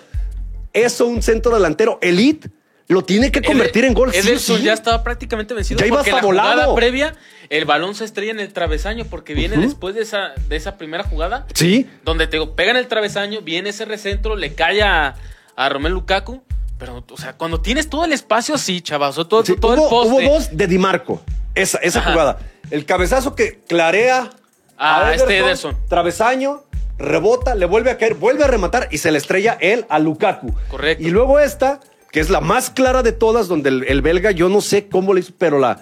Eso 0.72 1.06
un 1.06 1.22
centro 1.22 1.54
delantero 1.54 2.00
elite 2.02 2.50
lo 2.88 3.04
tiene 3.04 3.32
que 3.32 3.42
convertir 3.42 3.86
en 3.86 3.94
gol. 3.94 4.12
Ederson 4.14 4.58
sí. 4.58 4.64
ya 4.64 4.74
estaba 4.74 5.04
prácticamente 5.04 5.54
vencido 5.54 5.80
Ya 5.80 5.88
iba 5.88 5.98
porque 5.98 6.12
hasta 6.12 6.22
la 6.22 6.28
jugada 6.28 6.54
volado. 6.56 6.76
previa 6.76 7.16
el 7.50 7.66
balón 7.66 7.96
se 7.96 8.04
estrella 8.06 8.32
en 8.32 8.40
el 8.40 8.52
travesaño 8.54 9.06
porque 9.06 9.34
viene 9.34 9.58
después 9.58 9.96
de 9.96 10.02
esa, 10.02 10.34
de 10.50 10.56
esa 10.56 10.78
primera 10.78 11.04
jugada 11.04 11.46
Sí, 11.54 11.90
donde 12.04 12.28
te 12.28 12.38
digo, 12.38 12.56
pega 12.56 12.72
en 12.72 12.78
el 12.78 12.88
travesaño, 12.88 13.42
viene 13.42 13.70
ese 13.70 13.86
recentro, 13.86 14.36
le 14.36 14.54
cae 14.54 14.82
a, 14.84 15.16
a 15.56 15.70
Romelu 15.70 15.96
Lukaku. 15.96 16.42
Pero, 16.78 17.04
o 17.10 17.18
sea, 17.18 17.34
cuando 17.34 17.62
tienes 17.62 17.90
todo 17.90 18.04
el 18.04 18.12
espacio, 18.12 18.58
sí, 18.58 18.82
chavos, 18.82 19.16
todo, 19.30 19.46
sí, 19.46 19.56
todo 19.56 19.74
hubo, 19.74 19.84
el 19.84 19.90
poste. 19.90 20.26
hubo 20.28 20.34
dos 20.34 20.50
de 20.58 20.68
Di 20.68 20.78
Marco. 20.78 21.22
Esa, 21.56 21.78
esa 21.78 22.00
Ajá. 22.00 22.12
jugada. 22.12 22.40
El 22.72 22.86
cabezazo 22.86 23.36
que 23.36 23.60
clarea 23.68 24.30
Ah, 24.78 25.08
a 25.08 25.16
este 25.16 25.38
Ederson. 25.38 25.78
Travesaño, 25.88 26.64
rebota, 26.98 27.56
le 27.56 27.66
vuelve 27.66 27.92
a 27.92 27.98
caer, 27.98 28.16
vuelve 28.16 28.44
a 28.44 28.48
rematar 28.48 28.88
y 28.92 28.98
se 28.98 29.12
le 29.12 29.18
estrella 29.20 29.58
él 29.62 29.86
a 29.88 30.00
Lukaku. 30.00 30.54
Correcto. 30.70 31.04
Y 31.04 31.12
luego 31.12 31.40
esta, 31.40 31.80
que 32.14 32.20
es 32.22 32.30
la 32.30 32.40
más 32.40 32.70
clara 32.70 33.04
de 33.04 33.12
todas, 33.12 33.48
donde 33.50 33.70
el, 33.70 33.84
el 33.90 34.02
belga, 34.02 34.32
yo 34.32 34.48
no 34.48 34.62
sé 34.62 34.88
cómo 34.88 35.14
le 35.14 35.20
hizo, 35.20 35.34
pero 35.38 35.60
la. 35.60 35.82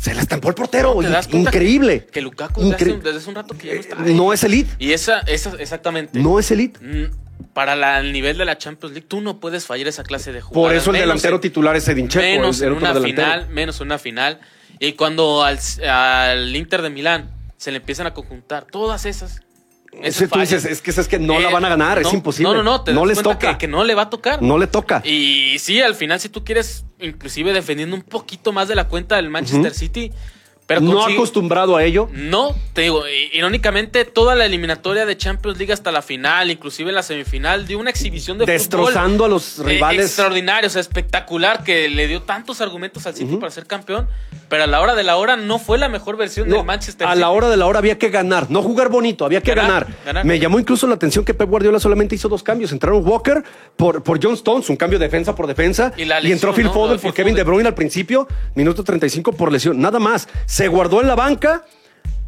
Se 0.00 0.14
la 0.14 0.22
estampó 0.22 0.48
el 0.48 0.54
portero. 0.54 0.94
¿No 1.00 1.38
Increíble. 1.38 2.06
Que 2.12 2.20
Lukaku 2.20 2.60
desde 2.62 2.74
hace, 2.74 2.84
Incre- 2.86 2.94
un- 2.94 3.02
desde 3.02 3.18
hace 3.18 3.28
un 3.28 3.34
rato 3.34 3.56
que 3.56 3.66
ya 3.68 3.74
no 3.74 3.80
está. 3.80 3.96
Eh, 4.06 4.14
no 4.14 4.32
es 4.32 4.44
elite. 4.44 4.70
Y 4.78 4.92
esa, 4.92 5.20
esa 5.20 5.52
exactamente. 5.58 6.18
No 6.18 6.38
es 6.38 6.50
elite. 6.50 6.78
Mm, 6.80 7.10
Para 7.54 7.74
la- 7.76 8.00
el 8.00 8.12
nivel 8.12 8.36
de 8.38 8.44
la 8.44 8.58
Champions 8.58 8.94
League, 8.94 9.06
tú 9.08 9.20
no 9.20 9.38
puedes 9.40 9.64
fallar 9.66 9.86
esa 9.88 10.02
clase 10.04 10.32
de 10.32 10.40
jugadas. 10.40 10.68
Por 10.68 10.76
eso 10.76 10.90
el 10.90 10.94
menos 10.94 11.08
delantero 11.08 11.36
en- 11.36 11.40
titular 11.40 11.76
es 11.76 11.88
Edin 11.88 12.08
Dzeko, 12.08 12.20
menos 12.22 12.60
el- 12.60 12.72
una 12.72 12.94
final, 12.94 13.48
menos 13.48 13.80
en 13.80 13.86
una 13.86 13.98
final. 13.98 14.40
Y 14.78 14.92
cuando 14.92 15.42
al, 15.44 15.58
al 15.88 16.54
Inter 16.56 16.82
de 16.82 16.90
Milán 16.90 17.30
se 17.56 17.70
le 17.72 17.78
empiezan 17.78 18.06
a 18.06 18.14
conjuntar 18.14 18.64
todas 18.66 19.04
esas, 19.06 19.40
Ese 20.02 20.28
tú 20.28 20.38
dices, 20.38 20.64
es 20.64 20.80
que 20.80 20.90
es 20.90 21.08
que 21.08 21.18
no 21.18 21.40
la 21.40 21.50
van 21.50 21.64
a 21.64 21.68
ganar, 21.68 21.98
es 21.98 22.12
imposible. 22.12 22.52
No, 22.52 22.62
no, 22.62 22.84
no, 22.86 22.92
no 22.92 23.06
les 23.06 23.22
toca. 23.22 23.52
Que, 23.52 23.58
que, 23.58 23.68
no 23.68 23.84
le 23.84 23.94
va 23.94 24.02
a 24.02 24.10
tocar. 24.10 24.42
No 24.42 24.58
le 24.58 24.66
toca. 24.66 25.02
Y 25.04 25.56
sí, 25.58 25.80
al 25.80 25.94
final, 25.94 26.20
si 26.20 26.28
tú 26.28 26.44
quieres, 26.44 26.84
inclusive 27.00 27.52
defendiendo 27.52 27.96
un 27.96 28.02
poquito 28.02 28.52
más 28.52 28.68
de 28.68 28.74
la 28.74 28.88
cuenta 28.88 29.16
del 29.16 29.30
Manchester 29.30 29.74
City, 29.74 30.12
pero 30.68 30.82
no 30.82 31.02
acostumbrado 31.02 31.76
a 31.78 31.82
ello. 31.82 32.10
No, 32.12 32.54
te 32.74 32.82
digo, 32.82 33.02
irónicamente, 33.32 34.04
toda 34.04 34.34
la 34.34 34.44
eliminatoria 34.44 35.06
de 35.06 35.16
Champions 35.16 35.56
League 35.56 35.72
hasta 35.72 35.90
la 35.90 36.02
final, 36.02 36.50
inclusive 36.50 36.90
en 36.90 36.94
la 36.94 37.02
semifinal, 37.02 37.66
dio 37.66 37.78
una 37.78 37.88
exhibición 37.88 38.36
de 38.36 38.44
Destrozando 38.44 39.24
a 39.24 39.28
los 39.28 39.64
rivales. 39.64 40.04
extraordinarios, 40.04 40.76
espectacular, 40.76 41.64
que 41.64 41.88
le 41.88 42.06
dio 42.06 42.20
tantos 42.20 42.60
argumentos 42.60 43.06
al 43.06 43.14
City 43.14 43.36
para 43.36 43.50
ser 43.50 43.66
campeón. 43.66 44.08
Pero 44.50 44.64
a 44.64 44.66
la 44.66 44.80
hora 44.80 44.94
de 44.94 45.04
la 45.04 45.16
hora 45.16 45.36
no 45.36 45.58
fue 45.58 45.78
la 45.78 45.88
mejor 45.88 46.16
versión 46.18 46.48
del 46.48 46.64
Manchester 46.64 47.06
City. 47.06 47.18
A 47.18 47.20
la 47.20 47.30
hora 47.30 47.48
de 47.48 47.56
la 47.56 47.66
hora 47.66 47.78
había 47.78 47.98
que 47.98 48.10
ganar, 48.10 48.50
no 48.50 48.62
jugar 48.62 48.90
bonito, 48.90 49.24
había 49.24 49.40
que 49.40 49.54
ganar. 49.54 49.86
Me 50.22 50.38
llamó 50.38 50.58
incluso 50.58 50.86
la 50.86 50.96
atención 50.96 51.24
que 51.24 51.32
Pep 51.32 51.48
Guardiola 51.48 51.80
solamente 51.80 52.14
hizo 52.14 52.28
dos 52.28 52.42
cambios. 52.42 52.72
Entraron 52.72 53.06
Walker 53.06 53.42
por, 53.76 54.02
por 54.02 54.22
John 54.22 54.34
Stones, 54.34 54.68
un 54.68 54.76
cambio 54.76 54.98
de 54.98 55.06
defensa 55.06 55.34
por 55.34 55.46
defensa. 55.46 55.92
Y, 55.96 56.30
entró 56.30 56.52
Phil 56.52 56.68
Foden 56.68 56.98
por 56.98 57.14
Kevin 57.14 57.34
De 57.34 57.42
Bruyne 57.42 57.68
al 57.68 57.74
principio, 57.74 58.28
minuto 58.54 58.84
35 58.84 59.32
por 59.32 59.50
lesión. 59.50 59.80
Nada 59.80 59.98
más. 59.98 60.28
Se 60.58 60.66
guardó 60.66 61.00
en 61.00 61.06
la 61.06 61.14
banca 61.14 61.64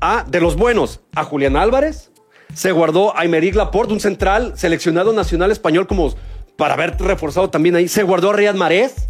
a, 0.00 0.22
de 0.22 0.40
los 0.40 0.54
buenos, 0.54 1.00
a 1.16 1.24
Julián 1.24 1.56
Álvarez. 1.56 2.12
Se 2.54 2.70
guardó 2.70 3.12
a 3.16 3.22
Aymeric 3.22 3.56
Laporte, 3.56 3.92
un 3.92 3.98
central 3.98 4.52
seleccionado 4.54 5.12
nacional 5.12 5.50
español 5.50 5.88
como 5.88 6.14
para 6.56 6.74
haber 6.74 6.96
reforzado 7.00 7.50
también 7.50 7.74
ahí. 7.74 7.88
Se 7.88 8.04
guardó 8.04 8.30
a 8.30 8.34
Riyad 8.34 8.54
Mahrez 8.54 9.08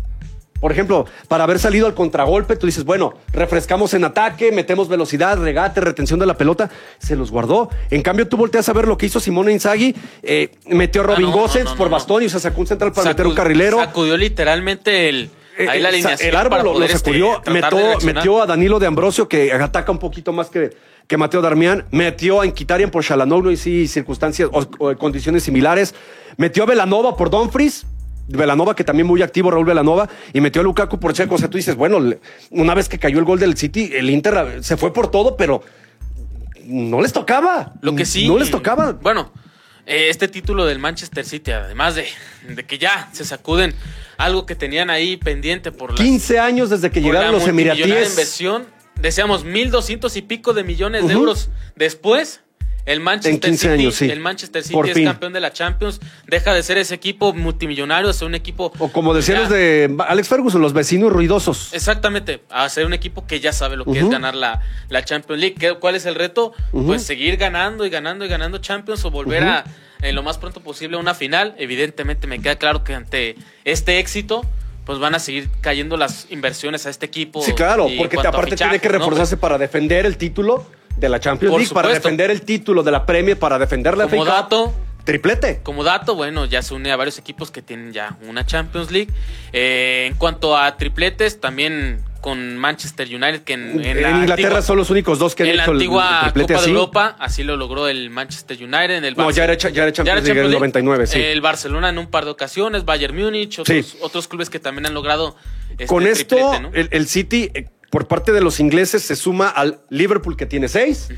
por 0.59 0.73
ejemplo, 0.73 1.07
para 1.29 1.45
haber 1.45 1.59
salido 1.59 1.87
al 1.87 1.95
contragolpe, 1.95 2.55
tú 2.55 2.67
dices, 2.67 2.85
bueno, 2.85 3.15
refrescamos 3.33 3.95
en 3.95 4.05
ataque, 4.05 4.53
metemos 4.53 4.89
velocidad, 4.89 5.39
regate, 5.39 5.81
retención 5.81 6.21
de 6.21 6.27
la 6.27 6.37
pelota. 6.37 6.69
Se 6.99 7.17
los 7.17 7.31
guardó. 7.31 7.71
En 7.91 8.03
cambio, 8.03 8.29
tú 8.29 8.37
volteas 8.37 8.69
a 8.69 8.75
ver 8.75 8.87
lo 8.87 8.99
que 8.99 9.07
hizo 9.07 9.21
Simone 9.21 9.53
Inzaghi. 9.53 9.95
Eh, 10.23 10.51
metió 10.67 11.01
a 11.01 11.05
Robin 11.05 11.33
ah, 11.33 11.75
por 11.77 11.89
bastón 11.89 12.23
y 12.25 12.29
se 12.29 12.39
sacó 12.39 12.61
un 12.61 12.67
central 12.67 12.93
para 12.93 13.09
meter 13.09 13.27
un 13.27 13.35
carrilero. 13.35 13.79
Sacudió 13.79 14.17
literalmente 14.19 15.09
el... 15.09 15.31
Eh, 15.61 15.69
ahí 15.69 15.81
la 15.81 15.91
alineación 15.91 16.29
el 16.31 16.37
árbol 16.37 16.63
lo, 16.65 16.83
este, 16.83 16.97
sacudió, 16.99 17.43
metió, 18.03 18.43
a 18.43 18.47
Danilo 18.47 18.79
de 18.79 18.87
Ambrosio, 18.87 19.29
que 19.29 19.53
ataca 19.53 19.93
un 19.93 19.99
poquito 19.99 20.33
más 20.33 20.49
que, 20.49 20.71
que 21.07 21.19
Mateo 21.19 21.43
Darmian, 21.43 21.85
metió 21.91 22.41
a 22.41 22.47
Inquitarian 22.47 22.91
por 22.91 23.05
Shalanoglu 23.05 23.51
y 23.51 23.59
sí, 23.59 23.87
circunstancias 23.87 24.49
o, 24.51 24.97
condiciones 24.97 25.43
similares, 25.43 25.95
metió 26.39 26.63
a 26.63 26.67
Velanova 26.67 27.15
por 27.15 27.29
Dumfries, 27.29 27.85
Velanova, 28.29 28.75
que 28.75 28.85
también 28.85 29.07
muy 29.07 29.21
activo, 29.21 29.51
Raúl 29.51 29.67
Velanova, 29.67 30.09
y 30.33 30.41
metió 30.41 30.63
a 30.63 30.65
Lukaku 30.65 30.99
por 30.99 31.13
Checo. 31.13 31.35
O 31.35 31.39
sea, 31.39 31.51
tú 31.51 31.59
dices, 31.59 31.77
bueno, 31.77 31.99
una 32.51 32.75
vez 32.75 32.89
que 32.89 32.99
cayó 32.99 33.19
el 33.19 33.25
gol 33.27 33.39
del 33.39 33.57
City, 33.57 33.91
el 33.93 34.09
Inter 34.09 34.65
se 34.65 34.79
fue 34.79 34.95
por 34.95 35.11
todo, 35.11 35.37
pero 35.37 35.63
no 36.65 37.03
les 37.03 37.13
tocaba. 37.13 37.75
Lo 37.83 37.95
que 37.95 38.07
sí. 38.07 38.27
No 38.27 38.39
les 38.39 38.51
tocaba. 38.51 38.93
Bueno, 38.93 39.33
eh, 39.33 39.50
este 39.87 40.29
título 40.29 40.67
del 40.67 40.79
Manchester 40.79 41.25
City, 41.25 41.53
además 41.53 41.95
de, 41.95 42.07
que 42.67 42.79
ya 42.79 43.09
se 43.13 43.25
sacuden 43.25 43.75
algo 44.17 44.47
que 44.47 44.55
tenían 44.55 44.91
ahí 44.91 45.17
pendiente 45.17 45.73
por 45.73 45.95
15 45.95 46.39
años 46.39 46.71
desde 46.71 46.91
que 46.91 47.01
llegaron 47.01 47.33
los 47.33 47.47
emiratíes. 47.47 48.11
inversión, 48.11 48.67
deseamos 49.01 49.45
1.200 49.45 50.15
y 50.17 50.23
pico 50.23 50.53
de 50.53 50.65
millones 50.65 51.07
de 51.07 51.15
euros 51.15 51.51
después 51.77 52.43
el 52.87 53.01
Manchester 53.01 53.57
City, 53.57 53.73
años, 53.73 54.03
el 54.03 54.21
Manchester 54.21 54.63
City 54.63 54.91
es 54.91 55.05
campeón 55.05 55.33
de 55.33 55.41
la 55.41 55.53
Champions, 55.53 56.01
deja 56.27 56.55
de 56.55 56.63
ser 56.63 56.79
ese 56.79 56.95
equipo 56.95 57.33
multimillonario 57.33 58.13
ser 58.13 58.29
un 58.29 58.35
equipo. 58.35 58.73
O 58.79 58.89
como 58.89 59.15
decían 59.15 59.41
los 59.41 59.51
de 59.51 59.95
Alex 60.09 60.29
Ferguson, 60.29 60.61
los 60.61 60.73
vecinos 60.73 61.13
ruidosos. 61.13 61.73
Exactamente, 61.73 62.43
a 62.51 62.69
ser 62.69 62.87
un 62.87 62.95
equipo 62.95 63.27
que 63.27 63.41
ya 63.41 63.53
sabe 63.53 63.77
lo 63.77 63.85
que 63.85 63.99
es 63.99 64.09
ganar 64.09 64.35
la, 64.35 64.63
la, 64.89 65.05
Champions 65.05 65.41
League. 65.41 65.77
¿Cuál 65.81 65.95
es 65.95 66.07
el 66.07 66.15
reto? 66.15 66.53
Pues 66.73 67.03
seguir 67.03 67.37
ganando 67.37 67.85
y 67.85 67.91
ganando 67.91 68.25
y 68.25 68.29
ganando 68.29 68.59
Champions 68.59 69.05
o 69.05 69.11
volver 69.11 69.45
a 69.45 69.65
en 70.03 70.15
lo 70.15 70.23
más 70.23 70.39
pronto 70.39 70.61
posible 70.61 70.97
a 70.97 71.01
una 71.01 71.15
final. 71.15 71.55
Evidentemente 71.59 72.27
me 72.27 72.41
queda 72.41 72.57
claro 72.57 72.85
que 72.85 72.95
ante 72.95 73.37
este 73.65 73.99
éxito 73.99 74.45
pues 74.85 74.99
van 74.99 75.15
a 75.15 75.19
seguir 75.19 75.49
cayendo 75.61 75.97
las 75.97 76.27
inversiones 76.31 76.87
a 76.87 76.91
este 76.91 77.07
equipo. 77.07 77.43
Sí, 77.43 77.53
claro, 77.53 77.87
porque 77.97 78.19
aparte 78.19 78.57
tiene 78.57 78.79
que 78.81 78.89
reforzarse 78.89 79.37
para 79.37 79.59
defender 79.59 80.07
el 80.07 80.17
título 80.17 80.67
de 81.01 81.09
la 81.09 81.19
Champions 81.21 81.57
League, 81.57 81.75
para 81.75 81.89
defender 81.89 82.31
el 82.31 82.43
título 82.43 82.83
de 82.83 82.91
la 82.91 83.07
Premier, 83.07 83.39
para 83.39 83.59
defender 83.59 83.97
la 83.97 84.07
Como 84.07 84.25
dato, 84.25 84.73
triplete. 85.05 85.61
Como 85.63 85.83
dato, 85.83 86.15
bueno, 86.15 86.45
ya 86.45 86.63
se 86.63 86.75
une 86.75 86.93
a 86.93 86.97
varios 86.97 87.19
equipos 87.19 87.51
que 87.51 87.63
tienen 87.63 87.93
ya 87.93 88.17
una 88.29 88.47
Champions 88.47 88.91
League. 88.91 89.11
Eh, 89.53 90.07
en 90.09 90.15
cuanto 90.15 90.57
a 90.57 90.77
tripletes, 90.77 91.41
también 91.41 92.05
con 92.21 92.57
Manchester 92.59 93.09
United, 93.09 93.43
que 93.43 93.55
en, 93.55 93.81
Inglaterra 93.81 94.63
son 94.63 94.77
los 94.77 94.91
únicos 94.91 95.19
dos 95.19 95.35
que 95.35 95.45
han 95.45 95.49
en 95.49 95.55
hecho 95.55 95.73
la 95.73 95.73
antigua 95.73 96.33
el 96.35 96.43
Copa 96.43 96.61
de 96.61 96.69
Europa, 96.69 97.17
así 97.19 97.43
lo 97.43 97.57
logró 97.57 97.89
el 97.89 98.11
Manchester 98.11 98.59
United. 98.59 98.91
En 98.91 99.05
el 99.05 99.17
no, 99.17 99.31
ya 99.31 99.45
era, 99.45 99.55
ya 99.55 99.69
era 99.69 99.93
Champions 99.93 100.25
League 100.25 100.41
en 100.41 100.47
el 100.47 100.53
99, 100.53 101.07
sí. 101.07 101.21
El 101.21 101.41
Barcelona 101.41 101.89
en 101.89 101.99
un 101.99 102.09
par 102.09 102.25
de 102.25 102.31
ocasiones, 102.31 102.85
Bayern 102.85 103.17
Múnich, 103.17 103.59
otros, 103.59 103.97
otros 104.01 104.29
clubes 104.29 104.51
que 104.51 104.61
también 104.61 104.87
han 104.87 104.95
logrado. 104.95 105.37
Este 105.71 105.87
con 105.87 106.07
esto, 106.07 106.61
el, 106.73 107.07
City 107.07 107.51
eh, 107.55 107.69
por 107.91 108.07
parte 108.07 108.33
de 108.33 108.41
los 108.41 108.61
ingleses 108.61 109.03
se 109.03 109.17
suma 109.17 109.49
al 109.49 109.81
Liverpool 109.91 110.37
que 110.37 110.47
tiene 110.47 110.69
seis, 110.69 111.09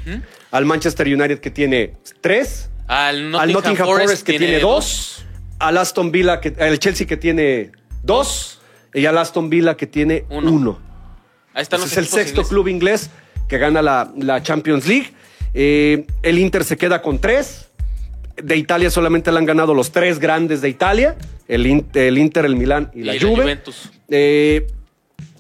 al 0.51 0.64
Manchester 0.64 1.07
United 1.07 1.39
que 1.39 1.51
tiene 1.51 1.95
tres, 2.20 2.70
al 2.87 3.31
Nottingham, 3.31 3.87
Forest, 3.87 4.27
que 4.27 4.39
tiene, 4.39 4.59
dos, 4.59 5.25
al 5.59 5.77
Aston 5.79 6.11
Villa, 6.11 6.41
que, 6.41 6.55
al 6.59 6.79
Chelsea 6.79 7.07
que 7.07 7.18
tiene 7.18 7.73
dos, 8.03 8.61
y 8.95 9.05
al 9.07 9.18
Aston 9.18 9.51
Villa 9.51 9.77
que 9.77 9.87
tiene 9.87 10.25
uno. 10.31 10.81
Ahí 11.55 11.62
están 11.62 11.83
es 11.83 11.97
el 11.99 12.07
sexto 12.07 12.43
club 12.45 12.68
inglés 12.68 13.11
que 13.49 13.59
gana 13.59 13.83
la, 13.83 14.43
Champions 14.43 14.87
League. 14.87 15.12
Eh, 15.53 16.07
el 16.23 16.39
Inter 16.39 16.64
se 16.64 16.79
queda 16.79 17.03
con 17.03 17.18
tres. 17.18 17.68
De 18.43 18.57
Italia 18.57 18.91
solamente 18.91 19.31
le 19.31 19.37
han 19.37 19.45
ganado 19.45 19.75
los 19.75 19.93
tres 19.93 20.18
grandes 20.18 20.62
de 20.62 20.70
Italia: 20.70 21.16
el, 21.49 21.66
Inter, 21.66 22.05
el, 22.05 22.16
Inter, 22.16 22.47
el 22.47 22.57
Milán 22.57 22.91
y 22.95 23.03
la 23.03 23.12
Juve. 23.20 23.43
Juventus. 23.43 23.91
Eh, 24.09 24.66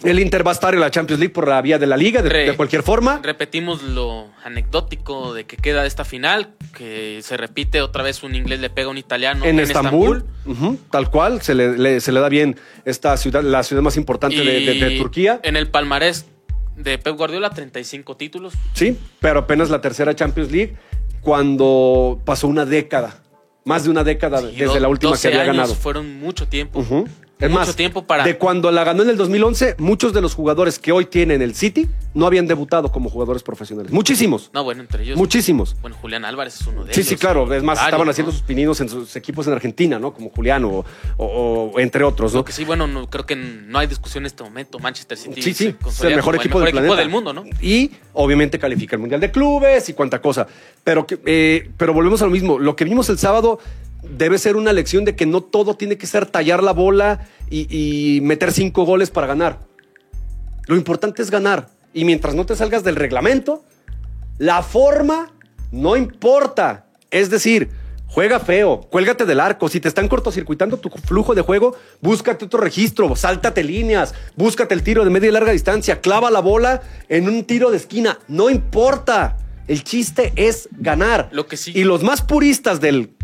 el 0.04 0.18
Inter 0.18 0.46
va 0.46 0.50
a 0.50 0.54
estar 0.54 0.74
en 0.74 0.80
la 0.80 0.90
Champions 0.90 1.20
League 1.20 1.32
por 1.32 1.48
la 1.48 1.60
vía 1.62 1.78
de 1.78 1.86
la 1.86 1.96
liga, 1.96 2.22
de, 2.22 2.54
cualquier 2.56 2.82
forma. 2.82 3.20
Repetimos 3.22 3.82
lo 3.82 4.28
anecdótico 4.44 5.34
de 5.34 5.44
que 5.44 5.56
queda 5.56 5.86
esta 5.86 6.04
final, 6.04 6.54
que 6.76 7.20
se 7.22 7.36
repite 7.36 7.82
otra 7.82 8.02
vez 8.02 8.22
un 8.22 8.34
inglés 8.34 8.60
le 8.60 8.70
pega 8.70 8.88
a 8.88 8.90
un 8.90 8.98
italiano 8.98 9.44
en, 9.44 9.60
Estambul. 9.60 10.24
tal 10.90 11.10
cual, 11.10 11.42
se 11.42 11.54
le, 11.54 12.00
se 12.00 12.12
le, 12.12 12.20
da 12.20 12.28
bien 12.28 12.56
esta 12.84 13.16
ciudad, 13.16 13.42
la 13.42 13.62
ciudad 13.62 13.82
más 13.82 13.96
importante 13.96 14.36
de, 14.36 14.98
Turquía. 14.98 15.40
En 15.42 15.56
el 15.56 15.68
palmarés 15.68 16.26
de 16.76 16.98
Pep 16.98 17.16
Guardiola, 17.16 17.50
35 17.50 18.16
títulos. 18.16 18.54
Sí, 18.74 18.98
pero 19.20 19.40
apenas 19.40 19.70
la 19.70 19.80
tercera 19.80 20.14
Champions 20.14 20.50
League 20.50 20.76
cuando 21.20 22.20
pasó 22.24 22.48
una 22.48 22.66
década, 22.66 23.22
más 23.64 23.84
de 23.84 23.90
una 23.90 24.04
década 24.04 24.42
desde 24.42 24.80
la 24.80 24.88
última 24.88 25.16
que 25.16 25.28
había 25.28 25.44
ganado. 25.44 25.74
Fueron 25.74 26.18
mucho 26.20 26.48
tiempo. 26.48 26.84
Es 27.42 27.50
más, 27.50 27.76
tiempo 27.76 28.06
para... 28.06 28.24
de 28.24 28.38
cuando 28.38 28.70
la 28.70 28.84
ganó 28.84 29.02
en 29.02 29.10
el 29.10 29.16
2011, 29.16 29.76
muchos 29.78 30.12
de 30.12 30.20
los 30.20 30.34
jugadores 30.34 30.78
que 30.78 30.92
hoy 30.92 31.06
tienen 31.06 31.42
el 31.42 31.54
City 31.54 31.88
no 32.14 32.26
habían 32.26 32.46
debutado 32.46 32.92
como 32.92 33.10
jugadores 33.10 33.42
profesionales. 33.42 33.92
Muchísimos. 33.92 34.50
No, 34.52 34.64
bueno, 34.64 34.82
entre 34.82 35.02
ellos. 35.02 35.16
Muchísimos. 35.16 35.76
Bueno, 35.80 35.96
Julián 36.00 36.24
Álvarez 36.24 36.60
es 36.60 36.66
uno 36.66 36.84
de 36.84 36.92
ellos. 36.92 36.96
Sí, 36.96 37.02
sí, 37.02 37.16
claro. 37.16 37.52
Es 37.52 37.62
más, 37.62 37.82
estaban 37.82 38.08
haciendo 38.08 38.32
sus 38.32 38.42
pininos 38.42 38.80
en 38.80 38.88
sus 38.88 39.16
equipos 39.16 39.46
en 39.46 39.54
Argentina, 39.54 39.98
¿no? 39.98 40.12
Como 40.12 40.30
Julián 40.30 40.64
o, 40.64 41.78
entre 41.78 42.04
otros, 42.04 42.34
¿no? 42.34 42.44
que 42.44 42.52
sí, 42.52 42.64
bueno, 42.64 42.86
no, 42.86 43.08
creo 43.08 43.24
que 43.24 43.36
no 43.36 43.78
hay 43.78 43.86
discusión 43.86 44.22
en 44.22 44.26
este 44.26 44.42
momento. 44.42 44.78
Manchester 44.78 45.16
City 45.16 45.42
sí, 45.42 45.54
sí, 45.54 45.76
es 45.86 46.00
el 46.04 46.16
mejor, 46.16 46.36
equipo, 46.36 46.60
del, 46.60 46.74
del, 46.74 47.08
mundo, 47.08 47.32
¿no? 47.32 47.44
Y 47.60 47.90
obviamente 48.12 48.58
califica 48.58 48.96
el 48.96 49.00
Mundial 49.00 49.20
de 49.20 49.30
Clubes 49.30 49.88
y 49.88 49.94
cuánta 49.94 50.20
cosa. 50.20 50.46
Pero, 50.84 51.06
eh, 51.26 51.70
pero 51.76 51.92
volvemos 51.92 52.20
a 52.22 52.26
lo 52.26 52.30
mismo. 52.30 52.58
Lo 52.58 52.76
que 52.76 52.84
vimos 52.84 53.08
el 53.08 53.18
sábado 53.18 53.58
debe 54.02 54.38
ser 54.38 54.56
una 54.56 54.72
lección 54.72 55.04
de 55.04 55.14
que 55.16 55.26
no 55.26 55.40
todo 55.40 55.74
tiene 55.74 55.96
que 55.96 56.06
ser 56.06 56.26
tallar 56.26 56.62
la 56.62 56.72
bola 56.72 57.26
y, 57.50 58.20
meter 58.22 58.52
cinco 58.52 58.84
goles 58.84 59.10
para 59.10 59.26
ganar. 59.26 59.60
Lo 60.66 60.76
importante 60.76 61.22
es 61.22 61.30
ganar. 61.30 61.68
Y 61.92 62.04
mientras 62.04 62.34
no 62.34 62.46
te 62.46 62.56
salgas 62.56 62.84
del 62.84 62.96
reglamento, 62.96 63.64
la 64.38 64.62
forma 64.62 65.32
no 65.70 65.96
importa. 65.96 66.86
Es 67.10 67.28
decir, 67.28 67.70
juega 68.06 68.40
feo, 68.40 68.80
cuélgate 68.90 69.26
del 69.26 69.40
arco. 69.40 69.68
Si 69.68 69.80
te 69.80 69.88
están 69.88 70.08
cortocircuitando 70.08 70.78
tu 70.78 70.88
flujo 70.88 71.34
de 71.34 71.42
juego, 71.42 71.76
búscate 72.00 72.46
otro 72.46 72.60
registro, 72.60 73.14
sáltate 73.14 73.62
líneas, 73.62 74.14
búscate 74.36 74.74
el 74.74 74.82
tiro 74.82 75.04
de 75.04 75.10
media 75.10 75.28
y 75.28 75.32
larga 75.32 75.52
distancia, 75.52 76.00
clava 76.00 76.30
la 76.30 76.40
bola 76.40 76.82
en 77.08 77.28
un 77.28 77.44
tiro 77.44 77.70
de 77.70 77.76
esquina. 77.76 78.18
No 78.28 78.48
importa. 78.48 79.36
El 79.68 79.84
chiste 79.84 80.32
es 80.36 80.68
ganar. 80.72 81.28
Lo 81.32 81.46
que 81.46 81.56
sí. 81.56 81.72
Y 81.74 81.84
los 81.84 82.02
más 82.02 82.22
puristas 82.22 82.80
del 82.80 83.14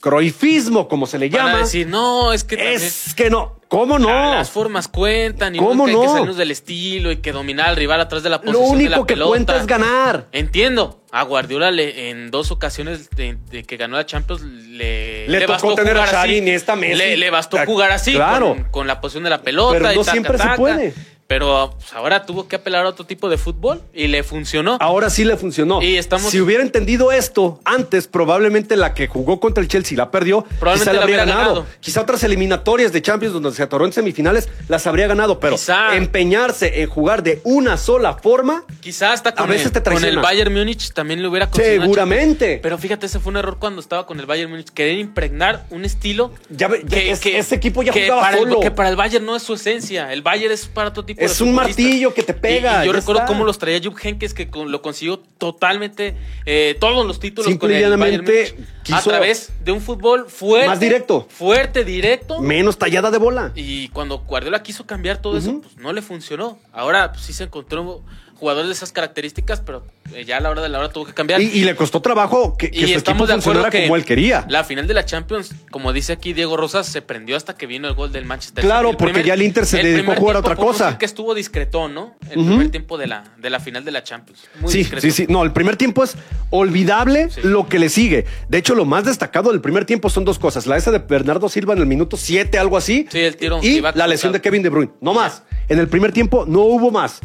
croifismo, 0.00 0.88
como 0.88 1.06
se 1.06 1.18
le 1.18 1.30
llama. 1.30 1.58
decir, 1.58 1.86
no, 1.86 2.32
es 2.32 2.44
que. 2.44 2.74
Es 2.74 3.14
que 3.14 3.30
no. 3.30 3.60
¿Cómo 3.68 4.00
no? 4.00 4.08
las 4.08 4.50
formas 4.50 4.88
cuentan 4.88 5.54
y 5.54 5.58
¿Cómo 5.58 5.86
no? 5.86 6.16
Hay 6.16 6.24
que 6.24 6.32
del 6.32 6.50
estilo 6.50 7.12
y 7.12 7.18
que 7.18 7.30
dominar 7.30 7.68
al 7.68 7.76
rival 7.76 8.00
atrás 8.00 8.24
de 8.24 8.28
la 8.28 8.40
posición. 8.40 8.64
Lo 8.64 8.68
único 8.68 9.04
de 9.04 9.16
la 9.16 9.24
que 9.24 9.28
cuenta 9.28 9.56
es 9.56 9.66
ganar. 9.66 10.26
Entiendo. 10.32 11.04
A 11.12 11.22
Guardiola 11.22 11.70
le, 11.70 12.10
en 12.10 12.32
dos 12.32 12.50
ocasiones 12.50 13.10
de, 13.10 13.36
que 13.64 13.76
ganó 13.76 13.96
la 13.96 14.06
Champions 14.06 14.42
le, 14.42 15.28
le, 15.28 15.46
tocó 15.46 15.74
tener 15.74 15.96
a 15.98 16.06
Xavi, 16.06 16.50
esta 16.50 16.74
Messi. 16.74 17.16
Le, 17.16 17.30
bastó 17.30 17.58
jugar 17.64 17.92
así. 17.92 18.14
Claro. 18.14 18.56
Con, 18.72 18.88
la 18.88 19.00
posición 19.00 19.24
de 19.24 19.30
la 19.30 19.42
pelota. 19.42 19.78
Pero 19.78 19.94
no 19.94 20.04
siempre 20.04 20.38
se 20.38 20.48
puede. 20.56 20.94
Pero 21.30 21.76
pues, 21.78 21.92
ahora 21.92 22.26
tuvo 22.26 22.48
que 22.48 22.56
apelar 22.56 22.84
a 22.86 22.88
otro 22.88 23.06
tipo 23.06 23.28
de 23.28 23.38
fútbol 23.38 23.80
y 23.94 24.08
le 24.08 24.24
funcionó. 24.24 24.76
Ahora 24.80 25.10
sí 25.10 25.22
le 25.24 25.36
funcionó. 25.36 25.80
Y 25.80 25.94
estamos- 25.96 26.32
Si 26.32 26.40
hubiera 26.40 26.60
entendido 26.64 27.12
esto 27.12 27.60
antes, 27.64 28.08
probablemente 28.08 28.76
la 28.76 28.94
que 28.94 29.06
jugó 29.06 29.38
contra 29.38 29.62
el 29.62 29.68
Chelsea 29.68 29.96
la 29.96 30.10
perdió, 30.10 30.42
Probablemente 30.58 30.80
quizá 30.80 30.92
la 30.92 30.96
la 30.98 31.02
habría 31.04 31.16
ganado. 31.18 31.38
ganado. 31.54 31.66
Quizá 31.78 32.00
otras 32.00 32.24
eliminatorias 32.24 32.92
de 32.92 33.00
Champions 33.00 33.32
donde 33.32 33.52
se 33.52 33.62
atoró 33.62 33.86
en 33.86 33.92
semifinales 33.92 34.48
las 34.66 34.88
habría 34.88 35.06
ganado, 35.06 35.38
pero 35.38 35.54
Quizá. 35.54 35.94
empeñarse 35.94 36.82
en 36.82 36.88
jugar 36.88 37.22
de 37.22 37.40
una 37.44 37.76
sola 37.76 38.14
forma, 38.14 38.64
Quizá 38.80 39.12
hasta 39.12 39.32
con, 39.32 39.50
veces 39.50 39.66
el, 39.66 39.72
te 39.72 39.82
con 39.88 40.04
el. 40.04 40.18
Bayern 40.18 40.52
Múnich 40.52 40.92
también 40.92 41.22
le 41.22 41.28
hubiera 41.28 41.48
conseguido 41.48 41.82
Seguramente. 41.82 42.58
Pero 42.60 42.76
fíjate, 42.76 43.06
ese 43.06 43.20
fue 43.20 43.30
un 43.30 43.36
error 43.36 43.58
cuando 43.60 43.80
estaba 43.80 44.04
con 44.04 44.18
el 44.18 44.26
Bayern 44.26 44.50
Múnich. 44.50 44.70
Querer 44.70 44.98
impregnar 44.98 45.64
un 45.70 45.84
estilo 45.84 46.32
Ya 46.48 46.68
ya 46.84 46.98
es- 46.98 47.24
ese 47.24 47.54
equipo 47.54 47.84
ya 47.84 47.92
que 47.92 48.06
jugaba 48.06 48.22
para 48.22 48.36
solo. 48.38 48.56
El, 48.56 48.60
que 48.62 48.70
para 48.72 48.88
el 48.88 48.96
Bayern 48.96 49.24
no 49.24 49.36
es 49.36 49.44
su 49.44 49.54
esencia. 49.54 50.12
El 50.12 50.22
Bayern 50.22 50.52
es 50.52 50.66
para 50.66 50.88
otro 50.88 51.04
tipo 51.04 51.19
Es 51.20 51.40
un 51.40 51.54
martillo 51.54 52.14
que 52.14 52.22
te 52.22 52.34
pega, 52.34 52.80
Y, 52.80 52.84
y 52.84 52.86
yo 52.86 52.92
recuerdo 52.92 53.20
está. 53.20 53.26
cómo 53.32 53.44
los 53.44 53.58
traía 53.58 53.80
Jupp 53.82 53.98
Heynckes, 54.02 54.34
que 54.34 54.48
con- 54.50 54.70
lo 54.72 54.82
consiguió 54.82 55.18
totalmente 55.38 56.16
eh, 56.46 56.76
todos 56.80 57.06
los 57.06 57.20
títulos 57.20 57.46
Simple 57.50 57.68
con. 57.68 58.92
A 58.92 59.02
través 59.02 59.52
de 59.64 59.72
un 59.72 59.80
fútbol 59.80 60.26
fuerte. 60.28 60.66
Más 60.68 60.80
directo. 60.80 61.26
Fuerte, 61.30 61.84
directo. 61.84 62.40
menos 62.40 62.78
tallada 62.78 63.10
de 63.10 63.18
bola. 63.18 63.52
Y 63.54 63.88
cuando 63.88 64.18
Guardiola 64.20 64.62
quiso 64.62 64.86
cambiar 64.86 65.18
todo 65.22 65.36
eso, 65.38 65.60
pues 65.60 65.76
no 65.76 65.92
le 65.92 66.02
funcionó. 66.02 66.58
Ahora 66.72 67.12
pues, 67.12 67.24
sí 67.24 67.32
se 67.32 67.44
encontró 67.44 68.02
jugadores 68.40 68.68
de 68.68 68.72
esas 68.74 68.90
características, 68.90 69.60
pero 69.60 69.84
eh, 70.14 70.24
ya 70.24 70.38
a 70.38 70.40
la 70.40 70.50
hora 70.50 70.62
de 70.62 70.68
la 70.70 70.78
hora 70.78 70.88
tuvo 70.90 71.04
que 71.06 71.12
cambiar. 71.14 71.40
Y, 71.40 71.44
y 71.46 71.64
le 71.64 71.76
costó 71.76 72.00
trabajo 72.02 72.56
que, 72.56 72.70
que 72.70 72.76
Y 72.76 72.80
su 72.80 72.84
equipo 72.86 72.98
estamos 72.98 73.28
de 73.28 73.34
acuerdo 73.34 73.42
funcionara 73.42 73.70
que 73.70 73.82
como 73.82 73.96
él 73.96 74.04
quería. 74.04 74.44
la 74.48 74.64
final 74.64 74.86
de 74.86 74.94
la 74.94 75.04
Champions, 75.04 75.52
como 75.70 75.92
dice 75.92 76.14
aquí 76.14 76.32
Diego 76.32 76.56
Rosas, 76.56 76.86
se 76.86 77.02
prendió 77.02 77.36
hasta 77.36 77.56
que 77.56 77.66
vino 77.66 77.86
el 77.86 77.94
gol 77.94 78.10
del 78.10 78.24
Manchester 78.24 78.64
Claro, 78.64 78.96
porque 78.96 79.22
ya 79.22 79.34
el 79.34 79.42
Inter 79.42 79.66
se 79.66 79.82
dedicó 79.82 80.12
a 80.12 80.16
jugar 80.16 80.36
a 80.36 80.38
otra 80.40 80.56
cosa. 80.56 80.96
que 80.98 81.04
estuvo 81.04 81.34
discretón, 81.34 81.94
¿no? 81.94 82.16
El 82.30 82.44
primer 82.44 82.70
tiempo 82.70 82.98
de 82.98 83.06
la, 83.06 83.24
de 83.38 83.50
la 83.50 83.60
final 83.60 83.84
de 83.84 83.90
la 83.92 84.02
Champions. 84.02 84.48
Muy 84.60 84.72
sí, 84.72 84.78
discreto. 84.78 85.02
sí, 85.02 85.10
sí. 85.12 85.26
No, 85.28 85.42
el 85.44 85.52
primer 85.52 85.76
tiempo 85.76 86.02
es 86.02 86.16
olvidable 86.50 87.28
Sí. 87.30 87.40
lo 87.44 87.68
que 87.68 87.78
le 87.78 87.88
sigue. 87.88 88.24
De 88.48 88.58
hecho, 88.58 88.74
lo 88.74 88.84
más 88.84 89.04
destacado 89.04 89.50
del 89.50 89.60
primer 89.60 89.84
tiempo 89.84 90.10
son 90.10 90.24
dos 90.24 90.38
cosas. 90.38 90.66
La 90.66 90.76
esa 90.76 90.90
de 90.90 90.98
Bernardo 90.98 91.48
Silva 91.48 91.74
en 91.74 91.80
el 91.80 91.86
minuto 91.86 92.16
7, 92.16 92.58
algo 92.58 92.76
así. 92.76 93.06
Sí, 93.10 93.18
el 93.20 93.36
tiro 93.36 93.60
Y 93.62 93.80
la 93.80 94.06
lesión 94.06 94.32
de 94.32 94.40
Kevin 94.40 94.62
De 94.62 94.68
Bruyne. 94.70 94.92
No 95.00 95.14
más. 95.14 95.42
En 95.68 95.78
el 95.78 95.88
primer 95.88 96.12
tiempo 96.12 96.44
no 96.46 96.60
hubo 96.62 96.90
más. 96.90 97.20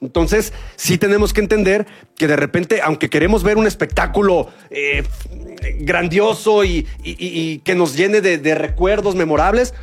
Entonces, 0.00 0.52
sí 0.76 0.98
tenemos 0.98 1.32
que 1.32 1.40
entender 1.40 1.86
que 2.16 2.26
de 2.28 2.36
repente, 2.36 2.82
aunque 2.82 3.08
queremos 3.08 3.42
ver 3.42 3.56
un 3.56 3.66
espectáculo 3.66 4.50
eh, 4.70 5.04
grandioso 5.80 6.64
y, 6.64 6.86
y- 7.02 7.10
y- 7.12 7.16
y 7.52 7.58
que 7.60 7.74
nos 7.74 7.96
llene 7.96 8.20
de, 8.20 8.38
de 8.38 8.54
recuerdos 8.54 9.14
memorables, 9.14 9.74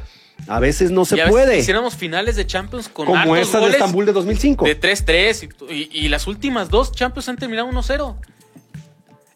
a 0.47 0.59
veces 0.59 0.91
no 0.91 1.05
se 1.05 1.15
Y 1.15 1.19
a 1.19 1.25
veces 1.25 1.31
puede. 1.31 1.59
Hiciéramos 1.59 1.95
finales 1.95 2.35
de 2.35 2.45
Champions 2.45 2.89
con 2.89 3.05
Como 3.07 3.35
esa 3.35 3.59
de 3.59 3.69
Estambul 3.71 4.05
de 4.05 4.13
2005. 4.13 4.65
De 4.65 4.79
3-3 4.79 5.49
y, 5.69 5.73
y- 5.73 5.89
y 6.05 6.09
las 6.09 6.27
últimas 6.27 6.69
dos 6.69 6.91
Champions 6.91 7.29
han 7.29 7.37
terminado 7.37 7.67
1-0. 7.69 8.15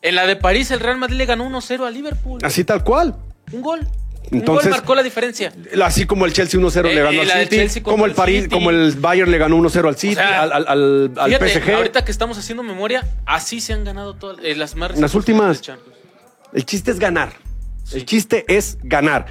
En 0.02 0.16
la 0.16 0.28
de 0.28 0.36
París 0.36 0.70
el 0.72 0.80
Real 0.80 0.98
Madrid 0.98 1.18
le 1.18 1.26
ganó 1.26 1.46
1-0 1.50 1.86
a 1.86 1.90
Liverpool. 1.92 2.40
Así 2.44 2.64
tal 2.64 2.84
cual. 2.84 3.16
Un 3.52 3.62
gol. 3.62 3.88
Entonces- 4.32 4.70
marcó 4.72 4.94
la 4.96 5.04
diferencia. 5.04 5.54
Así 5.84 6.06
como 6.06 6.26
el 6.26 6.34
Chelsea 6.34 6.60
1-0 6.60 6.90
Eh, 6.90 6.96
le 6.96 7.02
ganó 7.02 7.22
eh, 7.24 7.32
al 7.32 7.48
City, 7.50 7.82
como 7.82 8.06
el 8.06 8.14
París, 8.14 8.44
City. 8.44 8.50
como 8.54 8.70
el 8.70 8.92
Bayern 8.94 9.32
le 9.32 9.38
ganó 9.38 9.56
1-0 9.58 9.88
al 9.88 9.96
City, 9.98 10.16
sea, 10.16 10.42
al, 10.44 10.52
al- 10.52 10.66
al- 10.68 11.12
al 11.18 11.28
Fíjate, 11.32 11.50
PSG. 11.60 11.74
ahorita 11.76 12.04
que 12.06 12.12
estamos 12.12 12.38
haciendo 12.38 12.64
memoria, 12.64 13.06
así 13.26 13.62
se 13.62 13.74
han 13.74 13.84
ganado 13.84 14.16
todas 14.16 14.38
eh, 14.44 14.56
las 14.56 14.76
más 14.76 15.00
las 15.00 15.16
últimas. 15.16 15.62
El 16.54 16.66
chiste 16.66 16.92
es 16.92 17.00
ganar. 17.00 17.34
Sí. 17.84 17.98
El 17.98 18.06
chiste 18.06 18.46
es 18.48 18.78
ganar. 18.84 19.28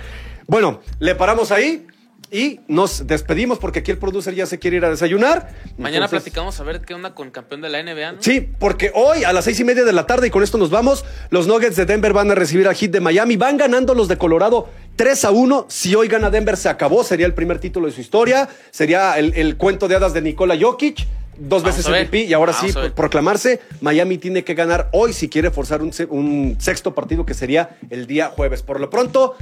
Bueno, 0.47 0.81
le 0.99 1.15
paramos 1.15 1.51
ahí 1.53 1.87
y 2.31 2.61
nos 2.69 3.07
despedimos 3.07 3.59
porque 3.59 3.79
aquí 3.81 3.91
el 3.91 3.99
producer 3.99 4.35
ya 4.35 4.47
se 4.47 4.59
quiere 4.59 4.79
ir 4.79 4.85
a 4.85 4.91
desayunar. 4.91 5.49
Mañana 5.79 6.07
Entonces- 6.07 6.23
platicamos 6.23 6.59
a 6.61 6.65
ver 6.65 6.81
qué 6.81 6.95
onda 6.95 7.15
con 7.15 7.31
campeón 7.31 7.61
de 7.61 7.69
la 7.69 7.79
NBA, 7.83 8.13
¿no? 8.13 8.23
Sí, 8.23 8.41
porque 8.59 8.91
hoy 8.95 9.25
a 9.25 9.33
las 9.33 9.45
seis 9.45 9.61
y 9.61 9.65
media 9.65 9.85
de 9.85 9.93
la 9.93 10.07
tarde, 10.07 10.27
y 10.27 10.31
con 10.31 10.43
esto 10.43 10.59
nos 10.59 10.71
vamos, 10.71 11.05
los 11.31 11.47
Nuggets 11.47 11.77
de 11.77 11.87
Denver 11.87 12.13
van 12.13 12.31
a 12.31 12.35
recibir 12.35 12.67
al 12.69 12.75
Heat 12.75 12.91
de 12.91 13.01
Miami. 13.01 13.37
Van 13.37 13.57
ganando 13.57 13.95
los 13.95 14.09
de 14.09 14.19
Colorado 14.19 14.69
3 14.97 15.25
a 15.25 15.31
1. 15.31 15.67
Si 15.69 15.95
hoy 15.95 16.09
gana 16.09 16.31
Denver, 16.31 16.57
se 16.57 16.69
acabó. 16.69 17.05
Sería 17.05 17.27
el 17.27 17.35
primer 17.35 17.59
título 17.59 17.87
de 17.87 17.93
su 17.93 18.01
historia. 18.01 18.49
Sería 18.71 19.19
el, 19.19 19.33
el 19.35 19.57
cuento 19.57 19.89
de 19.89 19.97
hadas 19.97 20.13
de 20.15 20.23
Nikola 20.23 20.57
Jokic. 20.61 21.07
Dos 21.39 21.63
Vamos 21.63 21.77
veces. 21.77 21.91
MVP 22.09 22.25
y 22.25 22.33
ahora 22.33 22.55
sí 22.55 22.73
Vamos 22.73 22.93
proclamarse. 22.93 23.61
Miami 23.83 24.17
tiene 24.17 24.43
que 24.43 24.55
ganar 24.55 24.89
hoy 24.93 25.13
si 25.13 25.29
quiere 25.29 25.51
forzar 25.51 25.83
un 25.83 26.57
sexto 26.59 26.95
partido 26.95 27.27
que 27.27 27.35
sería 27.35 27.77
el 27.91 28.07
día 28.07 28.29
jueves. 28.35 28.63
Por 28.63 28.81
lo 28.81 28.89
pronto, 28.89 29.37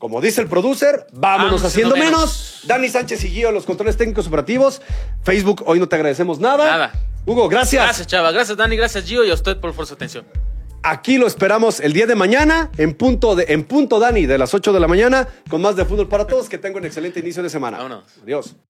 como 0.00 0.22
dice 0.22 0.40
el 0.40 0.48
producer, 0.48 1.06
vámonos 1.12 1.60
Vamos 1.60 1.64
haciendo 1.64 1.94
menos. 1.94 2.10
menos. 2.10 2.60
Dani 2.64 2.88
Sánchez 2.88 3.22
y 3.24 3.28
Guío, 3.28 3.52
los 3.52 3.66
controles 3.66 3.98
técnicos 3.98 4.26
operativos. 4.26 4.80
Facebook, 5.22 5.62
hoy 5.66 5.78
no 5.78 5.88
te 5.88 5.96
agradecemos 5.96 6.40
nada. 6.40 6.64
Nada. 6.64 6.92
Hugo, 7.26 7.50
gracias. 7.50 7.84
Gracias, 7.84 8.06
Chava. 8.06 8.32
Gracias, 8.32 8.56
Dani. 8.56 8.76
Gracias, 8.76 9.04
Gio. 9.04 9.26
Y 9.26 9.30
a 9.30 9.34
usted 9.34 9.58
por, 9.58 9.74
por 9.74 9.86
su 9.86 9.92
atención. 9.92 10.24
Aquí 10.82 11.18
lo 11.18 11.26
esperamos 11.26 11.80
el 11.80 11.92
día 11.92 12.06
de 12.06 12.14
mañana, 12.14 12.70
en 12.78 12.94
punto, 12.94 13.36
de, 13.36 13.44
en 13.50 13.64
punto 13.64 13.98
Dani, 14.00 14.24
de 14.24 14.38
las 14.38 14.54
8 14.54 14.72
de 14.72 14.80
la 14.80 14.88
mañana, 14.88 15.28
con 15.50 15.60
más 15.60 15.76
de 15.76 15.84
fútbol 15.84 16.08
para 16.08 16.26
todos. 16.26 16.48
Que 16.48 16.56
tengan 16.56 16.78
un 16.80 16.86
excelente 16.86 17.20
inicio 17.20 17.42
de 17.42 17.50
semana. 17.50 17.76
Vámonos. 17.76 18.04
Adiós. 18.22 18.56